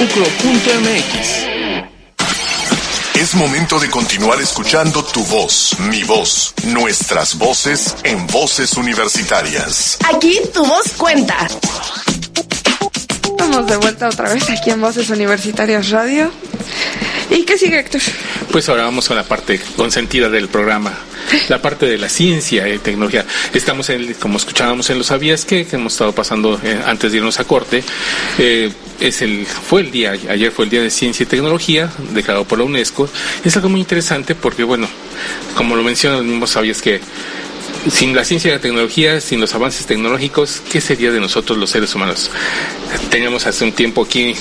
Es 3.24 3.36
momento 3.36 3.80
de 3.80 3.90
continuar 3.90 4.42
escuchando 4.42 5.02
tu 5.02 5.24
voz, 5.24 5.78
mi 5.90 6.04
voz, 6.04 6.54
nuestras 6.66 7.38
voces 7.38 7.96
en 8.04 8.28
voces 8.28 8.74
universitarias. 8.74 9.98
Aquí 10.14 10.42
tu 10.54 10.66
voz 10.66 10.92
cuenta. 10.98 11.48
Estamos 13.24 13.66
de 13.68 13.78
vuelta 13.78 14.10
otra 14.10 14.34
vez 14.34 14.50
aquí 14.50 14.72
en 14.72 14.82
Voces 14.82 15.10
Universitarias 15.10 15.90
Radio. 15.92 16.34
¿Y 17.30 17.46
qué 17.46 17.58
sigue, 17.58 17.80
Héctor? 17.80 18.02
Pues 18.52 18.68
ahora 18.68 18.84
vamos 18.84 19.08
con 19.08 19.16
la 19.16 19.24
parte 19.24 19.58
consentida 19.78 20.28
del 20.28 20.50
programa, 20.50 20.94
la 21.50 21.62
parte 21.62 21.86
de 21.86 21.98
la 21.98 22.10
ciencia 22.10 22.68
y 22.68 22.80
tecnología. 22.80 23.26
Estamos, 23.54 23.90
en, 23.90 24.14
como 24.16 24.38
escuchábamos 24.38 24.90
en 24.90 24.98
los 24.98 25.08
sabías 25.08 25.46
que, 25.46 25.66
que 25.66 25.76
hemos 25.76 25.94
estado 25.94 26.14
pasando 26.14 26.60
eh, 26.64 26.80
antes 26.86 27.12
de 27.12 27.18
irnos 27.18 27.40
a 27.40 27.46
corte. 27.46 27.84
Eh, 28.38 28.72
es 29.00 29.22
el, 29.22 29.46
fue 29.46 29.82
el 29.82 29.92
día, 29.92 30.12
ayer 30.12 30.52
fue 30.52 30.66
el 30.66 30.72
día 30.72 30.82
de 30.82 30.90
ciencia 30.90 31.24
y 31.24 31.28
tecnología, 31.28 31.92
declarado 32.12 32.46
por 32.46 32.60
la 32.60 32.66
UNESCO. 32.66 33.10
Es 33.44 33.56
algo 33.56 33.70
muy 33.70 33.82
interesante 33.82 34.36
porque, 34.36 34.64
bueno, 34.64 34.88
como 35.56 35.76
lo 35.76 35.84
mencionan 35.84 36.20
los 36.20 36.28
mismos 36.28 36.52
sabías 36.52 36.82
que 36.82 37.02
sin 37.92 38.16
la 38.16 38.24
ciencia 38.24 38.50
y 38.50 38.54
la 38.54 38.60
tecnología, 38.60 39.20
sin 39.22 39.42
los 39.42 39.54
avances 39.56 39.86
tecnológicos, 39.86 40.62
¿qué 40.72 40.80
sería 40.82 41.12
de 41.12 41.20
nosotros 41.20 41.58
los 41.58 41.70
seres 41.70 41.94
humanos? 41.96 42.30
Teníamos 43.10 43.46
hace 43.48 43.64
un 43.66 43.72
tiempo 43.72 44.04
aquí 44.04 44.36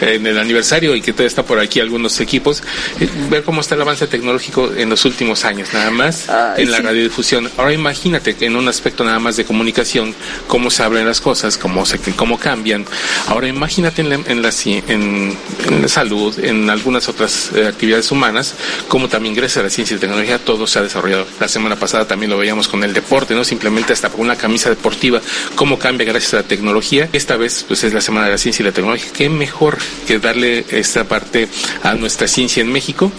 eh, 0.00 0.14
en 0.16 0.26
el 0.26 0.38
aniversario 0.38 0.94
y 0.94 1.00
que 1.00 1.12
todavía 1.12 1.28
está 1.28 1.42
por 1.42 1.58
aquí 1.58 1.80
algunos 1.80 2.20
equipos, 2.20 2.62
eh, 3.00 3.08
ver 3.30 3.42
cómo 3.42 3.60
está 3.60 3.74
el 3.74 3.80
avance 3.82 4.06
tecnológico 4.06 4.72
en 4.76 4.90
los 4.90 5.04
últimos 5.04 5.44
años, 5.44 5.72
nada 5.72 5.90
más 5.90 6.28
Ay, 6.28 6.62
en 6.64 6.70
la 6.70 6.80
radiodifusión. 6.80 7.50
Ahora 7.56 7.72
imagínate 7.72 8.36
en 8.40 8.56
un 8.56 8.68
aspecto 8.68 9.04
nada 9.04 9.18
más 9.18 9.36
de 9.36 9.44
comunicación, 9.44 10.14
cómo 10.46 10.70
se 10.70 10.82
abren 10.82 11.06
las 11.06 11.20
cosas, 11.20 11.56
cómo 11.58 11.84
se 11.86 11.98
cómo 12.16 12.38
cambian. 12.38 12.84
Ahora 13.26 13.48
imagínate 13.48 14.02
en 14.02 14.08
la, 14.10 14.14
en 14.16 14.42
la, 14.42 14.50
en- 14.64 15.36
en 15.68 15.82
la 15.82 15.88
salud, 15.88 16.38
en 16.38 16.68
algunas 16.70 17.08
otras 17.08 17.50
eh, 17.54 17.66
actividades 17.66 18.10
humanas, 18.10 18.54
cómo 18.88 19.08
también 19.08 19.34
gracias 19.34 19.58
a 19.58 19.62
la 19.64 19.70
ciencia 19.70 19.96
y 19.96 20.00
tecnología 20.00 20.38
todo 20.38 20.66
se 20.66 20.78
ha 20.78 20.82
desarrollado. 20.82 21.26
La 21.40 21.48
semana 21.48 21.76
pasada 21.76 22.06
también 22.06 22.30
lo 22.30 22.38
veíamos 22.38 22.68
con 22.68 22.83
el 22.84 22.94
deporte, 22.94 23.34
¿no? 23.34 23.44
Simplemente 23.44 23.92
hasta 23.92 24.10
con 24.10 24.20
una 24.20 24.36
camisa 24.36 24.70
deportiva, 24.70 25.20
cómo 25.54 25.78
cambia 25.78 26.06
gracias 26.06 26.34
a 26.34 26.36
la 26.38 26.42
tecnología. 26.42 27.08
Esta 27.12 27.36
vez 27.36 27.64
pues 27.66 27.84
es 27.84 27.92
la 27.92 28.00
semana 28.00 28.26
de 28.26 28.32
la 28.32 28.38
ciencia 28.38 28.62
y 28.62 28.66
la 28.66 28.72
tecnología. 28.72 29.10
Qué 29.12 29.28
mejor 29.28 29.78
que 30.06 30.18
darle 30.18 30.64
esta 30.70 31.04
parte 31.04 31.48
a 31.82 31.94
nuestra 31.94 32.28
ciencia 32.28 32.60
en 32.60 32.72
México. 32.72 33.10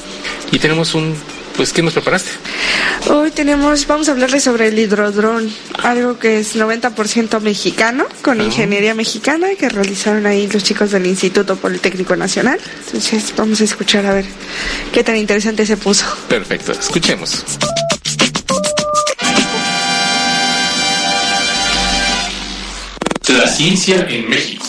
Y 0.51 0.59
tenemos 0.59 0.93
un 0.93 1.15
pues 1.55 1.71
¿qué 1.71 1.81
nos 1.81 1.93
preparaste? 1.93 2.31
Hoy 3.09 3.31
tenemos, 3.31 3.87
vamos 3.87 4.09
a 4.09 4.11
hablarles 4.11 4.43
sobre 4.43 4.67
el 4.67 4.77
hidrodrón, 4.77 5.49
algo 5.83 6.19
que 6.19 6.39
es 6.39 6.55
90% 6.55 7.39
mexicano, 7.39 8.05
con 8.21 8.41
ingeniería 8.41 8.93
mexicana, 8.93 9.47
que 9.57 9.69
realizaron 9.69 10.25
ahí 10.25 10.47
los 10.47 10.63
chicos 10.63 10.91
del 10.91 11.05
Instituto 11.05 11.55
Politécnico 11.55 12.15
Nacional. 12.15 12.59
Entonces 12.87 13.33
vamos 13.37 13.61
a 13.61 13.63
escuchar 13.63 14.05
a 14.05 14.13
ver 14.13 14.25
qué 14.91 15.03
tan 15.03 15.15
interesante 15.15 15.65
se 15.65 15.77
puso. 15.77 16.05
Perfecto, 16.27 16.73
escuchemos. 16.73 17.43
La 23.27 23.47
ciencia 23.47 24.05
en 24.07 24.29
México. 24.29 24.64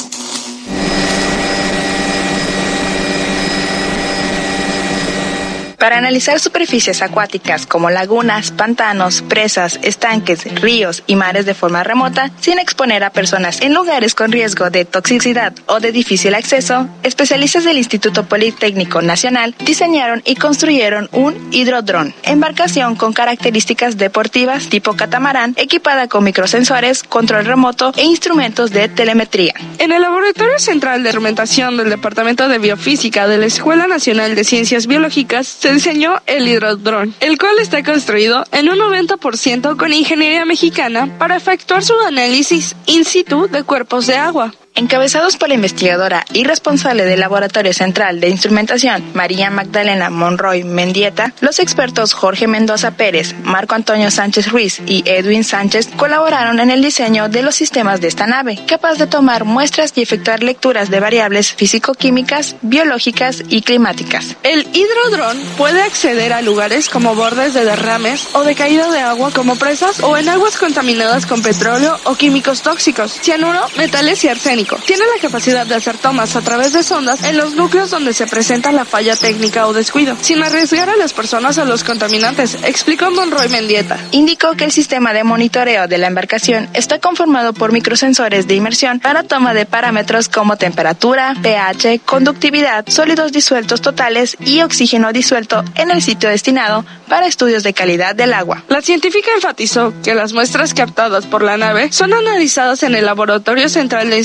Para 5.79 5.99
analizar 5.99 6.41
superficies 6.41 7.03
acuáticas 7.03 7.66
como 7.66 7.91
lagunas, 7.91 8.51
pantanos, 8.51 9.22
presas, 9.22 9.79
estanques, 9.83 10.45
ríos 10.61 11.03
y 11.07 11.16
mares 11.16 11.45
de 11.45 11.55
forma 11.55 11.85
remota, 11.85 12.31
sin 12.41 12.59
exponer 12.59 13.05
a 13.05 13.11
personas 13.11 13.61
en 13.61 13.74
lugares 13.74 14.14
con 14.14 14.33
riesgo 14.33 14.70
de 14.70 14.85
toxicidad 14.85 15.53
o 15.66 15.81
de 15.81 15.93
difícil 15.93 16.35
acceso, 16.35 16.89
especialistas 17.03 17.64
del 17.64 17.79
Instituto 17.79 18.24
Politécnico 18.24 19.03
Nacional 19.03 19.55
diseñaron 19.61 20.22
y 20.24 20.37
construyeron 20.37 21.11
un 21.12 21.49
hidrodrón, 21.53 22.14
embarcación 22.22 22.97
con 22.97 23.12
características 23.12 23.99
deportivas 23.99 24.68
tipo 24.68 24.95
catamarán, 24.95 25.55
equipada 25.57 26.09
con 26.09 26.24
microsensores, 26.24 27.03
control 27.03 27.45
remoto 27.45 27.93
e 27.97 28.05
instrumentos 28.05 28.70
de 28.70 28.89
telemetría. 28.89 29.55
En 29.79 29.93
el 29.93 30.03
Laboratorio 30.03 30.59
Central 30.59 31.03
de 31.03 31.12
Fermentación 31.12 31.77
del 31.77 31.91
Departamento 31.91 32.49
de 32.49 32.59
Biofísica 32.59 33.29
de 33.29 33.39
la 33.39 33.47
Escuela 33.47 33.87
Nacional 33.87 34.35
de 34.35 34.45
Ciencias 34.45 34.87
Biológicas 34.87 35.47
se 35.66 35.72
diseñó 35.72 36.22
el 36.26 36.46
hidrodrón, 36.46 37.12
el 37.18 37.38
cual 37.38 37.58
está 37.58 37.82
construido 37.82 38.44
en 38.52 38.68
un 38.68 38.78
90% 38.78 39.76
con 39.76 39.92
ingeniería 39.92 40.44
mexicana 40.44 41.18
para 41.18 41.34
efectuar 41.34 41.82
su 41.82 41.92
análisis 42.06 42.76
in 42.86 43.04
situ 43.04 43.48
de 43.48 43.64
cuerpos 43.64 44.06
de 44.06 44.14
agua. 44.14 44.54
Encabezados 44.79 45.39
por 45.39 45.49
la 45.49 45.55
investigadora 45.55 46.27
y 46.35 46.45
responsable 46.45 47.07
del 47.07 47.20
Laboratorio 47.20 47.72
Central 47.72 48.20
de 48.20 48.29
Instrumentación, 48.29 49.03
María 49.14 49.49
Magdalena 49.49 50.11
Monroy 50.11 50.64
Mendieta, 50.64 51.33
los 51.41 51.61
expertos 51.61 52.12
Jorge 52.12 52.47
Mendoza 52.47 52.91
Pérez, 52.91 53.35
Marco 53.43 53.74
Antonio 53.74 54.11
Sánchez 54.11 54.51
Ruiz 54.51 54.83
y 54.87 55.03
Edwin 55.07 55.45
Sánchez 55.45 55.89
colaboraron 55.97 56.61
en 56.61 56.70
el 56.70 56.83
diseño 56.83 57.31
de 57.31 57.43
los 57.43 57.55
sistemas 57.55 58.03
de 58.03 58.09
esta 58.09 58.27
nave, 58.27 58.59
capaz 58.66 58.97
de 58.97 59.07
tomar 59.07 59.47
muestras 59.47 59.95
y 59.97 60.03
efectuar 60.03 60.43
lecturas 60.43 60.91
de 60.91 61.01
variables 61.01 61.55
físico-químicas, 61.55 62.57
biológicas 62.61 63.45
y 63.49 63.62
climáticas. 63.62 64.37
El 64.43 64.68
hidrodrón 64.74 65.39
puede 65.57 65.81
acceder 65.81 66.35
a 66.35 66.43
lugares 66.43 66.91
como 66.91 67.14
bordes 67.14 67.55
de 67.55 67.64
derrames 67.64 68.29
o 68.35 68.45
de 68.45 68.55
caída 68.55 68.91
de 68.91 69.01
agua 69.01 69.31
como 69.31 69.57
presas 69.57 70.01
o 70.01 70.18
en 70.18 70.29
aguas 70.29 70.59
contaminadas 70.59 71.24
con 71.24 71.41
petróleo 71.41 71.99
o 72.05 72.14
químicos 72.14 72.61
tóxicos, 72.61 73.12
cianuro, 73.12 73.61
metales 73.79 74.22
y 74.24 74.29
arsénico. 74.29 74.65
Tiene 74.86 75.04
la 75.14 75.20
capacidad 75.20 75.66
de 75.66 75.74
hacer 75.74 75.96
tomas 75.98 76.34
a 76.36 76.40
través 76.40 76.72
de 76.72 76.82
sondas 76.82 77.22
en 77.24 77.36
los 77.36 77.54
núcleos 77.54 77.90
donde 77.90 78.12
se 78.12 78.26
presenta 78.26 78.72
la 78.72 78.84
falla 78.84 79.16
técnica 79.16 79.66
o 79.66 79.72
descuido, 79.72 80.16
sin 80.20 80.42
arriesgar 80.42 80.90
a 80.90 80.96
las 80.96 81.12
personas 81.12 81.58
o 81.58 81.64
los 81.64 81.84
contaminantes, 81.84 82.56
explicó 82.64 83.10
Monroy 83.10 83.48
Mendieta. 83.48 83.98
Indicó 84.12 84.52
que 84.52 84.64
el 84.64 84.72
sistema 84.72 85.12
de 85.12 85.24
monitoreo 85.24 85.86
de 85.86 85.98
la 85.98 86.08
embarcación 86.08 86.68
está 86.74 86.98
conformado 86.98 87.52
por 87.52 87.72
microsensores 87.72 88.46
de 88.46 88.54
inmersión 88.54 89.00
para 89.00 89.22
toma 89.22 89.54
de 89.54 89.66
parámetros 89.66 90.28
como 90.28 90.56
temperatura, 90.56 91.34
pH, 91.42 92.00
conductividad, 92.04 92.84
sólidos 92.88 93.32
disueltos 93.32 93.80
totales 93.80 94.36
y 94.40 94.62
oxígeno 94.62 95.12
disuelto 95.12 95.64
en 95.74 95.90
el 95.90 96.02
sitio 96.02 96.28
destinado 96.28 96.84
para 97.08 97.26
estudios 97.26 97.62
de 97.62 97.72
calidad 97.72 98.14
del 98.14 98.32
agua. 98.32 98.64
La 98.68 98.82
científica 98.82 99.30
enfatizó 99.34 99.92
que 100.02 100.14
las 100.14 100.32
muestras 100.32 100.74
captadas 100.74 101.26
por 101.26 101.42
la 101.42 101.56
nave 101.56 101.92
son 101.92 102.12
analizadas 102.12 102.82
en 102.82 102.94
el 102.94 103.06
Laboratorio 103.06 103.68
Central 103.68 104.10
de 104.10 104.16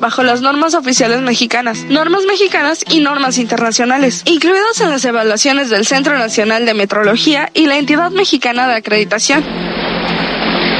Bajo 0.00 0.24
las 0.24 0.40
normas 0.40 0.74
oficiales 0.74 1.20
mexicanas, 1.20 1.84
normas 1.84 2.24
mexicanas 2.24 2.84
y 2.90 2.98
normas 2.98 3.38
internacionales, 3.38 4.22
incluidas 4.24 4.80
en 4.80 4.90
las 4.90 5.04
evaluaciones 5.04 5.70
del 5.70 5.86
Centro 5.86 6.18
Nacional 6.18 6.66
de 6.66 6.74
Metrología 6.74 7.48
y 7.54 7.66
la 7.66 7.78
entidad 7.78 8.10
mexicana 8.10 8.66
de 8.66 8.74
acreditación. 8.74 9.44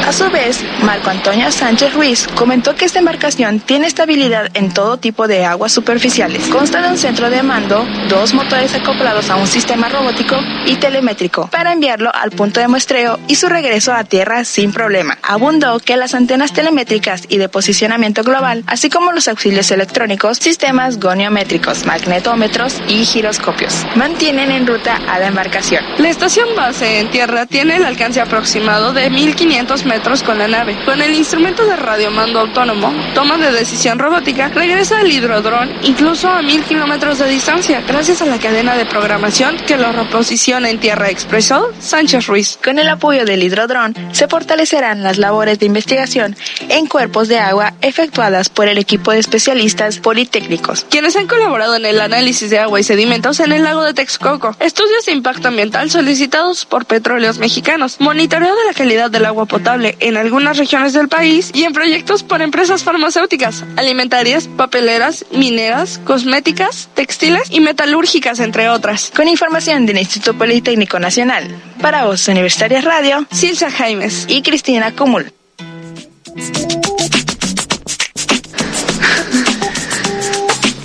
A 0.06 0.12
su 0.12 0.28
vez, 0.30 0.64
Marco 0.82 1.10
Antonio 1.10 1.50
Sánchez 1.52 1.94
Ruiz 1.94 2.26
comentó 2.34 2.74
que 2.74 2.84
esta 2.84 2.98
embarcación 2.98 3.60
tiene 3.60 3.86
estabilidad 3.86 4.48
en 4.54 4.74
todo 4.74 4.96
tipo 4.96 5.28
de 5.28 5.44
aguas 5.44 5.70
superficiales. 5.70 6.48
Consta 6.48 6.82
de 6.82 6.88
un 6.88 6.98
centro 6.98 7.30
de 7.30 7.42
mando, 7.44 7.86
dos 8.08 8.34
motores 8.34 8.74
acoplados 8.74 9.30
a 9.30 9.36
un 9.36 9.46
sistema 9.46 9.88
robótico 9.88 10.36
y 10.66 10.74
telemétrico 10.76 11.48
para 11.52 11.72
enviarlo 11.72 12.10
al 12.12 12.32
punto 12.32 12.58
de 12.58 12.66
muestreo 12.66 13.20
y 13.28 13.36
su 13.36 13.48
regreso 13.48 13.94
a 13.94 14.02
tierra 14.02 14.44
sin 14.44 14.72
problema. 14.72 15.18
Abundó 15.22 15.78
que 15.78 15.96
las 15.96 16.14
antenas 16.14 16.52
telemétricas 16.52 17.22
y 17.28 17.38
de 17.38 17.48
posicionamiento 17.48 18.24
global, 18.24 18.64
así 18.66 18.90
como 18.90 19.12
los 19.12 19.28
auxilios 19.28 19.70
electrónicos, 19.70 20.38
sistemas 20.38 20.98
goniométricos, 20.98 21.86
magnetómetros 21.86 22.82
y 22.88 23.04
giroscopios, 23.04 23.86
mantienen 23.94 24.50
en 24.50 24.66
ruta 24.66 24.96
a 25.08 25.20
la 25.20 25.28
embarcación. 25.28 25.84
La 25.98 26.08
estación 26.08 26.48
base 26.56 26.98
en 26.98 27.10
tierra 27.10 27.46
tiene 27.46 27.76
el 27.76 27.84
alcance 27.84 28.20
aproximado 28.20 28.92
de 28.92 29.08
1.500 29.08 29.84
metros 29.84 29.91
kilómetros 29.92 30.22
con 30.22 30.38
la 30.38 30.48
nave. 30.48 30.78
Con 30.86 31.02
el 31.02 31.14
instrumento 31.14 31.66
de 31.66 31.76
radiomando 31.76 32.40
autónomo, 32.40 32.90
toma 33.14 33.36
de 33.36 33.52
decisión 33.52 33.98
robótica, 33.98 34.48
regresa 34.48 35.02
el 35.02 35.12
hidrodrón 35.12 35.70
incluso 35.82 36.30
a 36.30 36.40
mil 36.40 36.62
kilómetros 36.64 37.18
de 37.18 37.28
distancia, 37.28 37.82
gracias 37.86 38.22
a 38.22 38.26
la 38.26 38.38
cadena 38.38 38.74
de 38.74 38.86
programación 38.86 39.56
que 39.66 39.76
lo 39.76 39.92
reposiciona 39.92 40.70
en 40.70 40.80
tierra, 40.80 41.10
expresó 41.10 41.70
Sánchez 41.78 42.26
Ruiz. 42.26 42.58
Con 42.64 42.78
el 42.78 42.88
apoyo 42.88 43.26
del 43.26 43.42
hidrodrón, 43.42 43.94
se 44.12 44.28
fortalecerán 44.28 45.02
las 45.02 45.18
labores 45.18 45.58
de 45.58 45.66
investigación 45.66 46.36
en 46.70 46.86
cuerpos 46.86 47.28
de 47.28 47.38
agua 47.38 47.74
efectuadas 47.82 48.48
por 48.48 48.68
el 48.68 48.78
equipo 48.78 49.12
de 49.12 49.18
especialistas 49.18 49.98
politécnicos, 49.98 50.86
quienes 50.88 51.16
han 51.16 51.26
colaborado 51.26 51.76
en 51.76 51.84
el 51.84 52.00
análisis 52.00 52.48
de 52.48 52.58
agua 52.58 52.80
y 52.80 52.82
sedimentos 52.82 53.40
en 53.40 53.52
el 53.52 53.62
lago 53.62 53.82
de 53.82 53.92
Texcoco, 53.92 54.56
estudios 54.58 55.04
de 55.04 55.12
impacto 55.12 55.48
ambiental 55.48 55.90
solicitados 55.90 56.64
por 56.64 56.86
petróleos 56.86 57.38
mexicanos, 57.38 57.96
monitoreo 58.00 58.56
de 58.56 58.64
la 58.64 58.72
calidad 58.72 59.10
del 59.10 59.26
agua 59.26 59.44
potable 59.44 59.81
en 59.84 60.16
algunas 60.16 60.58
regiones 60.58 60.92
del 60.92 61.08
país 61.08 61.50
y 61.54 61.64
en 61.64 61.72
proyectos 61.72 62.22
por 62.22 62.42
empresas 62.42 62.84
farmacéuticas, 62.84 63.64
alimentarias, 63.76 64.48
papeleras, 64.48 65.24
mineras, 65.32 66.00
cosméticas, 66.04 66.88
textiles 66.94 67.50
y 67.50 67.60
metalúrgicas, 67.60 68.40
entre 68.40 68.68
otras. 68.68 69.12
Con 69.14 69.28
información 69.28 69.86
del 69.86 69.98
Instituto 69.98 70.36
Politécnico 70.36 70.98
Nacional, 70.98 71.48
para 71.80 72.04
Voz 72.04 72.26
Universitarias 72.28 72.84
Radio, 72.84 73.26
Silsa 73.30 73.70
Jaimes 73.70 74.26
y 74.28 74.42
Cristina 74.42 74.92
Cumul. 74.92 75.32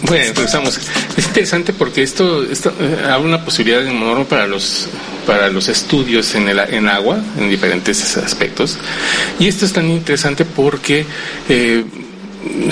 Bueno, 0.04 0.26
empezamos. 0.26 0.80
Es 1.38 1.42
interesante 1.42 1.72
porque 1.72 2.02
esto, 2.02 2.44
esto 2.52 2.74
eh, 2.80 2.98
abre 3.12 3.28
una 3.28 3.46
posibilidad 3.46 3.86
enorme 3.86 4.26
para 4.26 4.48
los 4.48 4.90
para 5.28 5.50
los 5.50 5.68
estudios 5.68 6.34
en 6.34 6.50
el 6.50 6.58
en 6.58 6.90
agua 6.90 7.20
en 7.38 7.48
diferentes 7.48 8.18
aspectos 8.18 8.80
y 9.38 9.48
esto 9.48 9.66
es 9.66 9.72
tan 9.72 9.88
interesante 9.88 10.46
porque 10.46 11.06
eh, 11.48 11.86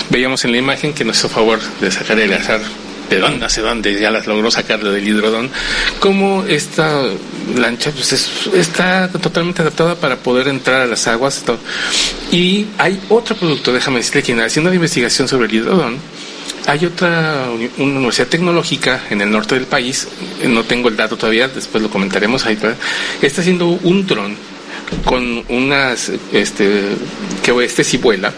veíamos 0.09 0.45
en 0.45 0.51
la 0.51 0.57
imagen 0.57 0.93
que 0.93 1.05
nos 1.05 1.19
hizo 1.19 1.29
favor 1.29 1.59
de 1.79 1.91
sacar 1.91 2.17
el 2.17 2.33
azar 2.33 2.59
de 3.07 3.19
dónde 3.19 3.45
hace 3.45 3.61
dónde 3.61 3.99
ya 3.99 4.09
las 4.09 4.25
logró 4.25 4.49
sacar 4.49 4.83
del 4.83 5.07
hidrodón, 5.07 5.51
como 5.99 6.43
esta 6.45 7.03
lancha 7.55 7.91
pues 7.91 8.13
está 8.53 9.09
totalmente 9.09 9.61
adaptada 9.61 9.93
para 9.93 10.15
poder 10.15 10.47
entrar 10.47 10.81
a 10.81 10.87
las 10.87 11.07
aguas. 11.07 11.43
Y 12.31 12.65
hay 12.79 12.99
otro 13.09 13.35
producto, 13.35 13.71
déjame 13.71 13.97
decirle, 13.97 14.23
que 14.23 14.33
haciendo 14.33 14.71
la 14.71 14.75
investigación 14.75 15.27
sobre 15.27 15.45
el 15.45 15.53
hidrodón, 15.53 15.99
hay 16.67 16.85
otra 16.85 17.47
una 17.77 17.97
universidad 17.97 18.27
tecnológica 18.27 19.03
en 19.09 19.21
el 19.21 19.31
norte 19.31 19.55
del 19.55 19.65
país, 19.65 20.07
no 20.47 20.63
tengo 20.63 20.89
el 20.89 20.97
dato 20.97 21.17
todavía, 21.17 21.47
después 21.47 21.81
lo 21.83 21.89
comentaremos 21.89 22.45
ahí, 22.45 22.57
está 23.21 23.41
haciendo 23.41 23.67
un 23.67 24.05
dron 24.07 24.35
con 25.03 25.43
unas, 25.49 26.11
este, 26.31 26.83
que 27.43 27.63
este 27.63 27.83
sí 27.83 27.97
vuela, 27.97 28.33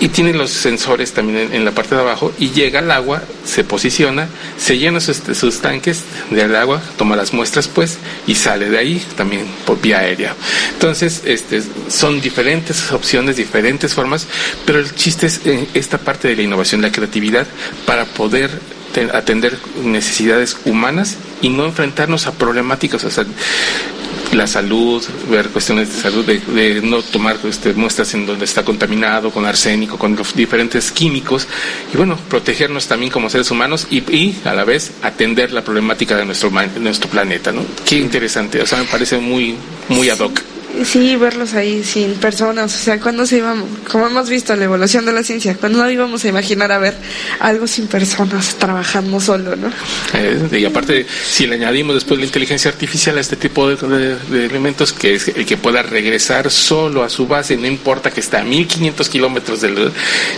y 0.00 0.08
tiene 0.08 0.32
los 0.32 0.50
sensores 0.50 1.12
también 1.12 1.52
en, 1.52 1.64
la 1.64 1.72
parte 1.72 1.94
de 1.94 2.00
abajo 2.00 2.32
y 2.38 2.50
llega 2.50 2.78
al 2.80 2.90
agua, 2.90 3.22
se 3.44 3.64
posiciona, 3.64 4.28
se 4.56 4.78
llena 4.78 5.00
sus, 5.00 5.60
tanques 5.60 6.04
del 6.30 6.54
agua, 6.54 6.80
toma 6.96 7.16
las 7.16 7.32
muestras 7.32 7.68
pues 7.68 7.98
y 8.26 8.34
sale 8.34 8.70
de 8.70 8.78
ahí 8.78 9.04
también 9.16 9.46
por 9.66 9.80
vía 9.80 9.98
aérea. 9.98 10.34
Entonces, 10.72 11.22
este, 11.24 11.62
son 11.88 12.20
diferentes 12.20 12.92
opciones, 12.92 13.36
diferentes 13.36 13.94
formas, 13.94 14.26
pero 14.64 14.78
el 14.78 14.94
chiste 14.94 15.26
es 15.26 15.40
esta 15.74 15.98
parte 15.98 16.28
de 16.28 16.36
la 16.36 16.42
innovación, 16.42 16.82
la 16.82 16.92
creatividad 16.92 17.46
para 17.86 18.04
poder 18.04 18.50
atender 19.12 19.56
necesidades 19.84 20.56
humanas 20.64 21.16
y 21.40 21.50
no 21.50 21.64
enfrentarnos 21.64 22.26
a 22.26 22.32
problemáticas. 22.32 23.04
O 23.04 23.10
sea, 23.10 23.24
la 24.32 24.46
salud, 24.46 25.04
ver 25.30 25.48
cuestiones 25.48 25.94
de 25.94 26.02
salud, 26.02 26.24
de, 26.24 26.80
no 26.82 27.02
tomar 27.02 27.38
este, 27.44 27.72
muestras 27.74 28.12
en 28.14 28.26
donde 28.26 28.44
está 28.44 28.64
contaminado 28.64 29.30
con 29.30 29.46
arsénico, 29.46 29.98
con 29.98 30.16
los 30.16 30.34
diferentes 30.34 30.92
químicos, 30.92 31.46
y 31.92 31.96
bueno, 31.96 32.18
protegernos 32.28 32.86
también 32.86 33.10
como 33.10 33.30
seres 33.30 33.50
humanos 33.50 33.86
y, 33.90 33.98
y 34.14 34.38
a 34.44 34.54
la 34.54 34.64
vez 34.64 34.92
atender 35.02 35.52
la 35.52 35.62
problemática 35.62 36.16
de 36.16 36.24
nuestro, 36.24 36.50
nuestro 36.80 37.10
planeta, 37.10 37.52
¿no? 37.52 37.62
Qué 37.86 37.96
interesante, 37.96 38.60
o 38.60 38.66
sea, 38.66 38.78
me 38.78 38.84
parece 38.84 39.18
muy, 39.18 39.56
muy 39.88 40.10
ad 40.10 40.20
hoc. 40.20 40.40
Sí, 40.84 41.16
verlos 41.16 41.54
ahí 41.54 41.82
sin 41.82 42.14
personas, 42.14 42.74
o 42.74 42.78
sea, 42.78 43.00
cuando 43.00 43.26
se 43.26 43.38
íbamos, 43.38 43.66
como 43.90 44.06
hemos 44.06 44.28
visto 44.28 44.54
la 44.54 44.64
evolución 44.64 45.06
de 45.06 45.12
la 45.12 45.22
ciencia, 45.22 45.56
cuando 45.56 45.78
no 45.78 45.90
íbamos 45.90 46.24
a 46.24 46.28
imaginar 46.28 46.70
a 46.70 46.78
ver 46.78 46.94
algo 47.40 47.66
sin 47.66 47.86
personas 47.86 48.54
trabajando 48.56 49.18
solo, 49.18 49.56
¿no? 49.56 49.70
Eh, 50.14 50.48
y 50.52 50.64
aparte, 50.64 51.06
si 51.08 51.46
le 51.46 51.56
añadimos 51.56 51.94
después 51.94 52.20
la 52.20 52.26
inteligencia 52.26 52.70
artificial 52.70 53.16
a 53.16 53.20
este 53.20 53.36
tipo 53.36 53.68
de, 53.68 54.16
elementos, 54.30 54.92
que 54.92 55.14
es 55.14 55.28
el 55.28 55.46
que 55.46 55.56
pueda 55.56 55.82
regresar 55.82 56.50
solo 56.50 57.02
a 57.02 57.08
su 57.08 57.26
base, 57.26 57.56
no 57.56 57.66
importa 57.66 58.10
que 58.10 58.20
está 58.20 58.40
a 58.40 58.44
1500 58.44 59.08
kilómetros 59.08 59.60
del, 59.62 59.90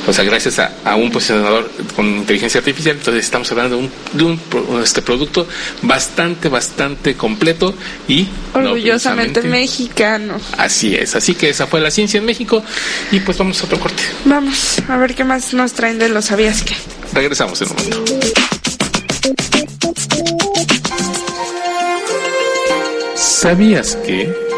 o 0.07 0.13
sea, 0.13 0.25
gracias 0.25 0.59
a, 0.59 0.97
un 0.97 1.11
posicionador 1.11 1.71
con 1.97 2.07
inteligencia 2.07 2.59
artificial, 2.59 2.97
entonces 2.97 3.25
estamos 3.25 3.51
hablando 3.51 3.83
de 4.13 4.25
un, 4.25 4.41
este 4.83 5.03
producto 5.03 5.47
bastante, 5.83 6.49
bastante 6.49 7.15
completo 7.15 7.75
y 8.09 8.27
orgullosamente 8.55 9.43
mexicano. 9.43 10.30
Así 10.57 10.95
es, 10.95 11.15
así 11.15 11.35
que 11.35 11.51
esa 11.51 11.67
fue 11.67 11.81
la 11.81 11.91
ciencia 11.91 12.19
en 12.19 12.25
México 12.25 12.63
y 13.11 13.21
pues 13.21 13.39
vamos 13.39 13.61
a 13.63 13.65
otro 13.65 13.79
corte. 13.79 14.03
Vamos 14.25 14.81
a 14.89 14.97
ver 14.97 15.15
qué 15.15 15.25
más 15.25 15.53
nos 15.55 15.73
traen 15.73 15.99
de 15.99 16.09
lo 16.09 16.23
sabías 16.23 16.63
que. 16.63 16.75
Regresamos 17.13 17.61
en 17.63 17.69
un 17.71 17.77
momento. 17.77 18.05
¿Sabías 23.17 23.97
que... 23.97 24.50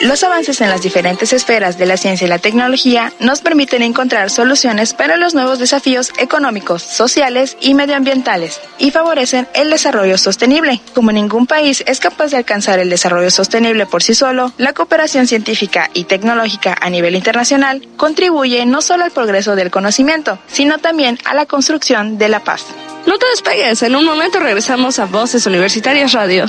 Los 0.00 0.22
avances 0.22 0.60
en 0.60 0.70
las 0.70 0.82
diferentes 0.82 1.32
esferas 1.32 1.76
de 1.76 1.84
la 1.84 1.96
ciencia 1.96 2.24
y 2.24 2.28
la 2.28 2.38
tecnología 2.38 3.12
nos 3.18 3.40
permiten 3.40 3.82
encontrar 3.82 4.30
soluciones 4.30 4.94
para 4.94 5.16
los 5.16 5.34
nuevos 5.34 5.58
desafíos 5.58 6.12
económicos, 6.18 6.82
sociales 6.82 7.56
y 7.60 7.74
medioambientales 7.74 8.60
y 8.78 8.92
favorecen 8.92 9.48
el 9.54 9.70
desarrollo 9.70 10.16
sostenible. 10.16 10.80
Como 10.94 11.10
ningún 11.10 11.48
país 11.48 11.82
es 11.84 11.98
capaz 11.98 12.30
de 12.30 12.36
alcanzar 12.36 12.78
el 12.78 12.90
desarrollo 12.90 13.32
sostenible 13.32 13.86
por 13.86 14.04
sí 14.04 14.14
solo, 14.14 14.52
la 14.56 14.72
cooperación 14.72 15.26
científica 15.26 15.90
y 15.92 16.04
tecnológica 16.04 16.76
a 16.80 16.90
nivel 16.90 17.16
internacional 17.16 17.84
contribuye 17.96 18.64
no 18.66 18.82
solo 18.82 19.02
al 19.02 19.10
progreso 19.10 19.56
del 19.56 19.72
conocimiento, 19.72 20.38
sino 20.46 20.78
también 20.78 21.18
a 21.24 21.34
la 21.34 21.46
construcción 21.46 22.18
de 22.18 22.28
la 22.28 22.44
paz. 22.44 22.66
No 23.06 23.18
te 23.18 23.26
despegues, 23.30 23.82
en 23.82 23.96
un 23.96 24.04
momento 24.04 24.38
regresamos 24.38 25.00
a 25.00 25.06
Voces 25.06 25.44
Universitarias 25.46 26.12
Radio. 26.12 26.44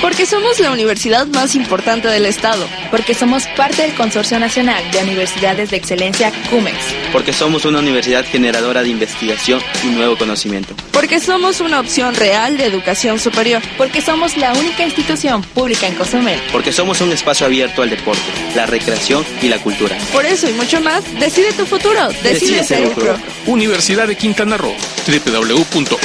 Porque 0.00 0.26
somos 0.26 0.60
la 0.60 0.70
universidad 0.70 1.26
más 1.26 1.56
importante 1.56 2.06
del 2.08 2.24
Estado. 2.26 2.66
Porque 2.90 3.14
somos 3.14 3.46
parte 3.56 3.82
del 3.82 3.94
Consorcio 3.94 4.38
Nacional 4.38 4.82
de 4.92 5.02
Universidades 5.02 5.70
de 5.70 5.76
Excelencia 5.76 6.32
CUMEX. 6.50 6.76
Porque 7.12 7.32
somos 7.32 7.64
una 7.64 7.80
universidad 7.80 8.24
generadora 8.24 8.82
de 8.82 8.90
investigación 8.90 9.60
y 9.84 9.88
nuevo 9.88 10.16
conocimiento. 10.16 10.74
Porque 10.92 11.18
somos 11.18 11.60
una 11.60 11.80
opción 11.80 12.14
real 12.14 12.56
de 12.56 12.66
educación 12.66 13.18
superior. 13.18 13.60
Porque 13.76 14.00
somos 14.00 14.36
la 14.36 14.52
única 14.52 14.84
institución 14.84 15.42
pública 15.42 15.88
en 15.88 15.96
Cozumel. 15.96 16.40
Porque 16.52 16.72
somos 16.72 17.00
un 17.00 17.10
espacio 17.12 17.46
abierto 17.46 17.82
al 17.82 17.90
deporte, 17.90 18.22
la 18.54 18.66
recreación 18.66 19.24
y 19.42 19.48
la 19.48 19.58
cultura. 19.58 19.98
Por 20.12 20.24
eso 20.24 20.48
y 20.48 20.52
mucho 20.52 20.80
más, 20.80 21.02
decide 21.18 21.52
tu 21.52 21.66
futuro. 21.66 22.08
Decide, 22.22 22.62
ser 22.62 22.86
UCRO. 22.86 23.16
Universidad 23.46 24.06
de 24.06 24.16
Quintana 24.16 24.56
Roo. 24.56 24.74
www.ucro.mx 25.06 25.98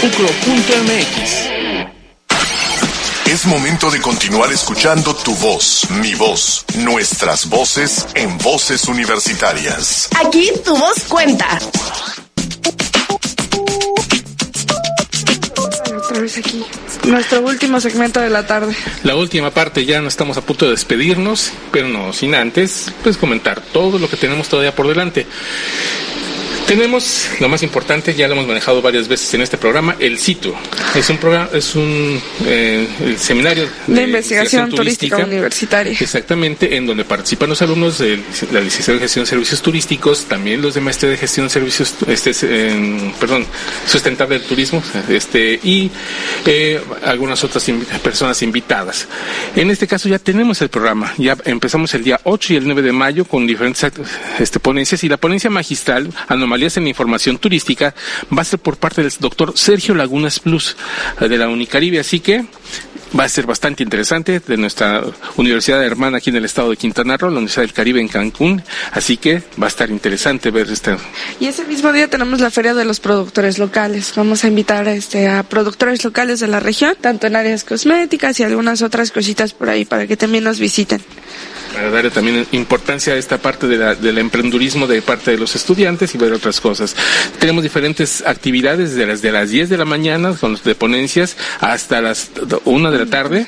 es 3.34 3.48
momento 3.48 3.90
de 3.90 4.00
continuar 4.00 4.52
escuchando 4.52 5.16
tu 5.16 5.34
voz, 5.38 5.90
mi 5.90 6.14
voz, 6.14 6.64
nuestras 6.78 7.50
voces 7.50 8.06
en 8.14 8.38
voces 8.38 8.86
universitarias. 8.86 10.08
Aquí 10.24 10.52
tu 10.64 10.78
voz 10.78 11.04
cuenta. 11.10 11.58
Otra 15.98 16.20
vez 16.22 16.38
aquí. 16.38 16.64
Nuestro 17.06 17.42
último 17.42 17.82
segmento 17.82 18.20
de 18.20 18.30
la 18.30 18.46
tarde. 18.46 18.76
La 19.02 19.16
última 19.16 19.50
parte, 19.50 19.84
ya 19.84 20.00
no 20.00 20.10
estamos 20.10 20.38
a 20.38 20.42
punto 20.42 20.66
de 20.66 20.72
despedirnos, 20.72 21.54
pero 21.72 21.88
no 21.88 22.14
sin 22.14 22.36
antes, 22.36 22.92
pues 23.02 23.18
comentar 23.18 23.62
todo 23.62 23.98
lo 23.98 24.08
que 24.12 24.16
tenemos 24.16 24.48
todavía 24.48 24.76
por 24.76 24.88
delante. 24.88 25.26
Tenemos 26.68 27.30
lo 27.39 27.49
más 27.49 27.61
importante, 27.61 28.14
ya 28.14 28.28
lo 28.28 28.34
hemos 28.34 28.47
manejado 28.47 28.82
varias 28.82 29.07
veces 29.07 29.34
en 29.34 29.41
este 29.41 29.57
programa, 29.57 29.95
el 29.99 30.18
CITU. 30.18 30.53
Es 30.95 31.09
un 31.09 31.18
programa, 31.18 31.49
es 31.53 31.76
un 31.76 32.22
eh, 32.45 32.88
seminario 33.18 33.68
de, 33.88 34.03
investigación, 34.03 34.70
turística, 34.70 35.18
universitaria. 35.18 35.93
Exactamente, 35.99 36.76
en 36.76 36.86
donde 36.88 37.03
participan 37.05 37.49
los 37.49 37.61
alumnos 37.61 37.97
de 37.99 38.18
la 38.51 38.61
licenciatura 38.61 38.95
de 38.95 38.99
gestión 39.01 39.26
de 39.26 39.30
servicios 39.30 39.61
turísticos, 39.61 40.26
también 40.26 40.61
los 40.61 40.74
de 40.74 40.82
maestría 40.82 41.11
de 41.11 41.18
gestión 41.18 41.47
de 41.47 41.49
servicios, 41.49 41.95
este, 42.07 42.34
perdón, 43.20 43.45
sustentable 43.86 44.39
del 44.39 44.47
turismo, 44.47 44.82
este 45.09 45.59
y 45.64 45.91
eh, 46.45 46.82
algunas 47.03 47.43
otras 47.43 47.66
personas 48.01 48.41
invitadas. 48.41 49.07
En 49.55 49.70
este 49.70 49.86
caso 49.86 50.07
ya 50.09 50.20
tenemos 50.20 50.61
el 50.61 50.70
programa, 50.70 51.14
ya 51.18 51.38
empezamos 51.45 51.93
el 51.93 52.03
día 52.03 52.20
8 52.24 52.53
y 52.53 52.55
el 52.55 52.66
9 52.66 52.82
de 52.82 52.91
mayo 52.91 53.26
con 53.26 53.45
diferentes 53.45 53.86
este, 54.39 54.59
ponencias 54.59 55.03
y 55.03 55.09
la 55.09 55.18
ponencia 55.18 55.49
magistral 55.49 56.09
anomalías 56.54 56.78
en 56.78 56.88
información 56.88 57.39
turística 57.39 57.95
va 58.36 58.43
a 58.43 58.45
ser 58.45 58.60
por 58.60 58.78
parte 58.78 59.01
del 59.01 59.12
doctor 59.20 59.54
Sergio 59.56 59.95
Lagunas 59.95 60.39
Plus 60.39 60.76
eh, 61.20 61.28
de 61.28 61.38
la 61.38 61.49
Unicaribe. 61.49 61.99
Así 61.99 62.20
que 62.20 62.45
va 63.18 63.24
a 63.24 63.30
ser 63.30 63.47
bastante 63.47 63.82
interesante 63.82 64.39
de 64.39 64.58
nuestra 64.58 65.04
universidad 65.38 65.84
hermana 65.84 66.18
aquí 66.18 66.30
en 66.30 66.36
el 66.36 66.45
estado 66.45 66.70
de 66.70 66.78
Quintana 66.78 67.18
Roo, 67.18 67.32
la 67.32 67.38
Universidad 67.38 67.64
del 67.64 67.74
Caribe 67.74 68.01
en 68.01 68.08
Cancún. 68.08 68.62
Así 68.91 69.18
que 69.18 69.41
va 69.60 69.66
a 69.66 69.68
estar 69.68 69.89
interesante 69.89 70.51
ver 70.51 70.70
este. 70.70 70.95
Y 71.39 71.47
ese 71.47 71.66
mismo 71.66 71.91
día 71.91 72.08
tenemos 72.08 72.39
la 72.39 72.51
feria 72.51 72.76
de 72.76 72.86
los 72.86 72.99
productores 72.99 73.58
locales. 73.58 74.14
Vamos 74.16 74.43
a 74.43 74.47
invitar 74.47 74.88
este, 74.88 75.28
a 75.28 75.41
productores 75.41 76.04
locales 76.04 76.39
de 76.39 76.47
la 76.47 76.60
región, 76.60 76.95
tanto 77.01 77.26
en 77.26 77.36
áreas 77.36 77.64
cosméticas 77.64 78.39
y 78.39 78.43
algunas 78.43 78.84
otras 78.84 79.10
cositas 79.10 79.54
por 79.54 79.70
ahí 79.70 79.86
para 79.86 80.06
que 80.06 80.18
también 80.18 80.43
nos 80.43 80.60
visiten 80.60 81.01
para 81.74 81.89
darle 81.89 82.11
también 82.11 82.45
importancia 82.51 83.13
a 83.13 83.17
esta 83.17 83.39
parte 83.39 83.67
del 83.67 84.17
emprendurismo 84.17 84.88
de 84.88 85.01
parte 85.01 85.32
de 85.32 85.38
los 85.38 85.55
estudiantes 85.55 86.13
y 86.13 86.17
ver 86.17 86.34
otras 86.34 86.61
cosas. 86.61 86.95
Tenemos 87.39 87.63
diferentes 87.63 88.24
actividades 88.26 88.91
desde 88.91 89.07
las 89.07 89.21
de 89.21 89.32
las 89.32 89.49
10 89.49 89.69
de 89.69 89.78
la 89.78 89.86
mañana 89.86 90.34
con 90.39 90.51
los 90.51 90.63
de 90.63 90.76
ponencias 90.76 91.36
hasta 91.59 92.01
las 92.01 92.32
1 92.63 92.91
de 92.91 92.97
la 92.97 93.05
tarde. 93.07 93.47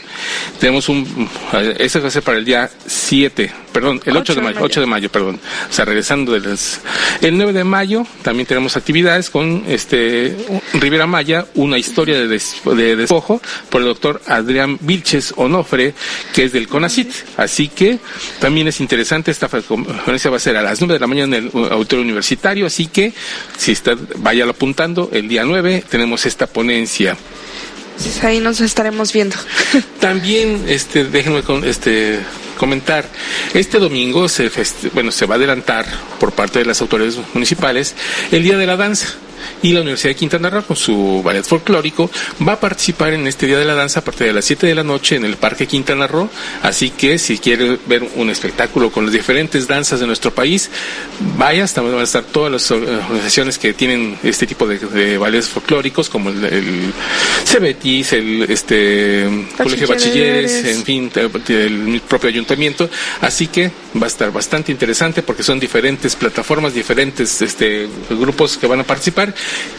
Tenemos 0.59 0.89
un, 0.89 1.30
ese 1.78 1.99
va 1.99 2.07
a 2.07 2.11
ser 2.11 2.23
para 2.23 2.38
el 2.38 2.45
día 2.45 2.69
7, 2.88 3.51
perdón, 3.71 4.01
el 4.05 4.17
8, 4.17 4.36
de 4.36 4.41
mayo, 4.41 4.59
8 4.61 4.82
de 4.82 4.88
mayo, 4.88 5.09
perdón. 5.09 5.39
O 5.69 5.73
sea, 5.73 5.86
regresando 5.86 6.34
de 6.34 6.39
las, 6.39 6.82
el 7.21 7.38
9 7.38 7.53
de 7.53 7.63
mayo 7.63 8.07
también 8.23 8.47
tenemos 8.47 8.76
actividades 8.76 9.30
con 9.30 9.63
este 9.67 10.36
Rivera 10.73 11.05
Maya, 11.05 11.45
una 11.55 11.78
historia 11.78 12.19
de, 12.19 12.28
de 12.28 12.95
despojo 12.95 13.41
por 13.69 13.82
el 13.82 13.88
doctor 13.88 14.21
Adrián 14.28 14.78
Vilches 14.82 15.34
Onofre, 15.36 15.93
que 16.34 16.45
es 16.45 16.53
del 16.53 16.67
CONACIT. 16.67 17.11
Así 17.38 17.67
que 17.67 17.99
también 18.39 18.68
es 18.68 18.80
interesante, 18.80 19.32
esta 19.32 19.47
conferencia 19.47 20.30
va 20.30 20.38
a 20.38 20.39
ser 20.39 20.57
a 20.57 20.61
las 20.61 20.80
9 20.80 20.95
de 20.95 20.99
la 20.99 21.07
mañana 21.07 21.38
en 21.38 21.45
el 21.45 21.51
auditorio 21.72 22.03
universitario, 22.03 22.66
así 22.66 22.88
que 22.88 23.13
si 23.57 23.72
está, 23.72 23.95
vaya 24.18 24.45
apuntando, 24.45 25.09
el 25.13 25.28
día 25.28 25.43
9 25.43 25.84
tenemos 25.89 26.26
esta 26.26 26.47
ponencia. 26.47 27.18
ahí 28.24 28.39
nos 28.39 28.61
estaremos 28.61 29.13
viendo. 29.13 29.36
También, 29.99 30.66
este, 30.68 31.05
déjenme 31.05 31.43
con, 31.43 31.63
este, 31.63 32.20
comentar. 32.57 33.05
Este 33.53 33.80
domingo 33.80 34.28
se, 34.30 34.51
bueno, 34.93 35.11
se 35.11 35.26
va 35.26 35.36
a 35.36 35.38
adelantar 35.38 35.86
por 36.20 36.32
parte 36.32 36.59
de 36.59 36.66
las 36.66 36.82
autoridades 36.82 37.20
municipales 37.34 37.95
el 38.32 38.43
Día 38.43 38.57
de 38.57 38.66
la 38.66 38.78
Danza 38.78 39.16
y 39.62 39.74
la 39.74 39.82
Universidad 39.82 40.12
de 40.12 40.16
Quintana 40.16 40.50
Roo 40.50 40.64
con 40.64 40.76
su 40.76 41.22
ballet 41.24 41.43
folclórico 41.43 42.10
va 42.48 42.54
a 42.54 42.60
participar 42.60 43.14
en 43.14 43.28
este 43.28 43.48
Día 43.48 43.58
de 43.58 43.66
la 43.66 43.76
Danza 43.76 44.00
a 44.00 44.04
partir 44.04 44.28
de 44.28 44.34
las 44.34 44.46
7 44.46 44.68
de 44.68 44.76
la 44.76 44.84
noche 44.84 45.16
en 45.16 45.26
el 45.26 45.38
Parque 45.38 45.68
Quintana 45.68 46.08
Roo, 46.08 46.30
así 46.62 46.89
que 46.91 47.18
si 47.18 47.38
quiere 47.38 47.78
ver 47.88 48.08
un 48.16 48.30
espectáculo 48.30 48.91
con 48.91 49.06
las 49.06 49.14
diferentes 49.14 49.68
danzas 49.68 50.00
de 50.00 50.08
nuestro 50.08 50.34
país, 50.34 50.70
vaya, 51.38 51.66
también 51.68 51.96
van 51.96 52.02
a 52.02 52.06
estar 52.06 52.24
todas 52.24 52.52
las 52.52 52.70
organizaciones 52.72 53.58
que 53.58 53.74
tienen 53.74 54.18
este 54.24 54.46
tipo 54.48 54.68
de, 54.68 54.80
de 54.80 55.18
ballets 55.18 55.50
folclóricos 55.50 56.10
como 56.10 56.30
el, 56.30 56.43
el 56.46 56.93
Cebetis, 57.46 58.14
el 58.14 58.43
este 58.50 59.28
Colegio 59.58 59.88
de 59.88 59.93
Bachilleres, 59.93 60.66
en 60.66 60.84
fin, 60.84 61.12
el 61.16 62.02
propio 62.08 62.30
ayuntamiento, 62.30 62.89
así 63.22 63.48
que 63.48 63.72
va 64.02 64.06
a 64.06 64.08
estar 64.08 64.32
bastante 64.32 64.72
interesante 64.72 65.24
porque 65.24 65.43
son 65.43 65.60
diferentes 65.60 66.16
plataformas, 66.16 66.74
diferentes 66.74 67.41
este 67.41 67.88
grupos 68.10 68.58
que 68.58 68.68
van 68.68 68.82
a 68.82 68.84
participar 68.84 69.34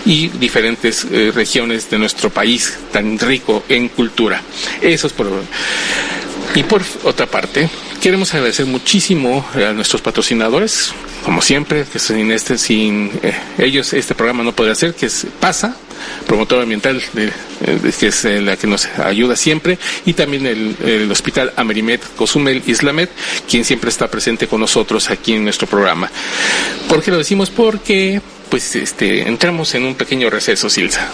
y 0.05 0.29
diferentes 0.29 1.07
eh, 1.11 1.33
regiones 1.35 1.91
de 1.91 1.99
nuestro 1.99 2.31
país 2.31 2.79
tan 2.93 3.19
rico 3.19 3.65
en 3.69 3.89
cultura. 3.89 4.43
Eso 4.81 5.07
es 5.07 5.13
por... 5.13 5.27
Y 6.55 6.63
por 6.63 6.83
otra 7.05 7.27
parte, 7.27 7.69
queremos 8.01 8.33
agradecer 8.33 8.65
muchísimo 8.65 9.45
a 9.55 9.73
nuestros 9.73 10.01
patrocinadores, 10.01 10.93
como 11.25 11.43
siempre, 11.43 11.85
que 11.85 11.99
sin 11.99 12.31
este, 12.31 12.57
sin 12.57 13.11
eh, 13.23 13.35
ellos 13.59 13.93
este 13.93 14.15
programa 14.15 14.43
no 14.43 14.53
podría 14.53 14.75
ser, 14.75 14.95
que 14.95 15.07
es 15.07 15.27
PASA, 15.39 15.77
promotor 16.27 16.63
ambiental, 16.63 17.03
eh, 17.17 17.31
que 17.99 18.07
es 18.09 18.25
la 18.25 18.57
que 18.57 18.67
nos 18.67 18.87
ayuda 18.99 19.37
siempre, 19.37 19.79
y 20.05 20.13
también 20.13 20.47
el, 20.47 20.77
el 20.85 21.11
Hospital 21.11 21.53
Amerimet 21.57 22.03
Cozumel 22.17 22.63
Islamet, 22.67 23.11
quien 23.49 23.65
siempre 23.65 23.91
está 23.91 24.09
presente 24.09 24.47
con 24.47 24.61
nosotros 24.61 25.11
aquí 25.11 25.35
en 25.35 25.45
nuestro 25.45 25.67
programa. 25.67 26.11
¿Por 26.89 27.03
qué 27.03 27.11
lo 27.11 27.19
decimos? 27.19 27.51
Porque 27.51 28.21
pues 28.49 28.77
este 28.77 29.23
entramos 29.29 29.75
en 29.75 29.85
un 29.85 29.95
pequeño 29.95 30.31
receso, 30.31 30.69
Silsa. 30.71 31.09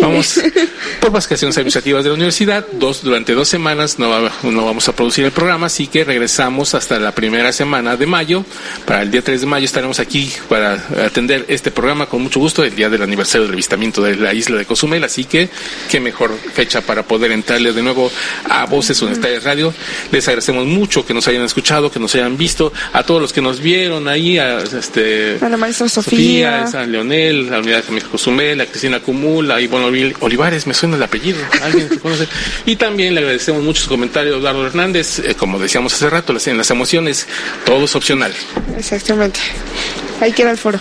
Vamos 0.00 0.40
por 1.00 1.10
vacaciones 1.10 1.56
administrativas 1.56 2.04
de 2.04 2.10
la 2.10 2.14
universidad, 2.14 2.66
dos 2.72 3.02
durante 3.02 3.34
dos 3.34 3.48
semanas 3.48 3.98
no, 3.98 4.30
no 4.42 4.64
vamos 4.64 4.88
a 4.88 4.92
producir 4.92 5.24
el 5.24 5.32
programa, 5.32 5.66
así 5.66 5.86
que 5.86 6.04
regresamos 6.04 6.74
hasta 6.74 6.98
la 6.98 7.12
primera 7.12 7.52
semana 7.52 7.96
de 7.96 8.06
mayo. 8.06 8.44
Para 8.84 9.02
el 9.02 9.10
día 9.10 9.22
3 9.22 9.40
de 9.40 9.46
mayo 9.46 9.64
estaremos 9.64 10.00
aquí 10.00 10.32
para 10.48 10.74
atender 11.04 11.44
este 11.48 11.70
programa 11.70 12.06
con 12.06 12.22
mucho 12.22 12.40
gusto, 12.40 12.64
el 12.64 12.74
día 12.74 12.88
del 12.88 13.02
aniversario 13.02 13.44
del 13.44 13.54
avistamiento 13.54 14.02
de 14.02 14.16
la 14.16 14.34
isla 14.34 14.56
de 14.56 14.66
Cozumel, 14.66 15.04
así 15.04 15.24
que 15.24 15.48
qué 15.90 16.00
mejor 16.00 16.36
fecha 16.54 16.80
para 16.80 17.02
poder 17.02 17.32
entrarle 17.32 17.72
de 17.72 17.82
nuevo 17.82 18.10
a 18.48 18.66
Voces 18.66 19.00
Universitarias 19.02 19.44
Radio. 19.44 19.72
Les 20.10 20.26
agradecemos 20.28 20.66
mucho 20.66 21.06
que 21.06 21.14
nos 21.14 21.28
hayan 21.28 21.44
escuchado, 21.44 21.90
que 21.90 22.00
nos 22.00 22.14
hayan 22.14 22.36
visto, 22.36 22.72
a 22.92 23.02
todos 23.02 23.20
los 23.20 23.32
que 23.32 23.40
nos 23.40 23.60
vieron 23.60 24.08
ahí, 24.08 24.38
a 24.38 24.58
este 24.58 25.38
a 25.40 25.48
la 25.48 25.56
maestra 25.56 25.88
Sofía, 25.90 26.66
San 26.66 26.90
Leonel, 26.90 27.50
la 27.50 27.58
unidad 27.58 27.84
de 27.84 28.00
Cozumel, 28.02 28.58
la 28.58 28.66
Cristina 28.66 29.00
Cumul, 29.00 29.52
Ivonne 29.60 30.14
Olivares, 30.20 30.66
me 30.66 30.74
suena 30.74 30.96
el 30.96 31.02
apellido, 31.02 31.38
alguien 31.62 31.88
que 31.88 31.98
conoce. 31.98 32.26
Y 32.66 32.76
también 32.76 33.14
le 33.14 33.20
agradecemos 33.20 33.62
mucho 33.62 33.82
su 33.82 33.88
comentario 33.88 34.34
a 34.34 34.38
Eduardo 34.38 34.66
Hernández, 34.66 35.18
eh, 35.18 35.34
como 35.34 35.58
decíamos 35.58 35.94
hace 35.94 36.08
rato, 36.08 36.34
en 36.46 36.56
las 36.56 36.70
emociones, 36.70 37.26
todo 37.64 37.84
es 37.84 37.94
opcional. 37.94 38.32
Exactamente. 38.78 39.40
Hay 40.20 40.32
que 40.32 40.42
ir 40.42 40.48
al 40.48 40.58
foro. 40.58 40.78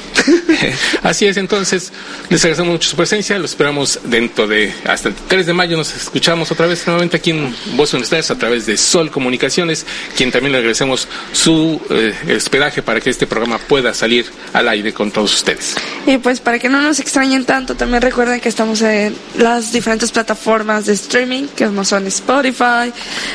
Así 1.04 1.26
es, 1.26 1.38
entonces, 1.38 1.94
les 2.30 2.44
agradecemos 2.44 2.74
mucho 2.74 2.90
su 2.90 2.98
presencia, 2.98 3.40
lo 3.40 3.46
esperamos 3.46 4.00
dentro 4.04 4.48
de, 4.48 4.74
hasta 4.86 5.10
el 5.10 5.16
3 5.16 5.46
de 5.46 5.54
mayo, 5.54 5.78
nos 5.78 5.96
escuchamos 5.96 6.52
otra 6.52 6.68
vez 6.68 6.86
nuevamente 6.86 7.18
aquí 7.18 7.32
en 7.32 7.56
Voz 7.78 7.94
Universitarias 7.94 8.32
a 8.32 8.38
través 8.38 8.66
de 8.66 8.76
Sol 8.76 9.10
Comunicaciones, 9.12 9.86
quien 10.18 10.32
también 10.32 10.52
le 10.52 10.58
agradecemos 10.58 11.08
su 11.32 11.82
eh, 11.90 12.36
hospedaje 12.36 12.82
para 12.82 13.00
que 13.00 13.10
este 13.10 13.28
programa 13.28 13.60
pueda 13.60 13.94
salir 13.94 14.26
al 14.52 14.68
aire 14.68 14.94
con 15.00 15.12
todos 15.12 15.34
ustedes. 15.34 15.76
Y 16.06 16.18
pues 16.18 16.42
para 16.42 16.60
que 16.60 16.68
no 16.68 16.82
nos 16.82 17.00
extrañen 17.00 17.46
tanto, 17.46 17.74
también 17.76 18.02
recuerden 18.02 18.42
que 18.42 18.50
estamos 18.50 18.82
en 18.82 19.16
las 19.38 19.72
diferentes 19.72 20.12
plataformas 20.12 20.88
de 20.88 20.94
streaming, 20.94 21.48
que 21.56 21.70
son 21.86 22.06
Spotify, 22.08 22.92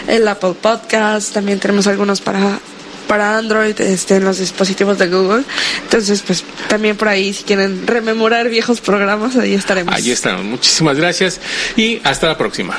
el 0.07 0.29
Apple 0.29 0.53
Podcast, 0.61 1.33
también 1.33 1.59
tenemos 1.59 1.87
algunos 1.87 2.21
para 2.21 2.61
para 3.09 3.39
Android 3.39 3.81
este, 3.81 4.17
en 4.17 4.25
los 4.25 4.39
dispositivos 4.39 4.99
de 4.99 5.09
Google. 5.09 5.45
Entonces, 5.85 6.21
pues 6.21 6.45
también 6.69 6.99
por 6.99 7.09
ahí, 7.09 7.33
si 7.33 7.45
quieren 7.45 7.87
rememorar 7.87 8.51
viejos 8.51 8.83
programas, 8.83 9.35
ahí 9.37 9.55
estaremos. 9.55 9.95
Ahí 9.95 10.11
estamos. 10.11 10.45
Muchísimas 10.45 10.99
gracias 10.99 11.41
y 11.77 11.99
hasta 12.05 12.27
la 12.27 12.37
próxima. 12.37 12.79